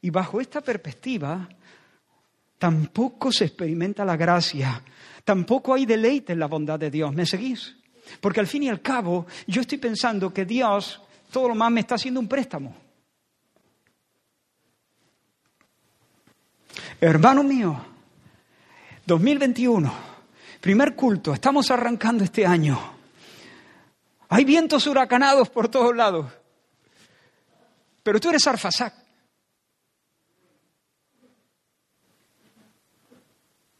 Y 0.00 0.10
bajo 0.10 0.40
esta 0.40 0.60
perspectiva, 0.60 1.48
tampoco 2.58 3.32
se 3.32 3.46
experimenta 3.46 4.04
la 4.04 4.16
gracia 4.16 4.82
Tampoco 5.28 5.74
hay 5.74 5.84
deleite 5.84 6.32
en 6.32 6.38
la 6.38 6.46
bondad 6.46 6.78
de 6.78 6.90
Dios. 6.90 7.14
¿Me 7.14 7.26
seguís? 7.26 7.76
Porque 8.18 8.40
al 8.40 8.46
fin 8.46 8.62
y 8.62 8.70
al 8.70 8.80
cabo, 8.80 9.26
yo 9.46 9.60
estoy 9.60 9.76
pensando 9.76 10.32
que 10.32 10.46
Dios 10.46 11.02
todo 11.30 11.48
lo 11.48 11.54
más 11.54 11.70
me 11.70 11.80
está 11.80 11.96
haciendo 11.96 12.18
un 12.18 12.26
préstamo. 12.26 12.74
Hermano 17.00 17.42
mío, 17.42 17.80
2021, 19.06 19.92
primer 20.60 20.94
culto, 20.94 21.32
estamos 21.32 21.70
arrancando 21.70 22.24
este 22.24 22.44
año. 22.46 22.78
Hay 24.28 24.44
vientos 24.44 24.86
huracanados 24.86 25.48
por 25.48 25.68
todos 25.68 25.96
lados. 25.96 26.26
Pero 28.02 28.20
tú 28.20 28.28
eres 28.28 28.46
Arfasac. 28.46 28.94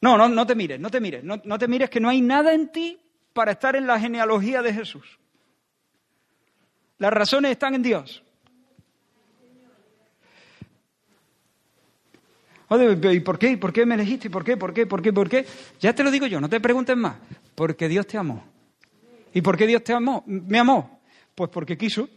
No, 0.00 0.16
no, 0.16 0.28
no 0.28 0.46
te 0.46 0.54
mires, 0.54 0.78
no 0.78 0.90
te 0.90 1.00
mires, 1.00 1.24
no, 1.24 1.40
no, 1.44 1.58
te 1.58 1.66
mires 1.66 1.90
que 1.90 2.00
no 2.00 2.08
hay 2.08 2.20
nada 2.20 2.52
en 2.52 2.70
ti 2.70 3.00
para 3.32 3.52
estar 3.52 3.74
en 3.74 3.86
la 3.86 3.98
genealogía 3.98 4.62
de 4.62 4.72
Jesús. 4.72 5.18
Las 6.98 7.12
razones 7.12 7.52
están 7.52 7.74
en 7.74 7.82
Dios. 7.82 8.22
¿Y 12.70 13.20
por 13.20 13.38
qué? 13.38 13.50
¿Y 13.50 13.56
por 13.56 13.72
qué 13.72 13.86
me 13.86 13.94
elegiste? 13.94 14.28
¿Y 14.28 14.30
por 14.30 14.44
qué? 14.44 14.56
¿Por 14.56 14.72
qué? 14.72 14.86
¿Por 14.86 15.02
qué? 15.02 15.12
¿Por 15.12 15.28
qué? 15.28 15.46
Ya 15.80 15.94
te 15.94 16.04
lo 16.04 16.10
digo 16.10 16.26
yo, 16.26 16.40
no 16.40 16.48
te 16.48 16.60
preguntes 16.60 16.96
más. 16.96 17.16
Porque 17.54 17.88
Dios 17.88 18.06
te 18.06 18.18
amó. 18.18 18.44
¿Y 19.32 19.40
por 19.40 19.56
qué 19.56 19.66
Dios 19.66 19.82
te 19.84 19.92
amó? 19.92 20.22
¿Me 20.26 20.58
amó? 20.58 21.00
Pues 21.34 21.50
porque 21.50 21.76
quiso. 21.76 22.08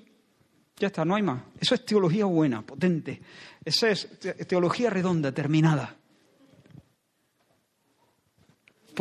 Ya 0.77 0.87
está, 0.87 1.05
no 1.05 1.15
hay 1.15 1.21
más. 1.21 1.41
Eso 1.59 1.75
es 1.75 1.85
teología 1.85 2.25
buena, 2.25 2.63
potente. 2.63 3.21
Esa 3.63 3.89
es 3.89 4.07
teología 4.47 4.89
redonda, 4.89 5.31
terminada 5.31 5.97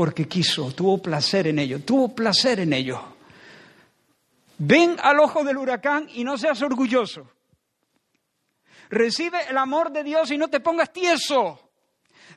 porque 0.01 0.27
quiso, 0.27 0.73
tuvo 0.73 0.99
placer 0.99 1.49
en 1.49 1.59
ello, 1.59 1.81
tuvo 1.81 2.15
placer 2.15 2.61
en 2.61 2.73
ello. 2.73 3.01
Ven 4.59 4.97
al 5.03 5.21
ojo 5.21 5.45
del 5.45 5.57
huracán 5.57 6.09
y 6.15 6.25
no 6.25 6.39
seas 6.39 6.63
orgulloso. 6.63 7.31
Recibe 8.91 9.49
el 9.49 9.57
amor 9.57 9.93
de 9.93 10.03
Dios 10.03 10.33
y 10.33 10.37
no 10.37 10.49
te 10.49 10.59
pongas 10.59 10.93
tieso. 10.93 11.71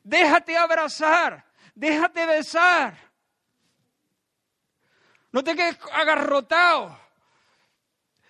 Déjate 0.03 0.55
abrazar, 0.55 1.43
déjate 1.73 2.27
besar. 2.27 2.95
No 5.31 5.43
te 5.43 5.55
quedes 5.55 5.79
agarrotado. 5.91 6.95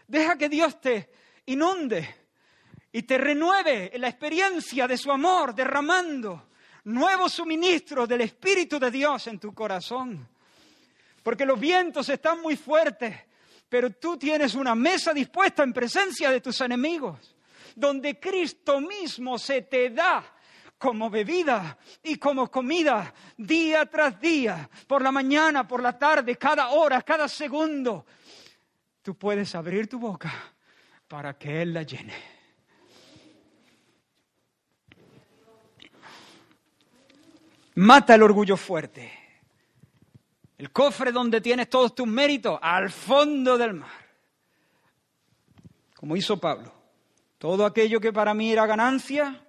Deja 0.07 0.37
que 0.37 0.47
Dios 0.47 0.79
te 0.79 1.11
inunde 1.47 2.15
y 2.93 3.03
te 3.03 3.17
renueve 3.17 3.93
en 3.93 3.99
la 3.99 4.07
experiencia 4.07 4.87
de 4.87 4.97
su 4.97 5.11
amor, 5.11 5.53
derramando 5.53 6.47
nuevo 6.85 7.27
suministro 7.27 8.07
del 8.07 8.21
Espíritu 8.21 8.79
de 8.79 8.89
Dios 8.89 9.27
en 9.27 9.37
tu 9.37 9.53
corazón. 9.53 10.29
Porque 11.21 11.45
los 11.45 11.59
vientos 11.59 12.07
están 12.07 12.41
muy 12.41 12.55
fuertes, 12.55 13.17
pero 13.67 13.89
tú 13.91 14.15
tienes 14.17 14.55
una 14.55 14.75
mesa 14.75 15.13
dispuesta 15.13 15.63
en 15.63 15.73
presencia 15.73 16.29
de 16.29 16.39
tus 16.39 16.61
enemigos, 16.61 17.32
donde 17.75 18.19
Cristo 18.19 18.79
mismo 18.79 19.37
se 19.37 19.63
te 19.63 19.89
da 19.89 20.23
como 20.77 21.09
bebida 21.09 21.77
y 22.03 22.17
como 22.17 22.51
comida 22.51 23.13
día 23.37 23.85
tras 23.85 24.19
día, 24.19 24.69
por 24.85 25.01
la 25.01 25.11
mañana, 25.11 25.65
por 25.65 25.81
la 25.81 25.97
tarde, 25.97 26.35
cada 26.37 26.71
hora, 26.71 27.01
cada 27.01 27.29
segundo. 27.29 28.05
Tú 29.01 29.15
puedes 29.15 29.55
abrir 29.55 29.87
tu 29.87 29.97
boca 29.97 30.31
para 31.07 31.37
que 31.37 31.61
Él 31.61 31.73
la 31.73 31.83
llene. 31.83 32.13
Mata 37.75 38.15
el 38.15 38.23
orgullo 38.23 38.57
fuerte. 38.57 39.11
El 40.57 40.71
cofre 40.71 41.11
donde 41.11 41.41
tienes 41.41 41.69
todos 41.69 41.95
tus 41.95 42.07
méritos, 42.07 42.59
al 42.61 42.91
fondo 42.91 43.57
del 43.57 43.73
mar. 43.73 43.89
Como 45.95 46.15
hizo 46.15 46.39
Pablo. 46.39 46.82
Todo 47.43 47.65
aquello 47.65 47.99
que 47.99 48.13
para 48.13 48.33
mí 48.33 48.53
era 48.53 48.65
ganancia, 48.65 49.45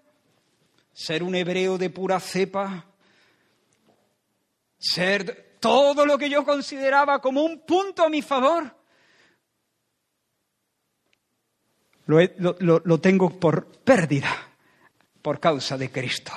ser 0.93 1.23
un 1.23 1.33
hebreo 1.37 1.79
de 1.79 1.91
pura 1.91 2.19
cepa, 2.19 2.87
ser 4.77 5.59
todo 5.61 6.05
lo 6.05 6.19
que 6.19 6.29
yo 6.29 6.45
consideraba 6.45 7.21
como 7.21 7.45
un 7.45 7.61
punto 7.61 8.03
a 8.03 8.09
mi 8.09 8.21
favor, 8.21 8.77
lo, 12.07 13.01
tengo 13.01 13.39
por 13.39 13.69
pérdida 13.69 14.45
por 15.23 15.39
causa 15.39 15.79
de 15.79 15.93
Cristo. 15.93 16.33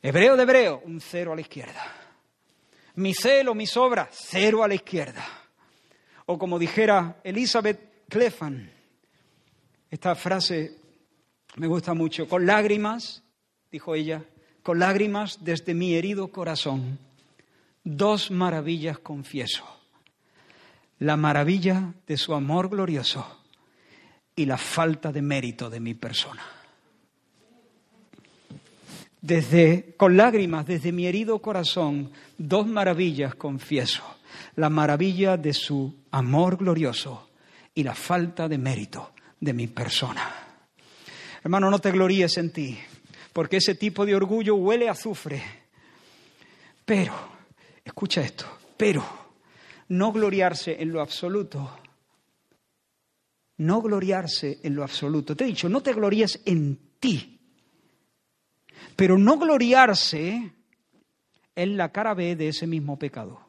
Hebreo 0.00 0.36
de 0.36 0.42
hebreo, 0.44 0.82
un 0.84 1.00
cero 1.00 1.32
a 1.32 1.34
la 1.34 1.40
izquierda. 1.40 1.84
Mi 2.94 3.12
celo, 3.12 3.56
mis 3.56 3.76
obras, 3.76 4.10
cero 4.12 4.62
a 4.62 4.68
la 4.68 4.76
izquierda. 4.76 5.26
O 6.26 6.38
como 6.38 6.60
dijera 6.60 7.16
Elizabeth 7.24 8.06
Clefan, 8.08 8.81
esta 9.92 10.14
frase 10.14 10.78
me 11.56 11.66
gusta 11.66 11.92
mucho. 11.92 12.26
Con 12.26 12.46
lágrimas, 12.46 13.22
dijo 13.70 13.94
ella, 13.94 14.24
con 14.62 14.78
lágrimas 14.78 15.44
desde 15.44 15.74
mi 15.74 15.94
herido 15.94 16.28
corazón, 16.28 16.98
dos 17.84 18.30
maravillas 18.30 18.98
confieso. 18.98 19.64
La 20.98 21.18
maravilla 21.18 21.92
de 22.06 22.16
su 22.16 22.32
amor 22.32 22.70
glorioso 22.70 23.38
y 24.34 24.46
la 24.46 24.56
falta 24.56 25.12
de 25.12 25.20
mérito 25.20 25.68
de 25.68 25.80
mi 25.80 25.92
persona. 25.92 26.42
Desde, 29.20 29.94
con 29.98 30.16
lágrimas, 30.16 30.64
desde 30.64 30.90
mi 30.90 31.06
herido 31.06 31.40
corazón, 31.40 32.12
dos 32.38 32.66
maravillas 32.66 33.34
confieso. 33.34 34.02
La 34.56 34.70
maravilla 34.70 35.36
de 35.36 35.52
su 35.52 35.94
amor 36.10 36.56
glorioso 36.56 37.28
y 37.74 37.82
la 37.82 37.94
falta 37.94 38.48
de 38.48 38.56
mérito 38.56 39.11
de 39.42 39.52
mi 39.52 39.66
persona. 39.66 40.32
Hermano, 41.42 41.68
no 41.68 41.80
te 41.80 41.90
gloríes 41.90 42.38
en 42.38 42.52
ti, 42.52 42.78
porque 43.32 43.56
ese 43.56 43.74
tipo 43.74 44.06
de 44.06 44.14
orgullo 44.14 44.54
huele 44.54 44.88
a 44.88 44.92
azufre. 44.92 45.42
Pero, 46.84 47.12
escucha 47.84 48.22
esto, 48.22 48.46
pero 48.76 49.04
no 49.88 50.12
gloriarse 50.12 50.80
en 50.80 50.92
lo 50.92 51.00
absoluto. 51.00 51.76
No 53.58 53.82
gloriarse 53.82 54.60
en 54.62 54.76
lo 54.76 54.84
absoluto. 54.84 55.34
Te 55.34 55.44
he 55.44 55.48
dicho, 55.48 55.68
no 55.68 55.82
te 55.82 55.92
gloríes 55.92 56.40
en 56.44 56.78
ti. 57.00 57.40
Pero 58.94 59.18
no 59.18 59.38
gloriarse 59.38 60.52
en 61.56 61.76
la 61.76 61.90
cara 61.90 62.14
B 62.14 62.36
de 62.36 62.48
ese 62.48 62.68
mismo 62.68 62.96
pecado. 62.96 63.40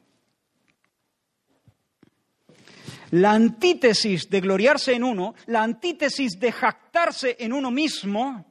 La 3.14 3.34
antítesis 3.34 4.28
de 4.28 4.42
gloriarse 4.42 4.92
en 4.94 5.04
uno, 5.04 5.36
la 5.46 5.62
antítesis 5.62 6.40
de 6.40 6.52
jactarse 6.52 7.36
en 7.40 7.54
uno 7.54 7.70
mismo, 7.70 8.44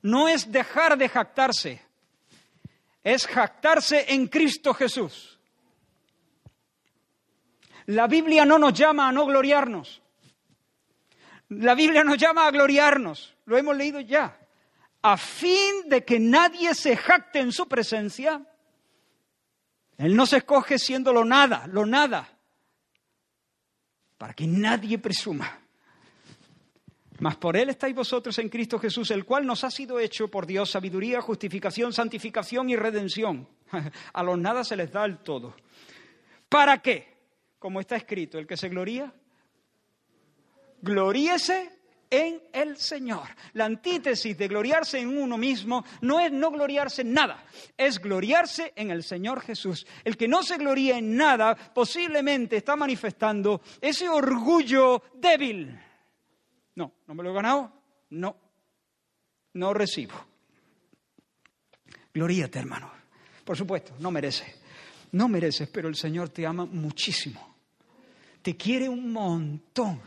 no 0.00 0.26
es 0.26 0.50
dejar 0.50 0.96
de 0.96 1.06
jactarse, 1.06 1.82
es 3.04 3.26
jactarse 3.26 4.06
en 4.08 4.26
Cristo 4.28 4.72
Jesús. 4.72 5.38
La 7.84 8.06
Biblia 8.06 8.46
no 8.46 8.58
nos 8.58 8.72
llama 8.72 9.06
a 9.06 9.12
no 9.12 9.26
gloriarnos. 9.26 10.00
La 11.50 11.74
Biblia 11.74 12.02
nos 12.02 12.16
llama 12.16 12.46
a 12.46 12.50
gloriarnos, 12.50 13.36
lo 13.44 13.58
hemos 13.58 13.76
leído 13.76 14.00
ya, 14.00 14.34
a 15.02 15.18
fin 15.18 15.90
de 15.90 16.06
que 16.06 16.18
nadie 16.18 16.74
se 16.74 16.96
jacte 16.96 17.40
en 17.40 17.52
su 17.52 17.68
presencia. 17.68 18.40
Él 19.98 20.16
no 20.16 20.24
se 20.24 20.38
escoge 20.38 20.78
siendo 20.78 21.12
lo 21.12 21.26
nada, 21.26 21.66
lo 21.66 21.84
nada 21.84 22.37
para 24.18 24.34
que 24.34 24.46
nadie 24.46 24.98
presuma. 24.98 25.60
Mas 27.20 27.36
por 27.36 27.56
Él 27.56 27.70
estáis 27.70 27.94
vosotros 27.94 28.38
en 28.38 28.48
Cristo 28.48 28.78
Jesús, 28.78 29.10
el 29.10 29.24
cual 29.24 29.46
nos 29.46 29.64
ha 29.64 29.70
sido 29.70 29.98
hecho 29.98 30.28
por 30.28 30.46
Dios 30.46 30.70
sabiduría, 30.70 31.20
justificación, 31.20 31.92
santificación 31.92 32.70
y 32.70 32.76
redención. 32.76 33.48
A 34.12 34.22
los 34.22 34.38
nada 34.38 34.62
se 34.64 34.76
les 34.76 34.92
da 34.92 35.04
el 35.04 35.18
todo. 35.18 35.54
¿Para 36.48 36.78
qué? 36.78 37.16
Como 37.58 37.80
está 37.80 37.96
escrito, 37.96 38.38
el 38.38 38.46
que 38.46 38.56
se 38.56 38.68
gloría, 38.68 39.12
gloríese 40.80 41.77
en 42.10 42.42
el 42.52 42.76
Señor. 42.76 43.28
La 43.54 43.66
antítesis 43.66 44.36
de 44.36 44.48
gloriarse 44.48 44.98
en 44.98 45.16
uno 45.16 45.36
mismo 45.36 45.84
no 46.02 46.20
es 46.20 46.32
no 46.32 46.50
gloriarse 46.50 47.02
en 47.02 47.12
nada, 47.12 47.44
es 47.76 47.98
gloriarse 47.98 48.72
en 48.76 48.90
el 48.90 49.02
Señor 49.02 49.40
Jesús. 49.40 49.86
El 50.04 50.16
que 50.16 50.28
no 50.28 50.42
se 50.42 50.56
gloría 50.56 50.98
en 50.98 51.16
nada 51.16 51.54
posiblemente 51.54 52.56
está 52.56 52.76
manifestando 52.76 53.60
ese 53.80 54.08
orgullo 54.08 55.02
débil. 55.14 55.78
No, 56.74 56.92
¿no 57.06 57.14
me 57.14 57.22
lo 57.22 57.30
he 57.30 57.34
ganado? 57.34 57.72
No, 58.10 58.36
no 59.54 59.74
recibo. 59.74 60.14
Gloríate, 62.14 62.58
hermano. 62.58 62.90
Por 63.44 63.56
supuesto, 63.56 63.94
no 63.98 64.10
mereces. 64.10 64.60
No 65.12 65.28
mereces, 65.28 65.68
pero 65.68 65.88
el 65.88 65.96
Señor 65.96 66.28
te 66.30 66.46
ama 66.46 66.66
muchísimo. 66.66 67.56
Te 68.42 68.56
quiere 68.56 68.88
un 68.88 69.12
montón 69.12 70.00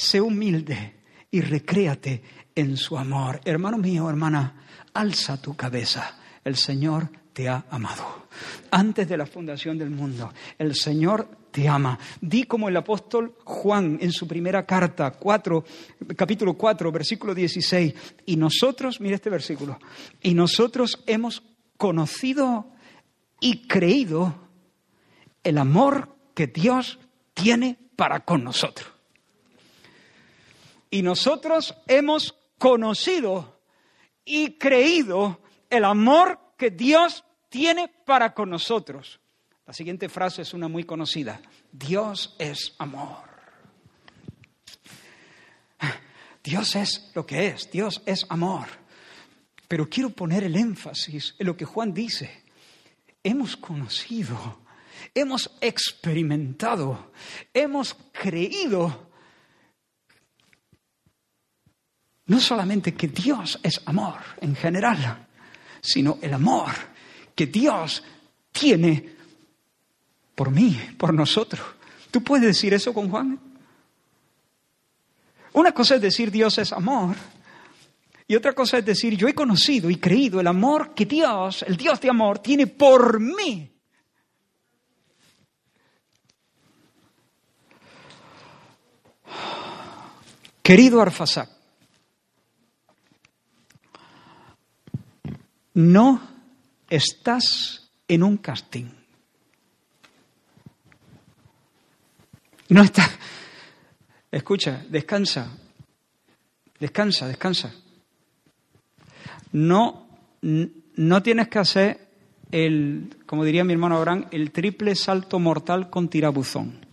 sé 0.00 0.20
humilde 0.20 0.94
y 1.30 1.42
recréate 1.42 2.22
en 2.54 2.76
su 2.76 2.96
amor. 2.96 3.40
Hermano 3.44 3.76
mío, 3.76 4.08
hermana, 4.08 4.64
alza 4.94 5.40
tu 5.40 5.54
cabeza. 5.54 6.18
El 6.42 6.56
Señor 6.56 7.10
te 7.34 7.48
ha 7.48 7.66
amado. 7.70 8.26
Antes 8.70 9.08
de 9.08 9.18
la 9.18 9.26
fundación 9.26 9.76
del 9.76 9.90
mundo, 9.90 10.32
el 10.58 10.74
Señor 10.74 11.28
te 11.50 11.68
ama. 11.68 11.98
Di 12.20 12.44
como 12.44 12.68
el 12.68 12.76
apóstol 12.78 13.36
Juan 13.44 13.98
en 14.00 14.10
su 14.10 14.26
primera 14.26 14.64
carta, 14.64 15.18
capítulo 16.16 16.54
4, 16.54 16.90
versículo 16.90 17.34
16. 17.34 17.94
Y 18.24 18.36
nosotros, 18.36 19.00
mire 19.00 19.16
este 19.16 19.28
versículo, 19.28 19.78
y 20.22 20.32
nosotros 20.32 21.02
hemos 21.06 21.42
conocido 21.76 22.72
y 23.38 23.66
creído 23.68 24.34
el 25.44 25.58
amor 25.58 26.16
que 26.34 26.46
Dios 26.46 26.98
tiene 27.34 27.76
para 27.96 28.20
con 28.20 28.44
nosotros. 28.44 28.99
Y 30.90 31.02
nosotros 31.02 31.74
hemos 31.86 32.34
conocido 32.58 33.60
y 34.24 34.58
creído 34.58 35.40
el 35.70 35.84
amor 35.84 36.38
que 36.58 36.70
Dios 36.70 37.24
tiene 37.48 37.88
para 37.88 38.34
con 38.34 38.50
nosotros. 38.50 39.20
La 39.66 39.72
siguiente 39.72 40.08
frase 40.08 40.42
es 40.42 40.52
una 40.52 40.68
muy 40.68 40.84
conocida. 40.84 41.40
Dios 41.70 42.34
es 42.38 42.74
amor. 42.78 43.30
Dios 46.42 46.74
es 46.74 47.10
lo 47.14 47.26
que 47.26 47.48
es, 47.48 47.70
Dios 47.70 48.02
es 48.06 48.26
amor. 48.28 48.66
Pero 49.68 49.88
quiero 49.88 50.10
poner 50.10 50.42
el 50.42 50.56
énfasis 50.56 51.36
en 51.38 51.46
lo 51.46 51.56
que 51.56 51.64
Juan 51.64 51.94
dice. 51.94 52.44
Hemos 53.22 53.56
conocido, 53.56 54.62
hemos 55.14 55.56
experimentado, 55.60 57.12
hemos 57.54 57.94
creído 58.12 59.09
no 62.30 62.38
solamente 62.38 62.94
que 62.94 63.08
Dios 63.08 63.58
es 63.60 63.82
amor 63.86 64.14
en 64.40 64.54
general, 64.54 65.26
sino 65.80 66.18
el 66.22 66.32
amor 66.32 66.70
que 67.34 67.46
Dios 67.46 68.04
tiene 68.52 69.16
por 70.36 70.52
mí, 70.52 70.78
por 70.96 71.12
nosotros. 71.12 71.60
¿Tú 72.08 72.22
puedes 72.22 72.46
decir 72.46 72.72
eso 72.72 72.94
con 72.94 73.10
Juan? 73.10 73.36
Una 75.54 75.72
cosa 75.72 75.96
es 75.96 76.00
decir 76.00 76.30
Dios 76.30 76.56
es 76.58 76.72
amor 76.72 77.16
Y 78.28 78.36
otra 78.36 78.52
cosa 78.52 78.78
es 78.78 78.84
decir, 78.84 79.16
yo 79.16 79.26
he 79.26 79.34
conocido 79.34 79.90
y 79.90 79.96
creído 79.96 80.38
el 80.38 80.46
amor 80.46 80.94
que 80.94 81.06
Dios, 81.06 81.64
el 81.66 81.76
Dios 81.76 82.00
de 82.00 82.10
amor, 82.10 82.38
tiene 82.38 82.68
por 82.68 83.18
mí. 83.18 83.72
Querido 90.62 91.02
Arfasak, 91.02 91.59
no 95.74 96.20
estás 96.88 97.90
en 98.08 98.22
un 98.22 98.36
casting. 98.38 98.86
No 102.68 102.82
estás. 102.82 103.10
Escucha, 104.30 104.84
descansa. 104.88 105.50
Descansa, 106.78 107.28
descansa. 107.28 107.72
No, 109.52 110.06
no 110.42 111.22
tienes 111.22 111.48
que 111.48 111.58
hacer 111.58 112.08
el, 112.50 113.16
como 113.26 113.44
diría 113.44 113.64
mi 113.64 113.72
hermano 113.72 113.96
Abraham, 113.96 114.26
el 114.30 114.50
triple 114.52 114.94
salto 114.94 115.38
mortal 115.38 115.90
con 115.90 116.08
tirabuzón. 116.08 116.86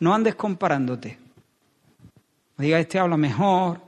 No 0.00 0.14
andes 0.14 0.34
comparándote. 0.34 1.18
Diga, 2.56 2.78
este 2.78 2.98
habla 2.98 3.16
mejor, 3.16 3.80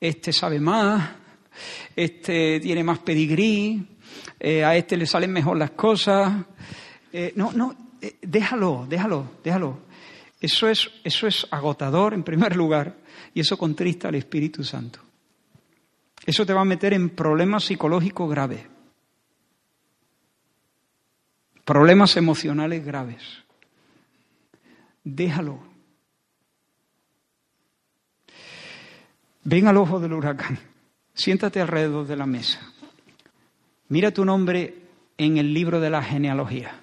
este 0.00 0.32
sabe 0.32 0.60
más, 0.60 1.10
este 1.96 2.60
tiene 2.60 2.84
más 2.84 2.98
pedigrí, 3.00 3.86
eh, 4.38 4.64
a 4.64 4.76
este 4.76 4.96
le 4.96 5.06
salen 5.06 5.32
mejor 5.32 5.56
las 5.56 5.70
cosas. 5.72 6.44
Eh, 7.12 7.32
no, 7.36 7.52
no, 7.52 7.74
eh, 8.00 8.16
déjalo, 8.22 8.86
déjalo, 8.88 9.32
déjalo. 9.44 9.78
Eso 10.40 10.68
es, 10.68 10.90
eso 11.04 11.26
es 11.26 11.46
agotador 11.50 12.14
en 12.14 12.22
primer 12.22 12.56
lugar 12.56 12.96
y 13.34 13.40
eso 13.40 13.58
contrista 13.58 14.08
al 14.08 14.14
Espíritu 14.14 14.64
Santo. 14.64 15.00
Eso 16.24 16.46
te 16.46 16.52
va 16.52 16.62
a 16.62 16.64
meter 16.64 16.94
en 16.94 17.10
problemas 17.10 17.64
psicológicos 17.64 18.30
graves, 18.30 18.66
problemas 21.64 22.16
emocionales 22.16 22.84
graves. 22.84 23.22
Déjalo. 25.04 25.70
Ven 29.44 29.66
al 29.66 29.76
ojo 29.78 29.98
del 29.98 30.12
huracán, 30.12 30.58
siéntate 31.20 31.60
alrededor 31.60 32.06
de 32.06 32.16
la 32.16 32.24
mesa, 32.24 32.60
mira 33.88 34.10
tu 34.10 34.24
nombre 34.24 34.74
en 35.18 35.36
el 35.36 35.52
libro 35.52 35.78
de 35.80 35.90
la 35.90 36.02
genealogía, 36.02 36.80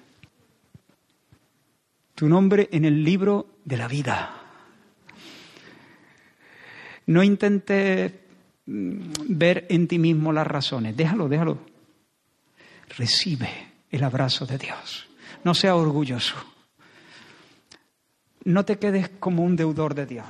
tu 2.14 2.28
nombre 2.28 2.68
en 2.70 2.84
el 2.84 3.02
libro 3.02 3.46
de 3.64 3.76
la 3.76 3.88
vida. 3.88 4.34
No 7.06 7.22
intentes 7.22 8.12
mm, 8.66 9.00
ver 9.28 9.66
en 9.70 9.88
ti 9.88 9.98
mismo 9.98 10.32
las 10.32 10.46
razones, 10.46 10.96
déjalo, 10.96 11.28
déjalo. 11.28 11.58
Recibe 12.96 13.48
el 13.90 14.04
abrazo 14.04 14.46
de 14.46 14.58
Dios. 14.58 15.08
No 15.42 15.54
sea 15.54 15.74
orgulloso. 15.74 16.36
No 18.44 18.64
te 18.64 18.78
quedes 18.78 19.08
como 19.20 19.42
un 19.42 19.56
deudor 19.56 19.94
de 19.94 20.06
Dios. 20.06 20.26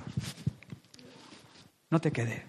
No 1.91 2.01
te 2.01 2.11
quedes. 2.11 2.48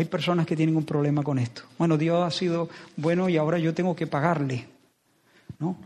Hay 0.00 0.06
personas 0.06 0.46
que 0.46 0.56
tienen 0.56 0.78
un 0.78 0.84
problema 0.86 1.22
con 1.22 1.38
esto. 1.38 1.64
Bueno, 1.76 1.98
Dios 1.98 2.26
ha 2.26 2.30
sido 2.30 2.70
bueno 2.96 3.28
y 3.28 3.36
ahora 3.36 3.58
yo 3.58 3.74
tengo 3.74 3.94
que 3.94 4.06
pagarle. 4.06 4.66
¿No? 5.58 5.76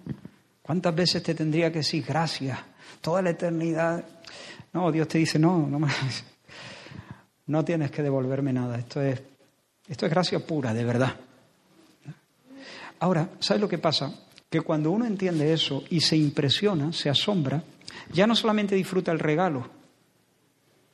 ¿Cuántas 0.62 0.94
veces 0.94 1.20
te 1.20 1.34
tendría 1.34 1.72
que 1.72 1.78
decir 1.78 2.04
gracias? 2.06 2.56
Toda 3.00 3.22
la 3.22 3.30
eternidad. 3.30 4.04
No, 4.72 4.92
Dios 4.92 5.08
te 5.08 5.18
dice, 5.18 5.36
no, 5.40 5.68
no, 7.46 7.64
tienes 7.64 7.90
que 7.90 8.04
devolverme 8.04 8.52
nada. 8.52 8.78
Esto 8.78 9.02
es, 9.02 9.20
esto 9.88 10.06
es 10.06 10.12
gracia 10.12 10.38
pura, 10.38 10.72
de 10.72 10.84
verdad. 10.84 11.16
Ahora, 13.00 13.30
¿sabes 13.40 13.60
lo 13.60 13.68
que 13.68 13.78
pasa? 13.78 14.14
Que 14.48 14.60
cuando 14.60 14.92
uno 14.92 15.06
entiende 15.06 15.52
eso 15.52 15.82
y 15.90 16.00
se 16.02 16.16
impresiona, 16.16 16.92
se 16.92 17.10
asombra, 17.10 17.64
ya 18.12 18.28
no 18.28 18.36
solamente 18.36 18.76
disfruta 18.76 19.10
el 19.10 19.18
regalo, 19.18 19.68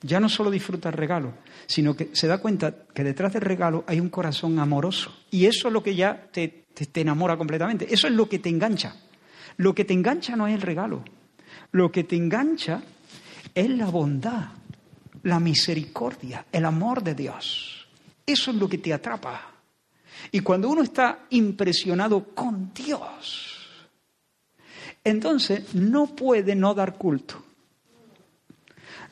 ya 0.02 0.20
no 0.20 0.28
solo 0.28 0.50
disfruta 0.50 0.88
el 0.88 0.94
regalo, 0.94 1.34
sino 1.66 1.94
que 1.94 2.10
se 2.12 2.26
da 2.26 2.38
cuenta 2.38 2.74
que 2.94 3.04
detrás 3.04 3.32
del 3.32 3.42
regalo 3.42 3.84
hay 3.86 4.00
un 4.00 4.08
corazón 4.08 4.58
amoroso. 4.58 5.14
Y 5.30 5.46
eso 5.46 5.68
es 5.68 5.74
lo 5.74 5.82
que 5.82 5.94
ya 5.94 6.28
te, 6.32 6.66
te, 6.74 7.00
enamora 7.00 7.36
completamente. 7.36 7.92
Eso 7.92 8.06
es 8.06 8.14
lo 8.14 8.28
que 8.28 8.38
te 8.38 8.48
engancha. 8.48 8.96
Lo 9.56 9.74
que 9.74 9.84
te 9.84 9.92
engancha 9.92 10.36
no 10.36 10.46
es 10.46 10.54
el 10.54 10.62
regalo. 10.62 11.04
Lo 11.72 11.92
que 11.92 12.04
te 12.04 12.16
engancha 12.16 12.82
es 13.54 13.68
la 13.68 13.86
bondad, 13.86 14.48
la 15.22 15.38
misericordia, 15.38 16.46
el 16.50 16.64
amor 16.64 17.02
de 17.02 17.14
Dios. 17.14 17.88
Eso 18.24 18.50
es 18.50 18.56
lo 18.56 18.68
que 18.68 18.78
te 18.78 18.94
atrapa. 18.94 19.52
Y 20.32 20.40
cuando 20.40 20.68
uno 20.68 20.82
está 20.82 21.26
impresionado 21.30 22.24
con 22.34 22.72
Dios, 22.72 23.58
entonces 25.04 25.74
no 25.74 26.06
puede 26.06 26.54
no 26.54 26.74
dar 26.74 26.96
culto 26.96 27.49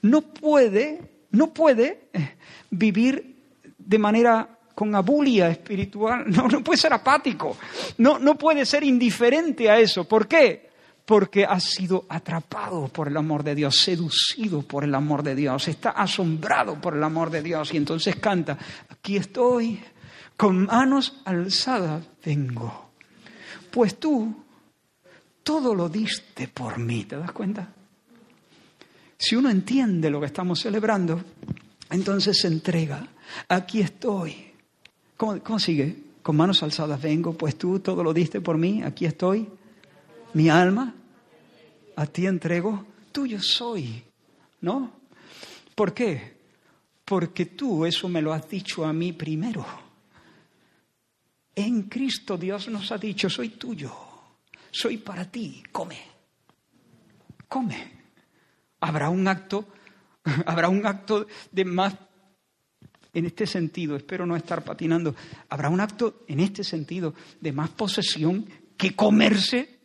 no 0.03 0.23
puede, 0.23 1.27
no 1.31 1.53
puede 1.53 2.09
eh, 2.13 2.37
vivir 2.71 3.37
de 3.79 3.99
manera 3.99 4.59
con 4.75 4.95
abulia 4.95 5.49
espiritual, 5.49 6.25
no, 6.29 6.47
no 6.47 6.63
puede 6.63 6.79
ser 6.79 6.93
apático, 6.93 7.57
no, 7.99 8.19
no 8.19 8.37
puede 8.37 8.65
ser 8.65 8.85
indiferente 8.85 9.69
a 9.69 9.79
eso. 9.79 10.05
¿Por 10.05 10.29
qué? 10.29 10.69
Porque 11.05 11.45
ha 11.45 11.59
sido 11.59 12.05
atrapado 12.09 12.89
por 12.89 13.09
el 13.09 13.17
amor 13.17 13.43
de 13.43 13.55
Dios, 13.55 13.77
seducido 13.77 14.63
por 14.63 14.85
el 14.85 14.95
amor 14.95 15.23
de 15.23 15.35
Dios, 15.35 15.67
está 15.69 15.91
asombrado 15.91 16.81
por 16.81 16.95
el 16.95 17.03
amor 17.03 17.31
de 17.31 17.43
Dios 17.43 17.73
y 17.73 17.79
entonces 17.79 18.17
canta, 18.17 18.59
aquí 18.91 19.17
estoy, 19.17 19.81
con 20.37 20.67
manos 20.67 21.21
alzadas 21.25 22.05
vengo, 22.25 22.91
pues 23.71 23.99
tú 23.99 24.45
todo 25.43 25.75
lo 25.75 25.89
diste 25.89 26.47
por 26.47 26.79
mí, 26.79 27.05
¿te 27.05 27.17
das 27.17 27.33
cuenta? 27.33 27.73
Si 29.19 29.35
uno 29.35 29.51
entiende 29.51 30.11
lo 30.11 30.21
que 30.21 30.27
estamos 30.27 30.61
celebrando, 30.61 31.21
entonces 31.91 32.39
se 32.41 32.47
entrega. 32.47 33.07
Aquí 33.49 33.81
estoy. 33.81 34.53
¿Cómo, 35.16 35.59
sigue? 35.59 36.05
Con 36.23 36.37
manos 36.37 36.62
alzadas 36.62 37.03
vengo, 37.03 37.33
pues 37.33 37.59
tú 37.59 37.81
todo 37.81 38.05
lo 38.05 38.14
diste 38.14 38.41
por 38.41 38.57
mí, 38.57 38.83
aquí 38.85 39.07
estoy. 39.07 39.49
Mi 40.35 40.49
alma, 40.49 40.95
a 41.97 42.07
ti 42.07 42.27
entrego, 42.27 42.87
tuyo 43.11 43.43
soy. 43.43 44.05
¿No? 44.61 44.93
¿Por 45.75 45.93
qué? 45.93 46.39
Porque 47.05 47.47
tú 47.47 47.85
eso 47.85 48.09
me 48.09 48.23
lo 48.23 48.33
has 48.33 48.49
dicho 48.49 48.85
a 48.85 48.93
mí 48.93 49.12
primero. 49.12 49.66
En 51.57 51.85
Cristo 51.85 52.37
Dios 52.37 52.69
nos 52.69 52.93
ha 52.93 52.99
dicho, 52.99 53.29
soy 53.29 53.49
tuyo, 53.51 53.93
soy 54.71 54.99
para 54.99 55.25
ti, 55.25 55.61
come, 55.73 55.99
come 57.49 57.98
habrá 58.81 59.09
un 59.11 59.26
acto, 59.29 59.66
habrá 60.47 60.68
un 60.68 60.87
acto 60.87 61.26
de 61.51 61.64
más, 61.64 61.95
en 63.12 63.26
este 63.26 63.47
sentido, 63.47 63.97
espero 63.97 64.26
no 64.26 64.37
estar 64.37 64.62
patinando, 64.62 65.14
habrá 65.49 65.68
un 65.68 65.81
acto 65.81 66.24
en 66.29 66.41
este 66.41 66.62
sentido 66.62 67.14
de 67.41 67.53
más 67.53 67.70
posesión 67.70 68.47
que 68.76 68.95
comerse. 68.95 69.79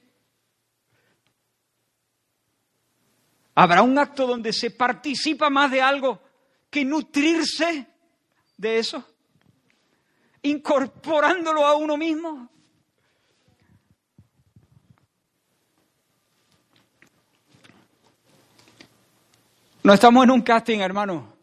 Habrá 3.55 3.81
un 3.81 3.97
acto 3.97 4.27
donde 4.27 4.51
se 4.51 4.71
participa 4.71 5.49
más 5.49 5.71
de 5.71 5.81
algo 5.81 6.21
que 6.69 6.83
nutrirse 6.83 7.87
de 8.57 8.79
eso, 8.79 9.03
incorporándolo 10.41 11.65
a 11.65 11.75
uno 11.75 11.97
mismo. 11.97 12.49
No 19.83 19.93
estamos 19.93 20.23
en 20.23 20.31
un 20.31 20.41
casting, 20.41 20.79
hermano. 20.79 21.33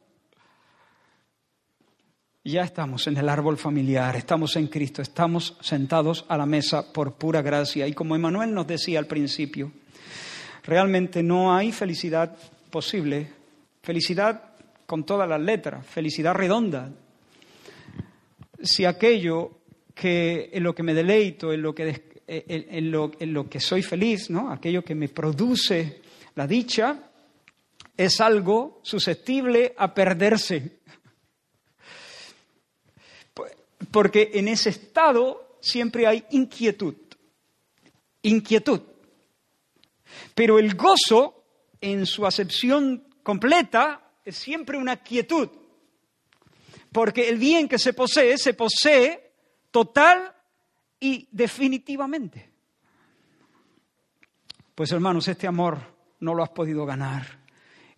Ya 2.42 2.62
estamos 2.62 3.06
en 3.06 3.18
el 3.18 3.28
árbol 3.28 3.58
familiar, 3.58 4.16
estamos 4.16 4.56
en 4.56 4.68
Cristo, 4.68 5.02
estamos 5.02 5.58
sentados 5.60 6.24
a 6.26 6.38
la 6.38 6.46
mesa 6.46 6.90
por 6.90 7.16
pura 7.16 7.42
gracia. 7.42 7.86
Y 7.86 7.92
como 7.92 8.16
Emanuel 8.16 8.54
nos 8.54 8.66
decía 8.66 8.98
al 8.98 9.06
principio, 9.06 9.70
realmente 10.64 11.22
no 11.22 11.54
hay 11.54 11.70
felicidad 11.70 12.34
posible, 12.70 13.30
felicidad 13.82 14.42
con 14.86 15.04
todas 15.04 15.28
las 15.28 15.40
letras, 15.42 15.86
felicidad 15.86 16.32
redonda. 16.32 16.90
Si 18.62 18.86
aquello 18.86 19.50
que 19.94 20.48
en 20.54 20.62
lo 20.62 20.74
que 20.74 20.82
me 20.82 20.94
deleito, 20.94 21.52
en 21.52 21.60
lo 21.60 21.74
que, 21.74 22.22
lo, 22.26 23.12
en 23.20 23.34
lo 23.34 23.50
que 23.50 23.60
soy 23.60 23.82
feliz, 23.82 24.30
¿no? 24.30 24.50
aquello 24.50 24.82
que 24.82 24.94
me 24.94 25.10
produce 25.10 26.00
la 26.36 26.46
dicha, 26.46 27.09
es 28.00 28.18
algo 28.22 28.80
susceptible 28.82 29.74
a 29.76 29.92
perderse. 29.92 30.80
Porque 33.90 34.30
en 34.34 34.48
ese 34.48 34.70
estado 34.70 35.58
siempre 35.60 36.06
hay 36.06 36.24
inquietud. 36.30 36.94
Inquietud. 38.22 38.80
Pero 40.34 40.58
el 40.58 40.76
gozo, 40.76 41.44
en 41.78 42.06
su 42.06 42.24
acepción 42.24 43.04
completa, 43.22 44.12
es 44.24 44.38
siempre 44.38 44.78
una 44.78 44.96
quietud. 44.96 45.50
Porque 46.92 47.28
el 47.28 47.36
bien 47.36 47.68
que 47.68 47.78
se 47.78 47.92
posee, 47.92 48.38
se 48.38 48.54
posee 48.54 49.30
total 49.70 50.34
y 50.98 51.28
definitivamente. 51.30 52.50
Pues 54.74 54.90
hermanos, 54.90 55.28
este 55.28 55.46
amor 55.46 55.78
no 56.20 56.34
lo 56.34 56.42
has 56.42 56.50
podido 56.50 56.86
ganar. 56.86 57.39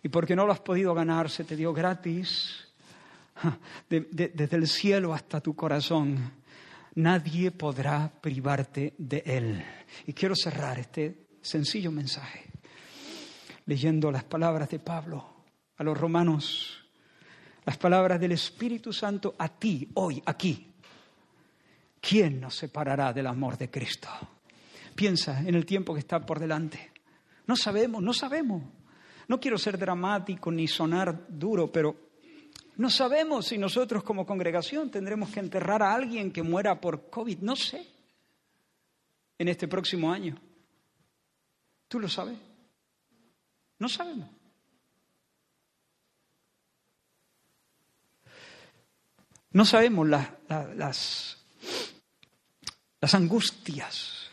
Y 0.03 0.09
porque 0.09 0.35
no 0.35 0.45
lo 0.45 0.51
has 0.51 0.59
podido 0.59 0.93
ganar, 0.93 1.29
se 1.29 1.45
te 1.45 1.55
dio 1.55 1.73
gratis 1.73 2.67
desde 3.89 4.55
el 4.55 4.67
cielo 4.67 5.13
hasta 5.13 5.39
tu 5.39 5.55
corazón. 5.55 6.33
Nadie 6.95 7.51
podrá 7.51 8.11
privarte 8.21 8.93
de 8.97 9.23
él. 9.25 9.65
Y 10.05 10.13
quiero 10.13 10.35
cerrar 10.35 10.77
este 10.77 11.27
sencillo 11.41 11.91
mensaje 11.91 12.51
leyendo 13.65 14.11
las 14.11 14.25
palabras 14.25 14.69
de 14.69 14.79
Pablo 14.79 15.25
a 15.77 15.83
los 15.83 15.97
romanos, 15.97 16.85
las 17.65 17.77
palabras 17.77 18.19
del 18.19 18.33
Espíritu 18.33 18.91
Santo 18.91 19.35
a 19.37 19.47
ti, 19.47 19.89
hoy, 19.95 20.21
aquí. 20.25 20.69
¿Quién 22.01 22.41
nos 22.41 22.55
separará 22.55 23.13
del 23.13 23.27
amor 23.27 23.57
de 23.57 23.71
Cristo? 23.71 24.09
Piensa 24.93 25.39
en 25.39 25.55
el 25.55 25.65
tiempo 25.65 25.93
que 25.93 26.01
está 26.01 26.19
por 26.19 26.39
delante. 26.39 26.91
No 27.47 27.55
sabemos, 27.55 28.03
no 28.03 28.13
sabemos. 28.13 28.61
No 29.27 29.39
quiero 29.39 29.57
ser 29.57 29.77
dramático 29.77 30.51
ni 30.51 30.67
sonar 30.67 31.25
duro, 31.29 31.71
pero 31.71 31.95
no 32.75 32.89
sabemos 32.89 33.47
si 33.47 33.57
nosotros 33.57 34.03
como 34.03 34.25
congregación 34.25 34.89
tendremos 34.89 35.29
que 35.29 35.39
enterrar 35.39 35.83
a 35.83 35.93
alguien 35.93 36.31
que 36.31 36.41
muera 36.41 36.79
por 36.79 37.09
COVID. 37.09 37.39
No 37.39 37.55
sé. 37.55 37.87
En 39.37 39.47
este 39.47 39.67
próximo 39.67 40.11
año. 40.11 40.39
¿Tú 41.87 41.99
lo 41.99 42.09
sabes? 42.09 42.37
No 43.79 43.89
sabemos. 43.89 44.29
No 49.51 49.65
sabemos 49.65 50.07
las, 50.07 50.27
las, 50.75 51.37
angustias, 53.13 54.31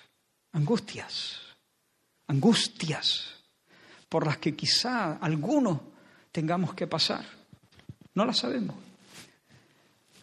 angustias, 0.52 1.38
angustias 2.26 3.39
por 4.10 4.26
las 4.26 4.36
que 4.36 4.54
quizá 4.54 5.16
algunos 5.16 5.78
tengamos 6.32 6.74
que 6.74 6.86
pasar. 6.86 7.24
No 8.14 8.26
las 8.26 8.38
sabemos. 8.38 8.76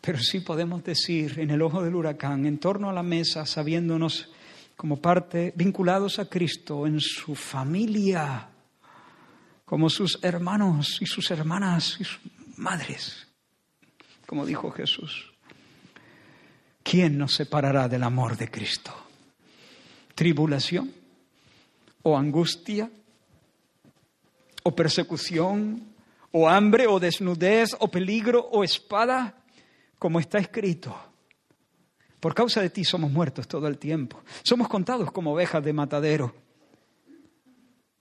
Pero 0.01 0.19
sí 0.19 0.41
podemos 0.41 0.83
decir 0.83 1.39
en 1.39 1.49
el 1.49 1.61
ojo 1.61 1.81
del 1.81 1.95
huracán, 1.95 2.45
en 2.45 2.59
torno 2.59 2.89
a 2.89 2.93
la 2.93 3.01
mesa, 3.01 3.45
sabiéndonos 3.45 4.29
como 4.75 5.01
parte, 5.01 5.53
vinculados 5.55 6.19
a 6.19 6.29
Cristo 6.29 6.85
en 6.85 6.99
su 6.99 7.33
familia, 7.33 8.49
como 9.65 9.89
sus 9.89 10.19
hermanos 10.21 10.97
y 11.01 11.05
sus 11.05 11.31
hermanas 11.31 11.97
y 11.99 12.03
sus 12.03 12.19
madres, 12.57 13.27
como 14.25 14.45
dijo 14.45 14.69
Jesús. 14.71 15.33
¿Quién 16.83 17.17
nos 17.17 17.33
separará 17.33 17.87
del 17.87 18.03
amor 18.03 18.37
de 18.37 18.49
Cristo? 18.51 18.93
¿Tribulación? 20.13 20.91
¿O 22.03 22.17
angustia? 22.17 22.89
¿O 24.67 24.75
persecución? 24.75 25.81
¿O 26.31 26.49
hambre? 26.49 26.87
¿O 26.87 26.99
desnudez? 26.99 27.73
¿O 27.79 27.87
peligro? 27.87 28.49
¿O 28.51 28.65
espada? 28.65 29.33
Como 29.97 30.19
está 30.19 30.39
escrito. 30.39 30.93
Por 32.19 32.35
causa 32.35 32.59
de 32.59 32.69
ti 32.69 32.83
somos 32.83 33.09
muertos 33.09 33.47
todo 33.47 33.65
el 33.69 33.77
tiempo. 33.77 34.21
Somos 34.43 34.67
contados 34.67 35.09
como 35.13 35.31
ovejas 35.31 35.63
de 35.63 35.71
matadero. 35.71 36.35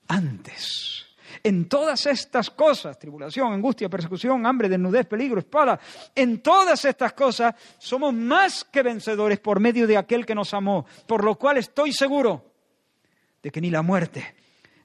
Antes 0.08 1.06
en 1.44 1.68
todas 1.68 2.04
estas 2.06 2.50
cosas, 2.50 2.98
tribulación, 2.98 3.52
angustia, 3.52 3.88
persecución, 3.88 4.44
hambre, 4.44 4.68
desnudez, 4.68 5.06
peligro, 5.06 5.38
espada, 5.38 5.78
en 6.16 6.40
todas 6.40 6.84
estas 6.84 7.12
cosas 7.12 7.54
somos 7.78 8.12
más 8.12 8.64
que 8.64 8.82
vencedores 8.82 9.38
por 9.38 9.60
medio 9.60 9.86
de 9.86 9.96
aquel 9.96 10.26
que 10.26 10.34
nos 10.34 10.52
amó, 10.54 10.84
por 11.06 11.22
lo 11.22 11.36
cual 11.36 11.58
estoy 11.58 11.92
seguro 11.92 12.44
de 13.40 13.52
que 13.52 13.60
ni 13.60 13.70
la 13.70 13.82
muerte, 13.82 14.34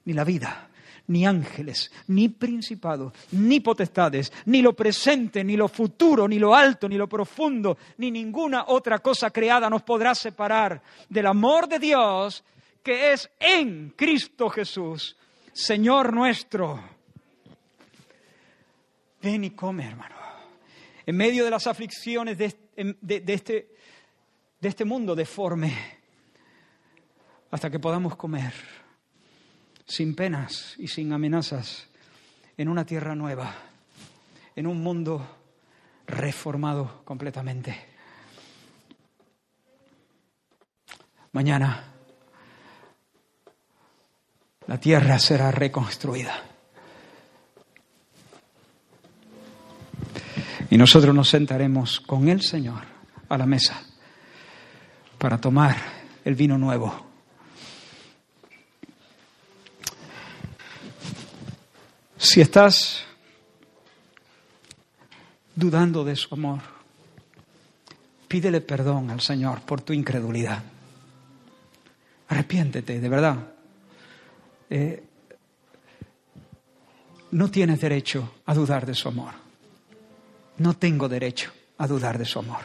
ni 0.04 0.12
la 0.12 0.22
vida, 0.22 0.68
ni 1.08 1.26
ángeles, 1.26 1.90
ni 2.08 2.28
principados, 2.28 3.12
ni 3.32 3.60
potestades, 3.60 4.32
ni 4.46 4.62
lo 4.62 4.72
presente, 4.72 5.42
ni 5.44 5.56
lo 5.56 5.68
futuro, 5.68 6.28
ni 6.28 6.38
lo 6.38 6.54
alto, 6.54 6.88
ni 6.88 6.96
lo 6.96 7.08
profundo, 7.08 7.76
ni 7.98 8.10
ninguna 8.10 8.64
otra 8.68 9.00
cosa 9.00 9.30
creada 9.30 9.68
nos 9.68 9.82
podrá 9.82 10.14
separar 10.14 10.82
del 11.08 11.26
amor 11.26 11.68
de 11.68 11.78
Dios 11.78 12.44
que 12.82 13.12
es 13.12 13.30
en 13.38 13.90
Cristo 13.90 14.50
Jesús, 14.50 15.16
Señor 15.52 16.12
nuestro. 16.12 16.82
Ven 19.22 19.44
y 19.44 19.50
come, 19.50 19.86
hermano. 19.86 20.16
En 21.06 21.16
medio 21.16 21.44
de 21.44 21.50
las 21.50 21.66
aflicciones 21.66 22.38
de, 22.38 22.46
este, 22.46 23.68
de 24.60 24.68
este 24.68 24.84
mundo 24.84 25.14
deforme, 25.14 25.72
hasta 27.50 27.70
que 27.70 27.78
podamos 27.78 28.16
comer 28.16 28.81
sin 29.86 30.14
penas 30.14 30.74
y 30.78 30.88
sin 30.88 31.12
amenazas 31.12 31.86
en 32.56 32.68
una 32.68 32.84
tierra 32.84 33.14
nueva, 33.14 33.54
en 34.54 34.66
un 34.66 34.82
mundo 34.82 35.38
reformado 36.06 37.02
completamente. 37.04 37.88
Mañana 41.32 41.84
la 44.66 44.78
tierra 44.78 45.18
será 45.18 45.50
reconstruida. 45.50 46.44
Y 50.70 50.78
nosotros 50.78 51.14
nos 51.14 51.28
sentaremos 51.28 52.00
con 52.00 52.28
el 52.28 52.40
Señor 52.40 52.82
a 53.28 53.36
la 53.36 53.46
mesa 53.46 53.82
para 55.18 55.38
tomar 55.38 55.76
el 56.24 56.34
vino 56.34 56.56
nuevo. 56.56 57.11
Si 62.22 62.40
estás 62.40 63.02
dudando 65.56 66.04
de 66.04 66.14
su 66.14 66.32
amor, 66.32 66.60
pídele 68.28 68.60
perdón 68.60 69.10
al 69.10 69.20
Señor 69.20 69.62
por 69.62 69.80
tu 69.80 69.92
incredulidad. 69.92 70.62
Arrepiéntete, 72.28 73.00
de 73.00 73.08
verdad. 73.08 73.36
Eh, 74.70 75.02
no 77.32 77.50
tienes 77.50 77.80
derecho 77.80 78.34
a 78.46 78.54
dudar 78.54 78.86
de 78.86 78.94
su 78.94 79.08
amor. 79.08 79.34
No 80.58 80.74
tengo 80.74 81.08
derecho 81.08 81.50
a 81.78 81.88
dudar 81.88 82.18
de 82.18 82.24
su 82.24 82.38
amor. 82.38 82.62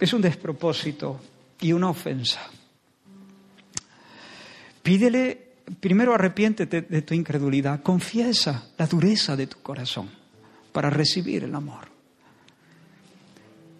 Es 0.00 0.10
un 0.14 0.22
despropósito 0.22 1.20
y 1.60 1.74
una 1.74 1.90
ofensa. 1.90 2.40
Pídele, 4.82 5.51
primero 5.80 6.14
arrepiéntete 6.14 6.82
de 6.82 7.02
tu 7.02 7.14
incredulidad, 7.14 7.82
confiesa 7.82 8.70
la 8.76 8.86
dureza 8.86 9.36
de 9.36 9.46
tu 9.46 9.60
corazón 9.62 10.10
para 10.72 10.90
recibir 10.90 11.44
el 11.44 11.54
amor. 11.54 11.88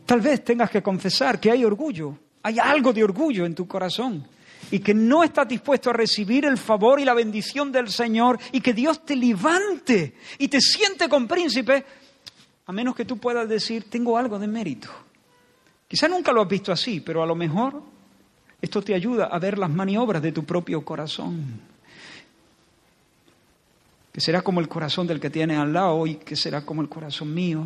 Tal 0.06 0.20
vez 0.20 0.44
tengas 0.44 0.70
que 0.70 0.82
confesar 0.82 1.40
que 1.40 1.50
hay 1.50 1.64
orgullo, 1.64 2.18
hay 2.42 2.58
algo 2.58 2.92
de 2.92 3.04
orgullo 3.04 3.46
en 3.46 3.54
tu 3.54 3.66
corazón 3.66 4.26
y 4.70 4.78
que 4.80 4.94
no 4.94 5.22
estás 5.24 5.48
dispuesto 5.48 5.90
a 5.90 5.92
recibir 5.92 6.44
el 6.44 6.58
favor 6.58 7.00
y 7.00 7.04
la 7.04 7.14
bendición 7.14 7.72
del 7.72 7.88
Señor 7.88 8.38
y 8.52 8.60
que 8.60 8.74
Dios 8.74 9.04
te 9.04 9.16
levante 9.16 10.14
y 10.38 10.48
te 10.48 10.60
siente 10.60 11.08
con 11.08 11.26
príncipe, 11.26 11.84
a 12.66 12.72
menos 12.72 12.94
que 12.94 13.04
tú 13.04 13.18
puedas 13.18 13.48
decir, 13.48 13.88
tengo 13.88 14.16
algo 14.16 14.38
de 14.38 14.46
mérito. 14.46 14.88
Quizá 15.88 16.08
nunca 16.08 16.32
lo 16.32 16.42
has 16.42 16.48
visto 16.48 16.72
así, 16.72 17.00
pero 17.00 17.22
a 17.22 17.26
lo 17.26 17.34
mejor 17.34 17.82
esto 18.60 18.82
te 18.82 18.94
ayuda 18.94 19.26
a 19.26 19.38
ver 19.38 19.58
las 19.58 19.70
maniobras 19.70 20.22
de 20.22 20.32
tu 20.32 20.44
propio 20.44 20.84
corazón. 20.84 21.71
Que 24.12 24.20
será 24.20 24.42
como 24.42 24.60
el 24.60 24.68
corazón 24.68 25.06
del 25.06 25.18
que 25.18 25.30
tiene 25.30 25.56
al 25.56 25.72
lado 25.72 26.06
y 26.06 26.16
que 26.16 26.36
será 26.36 26.64
como 26.64 26.82
el 26.82 26.88
corazón 26.88 27.32
mío. 27.32 27.64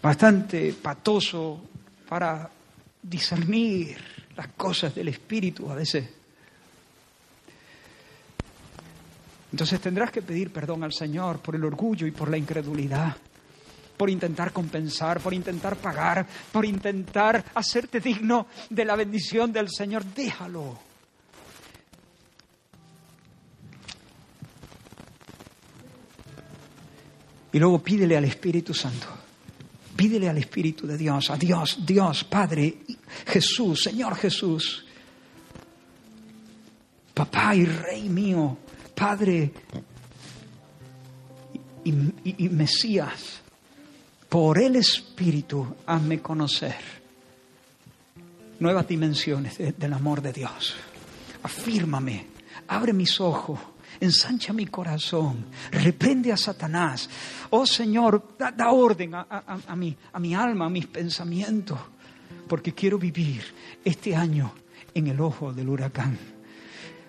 Bastante 0.00 0.72
patoso 0.72 1.60
para 2.08 2.48
discernir 3.02 3.96
las 4.36 4.48
cosas 4.48 4.94
del 4.94 5.08
Espíritu 5.08 5.70
a 5.70 5.74
veces. 5.74 6.08
Entonces 9.50 9.80
tendrás 9.80 10.10
que 10.10 10.22
pedir 10.22 10.52
perdón 10.52 10.82
al 10.82 10.92
Señor 10.92 11.40
por 11.40 11.54
el 11.54 11.64
orgullo 11.64 12.06
y 12.06 12.10
por 12.10 12.30
la 12.30 12.38
incredulidad, 12.38 13.16
por 13.96 14.08
intentar 14.08 14.52
compensar, 14.52 15.20
por 15.20 15.34
intentar 15.34 15.76
pagar, 15.76 16.26
por 16.50 16.64
intentar 16.64 17.44
hacerte 17.54 18.00
digno 18.00 18.46
de 18.70 18.84
la 18.84 18.96
bendición 18.96 19.52
del 19.52 19.68
Señor. 19.68 20.04
Déjalo. 20.04 20.91
Y 27.52 27.58
luego 27.58 27.82
pídele 27.82 28.16
al 28.16 28.24
Espíritu 28.24 28.72
Santo. 28.74 29.06
Pídele 29.96 30.28
al 30.28 30.38
Espíritu 30.38 30.86
de 30.86 30.96
Dios, 30.96 31.28
a 31.30 31.36
Dios, 31.36 31.78
Dios, 31.84 32.24
Padre, 32.24 32.78
Jesús, 33.26 33.82
Señor 33.82 34.16
Jesús, 34.16 34.84
Papá 37.12 37.54
y 37.54 37.66
Rey 37.66 38.08
mío, 38.08 38.56
Padre 38.94 39.52
y, 41.84 42.48
Mesías, 42.48 43.40
por 44.28 44.58
el 44.58 44.76
Espíritu, 44.76 45.76
hazme 45.86 46.20
conocer 46.20 46.76
nuevas 48.60 48.88
dimensiones 48.88 49.58
de- 49.58 49.72
del 49.72 49.92
amor 49.92 50.22
de 50.22 50.32
Dios. 50.32 50.74
Afírmame, 51.42 52.28
abre 52.68 52.92
mis 52.94 53.20
ojos, 53.20 53.58
ensancha 54.04 54.52
mi 54.52 54.66
corazón, 54.66 55.46
reprende 55.70 56.32
a 56.32 56.36
Satanás. 56.36 57.08
Oh 57.50 57.66
Señor, 57.66 58.34
da, 58.38 58.70
orden 58.70 59.14
a, 59.14 59.20
a- 59.30 59.58
a 59.66 59.76
mi, 59.76 59.96
a 60.12 60.18
mi 60.18 60.34
alma, 60.34 60.66
a 60.66 60.70
mis 60.70 60.86
pensamientos, 60.86 61.78
porque 62.48 62.74
quiero 62.74 62.98
vivir 62.98 63.42
este 63.84 64.14
año 64.14 64.52
en 64.94 65.06
el 65.06 65.20
ojo 65.20 65.52
del 65.52 65.68
huracán. 65.68 66.18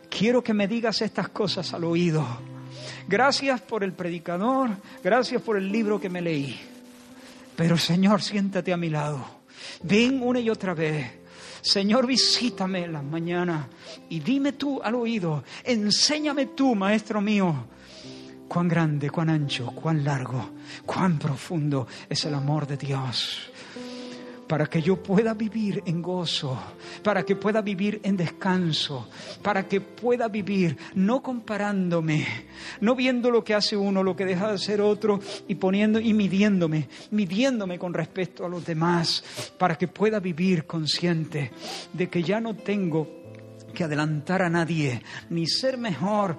Quiero 0.10 0.44
que 0.44 0.54
me 0.54 0.68
digas 0.68 1.02
estas 1.02 1.30
cosas 1.30 1.74
al 1.74 1.84
oído. 1.84 2.26
Gracias 3.08 3.60
por 3.62 3.84
el 3.84 3.94
predicador, 3.94 4.70
gracias 5.04 5.42
por 5.42 5.58
el 5.58 5.72
libro 5.72 6.00
que 6.00 6.10
me 6.10 6.22
leí. 6.22 6.60
Pero 7.56 7.78
Señor, 7.78 8.22
siéntate 8.22 8.72
a 8.74 8.78
mi 8.78 8.90
lado. 8.90 9.24
Ven 9.84 10.22
una 10.24 10.40
y 10.40 10.50
otra 10.50 10.74
vez. 10.74 11.23
Señor, 11.64 12.06
visítame 12.06 12.84
en 12.84 12.94
las 12.94 13.04
mañanas 13.04 13.68
y 14.10 14.20
dime 14.20 14.52
tú 14.52 14.82
al 14.84 14.96
oído, 14.96 15.46
enséñame 15.64 16.48
tú, 16.48 16.76
Maestro 16.76 17.22
mío, 17.22 17.68
cuán 18.50 18.68
grande, 18.68 19.10
cuán 19.10 19.30
ancho, 19.30 19.68
cuán 19.68 20.04
largo, 20.04 20.50
cuán 20.86 21.18
profundo 21.18 21.88
es 22.10 22.26
el 22.26 22.34
amor 22.34 22.68
de 22.68 22.76
Dios 22.76 23.53
para 24.48 24.68
que 24.68 24.82
yo 24.82 25.02
pueda 25.02 25.34
vivir 25.34 25.82
en 25.86 26.02
gozo, 26.02 26.60
para 27.04 27.24
que 27.24 27.36
pueda 27.36 27.62
vivir 27.62 28.02
en 28.04 28.18
descanso, 28.18 29.10
para 29.42 29.68
que 29.68 29.82
pueda 29.82 30.28
vivir 30.28 30.78
no 30.96 31.22
comparándome, 31.22 32.26
no 32.82 32.96
viendo 32.96 33.32
lo 33.32 33.44
que 33.44 33.54
hace 33.54 33.76
uno, 33.76 34.04
lo 34.04 34.16
que 34.16 34.26
deja 34.26 34.48
de 34.48 34.56
hacer 34.56 34.82
otro 34.82 35.20
y 35.48 35.56
poniendo 35.56 36.00
y 36.00 36.14
midiéndome, 36.14 36.90
midiéndome 37.12 37.80
con 37.80 37.94
respecto 37.94 38.46
a 38.46 38.50
los 38.50 38.66
demás, 38.66 39.54
para 39.58 39.78
que 39.78 39.88
pueda 39.88 40.20
vivir 40.20 40.66
consciente 40.66 41.52
de 41.92 42.10
que 42.10 42.24
ya 42.24 42.40
no 42.40 42.56
tengo 42.56 43.24
que 43.74 43.84
adelantar 43.84 44.42
a 44.42 44.50
nadie, 44.50 45.02
ni 45.30 45.48
ser 45.48 45.78
mejor, 45.78 46.38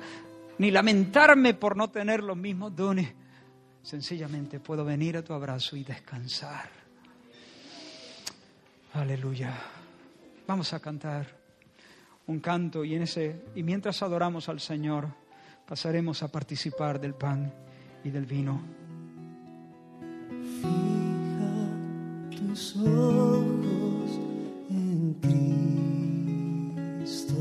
ni 0.59 0.71
lamentarme 0.71 1.55
por 1.55 1.77
no 1.77 1.91
tener 1.91 2.23
los 2.23 2.37
mismos 2.37 2.75
dones. 2.77 3.13
Sencillamente 3.83 4.61
puedo 4.61 4.85
venir 4.85 5.17
a 5.17 5.23
tu 5.23 5.33
abrazo 5.33 5.77
y 5.77 5.85
descansar. 5.85 6.84
Aleluya. 8.95 9.53
Vamos 10.47 10.73
a 10.73 10.79
cantar 10.79 11.27
un 12.29 12.39
canto 12.39 12.85
y 12.85 12.95
en 12.95 13.03
ese 13.03 13.43
y 13.57 13.65
mientras 13.65 14.01
adoramos 14.03 14.49
al 14.49 14.61
Señor 14.61 15.09
pasaremos 15.67 16.23
a 16.23 16.29
participar 16.29 17.01
del 17.01 17.15
pan 17.15 17.53
y 18.05 18.11
del 18.11 18.25
vino. 18.25 18.63
Fija 20.61 21.67
tus 22.39 22.77
ojos 22.77 24.21
en 24.71 25.15
Cristo, 27.03 27.35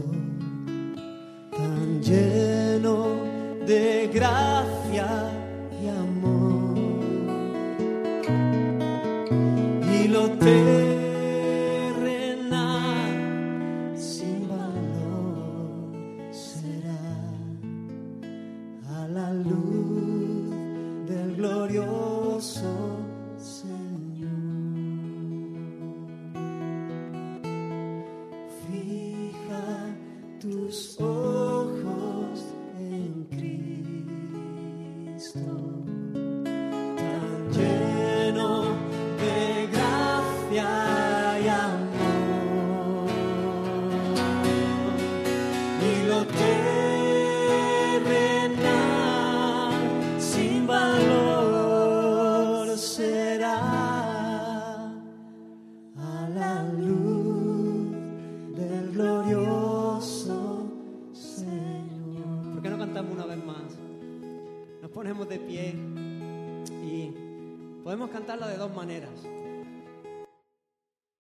tan 1.52 2.02
lleno 2.02 3.16
de 3.68 4.10
gracia 4.12 5.30
y 5.80 5.88
amor, 5.88 6.80
y 9.94 10.08
lo 10.08 10.32
terrenal 10.40 10.83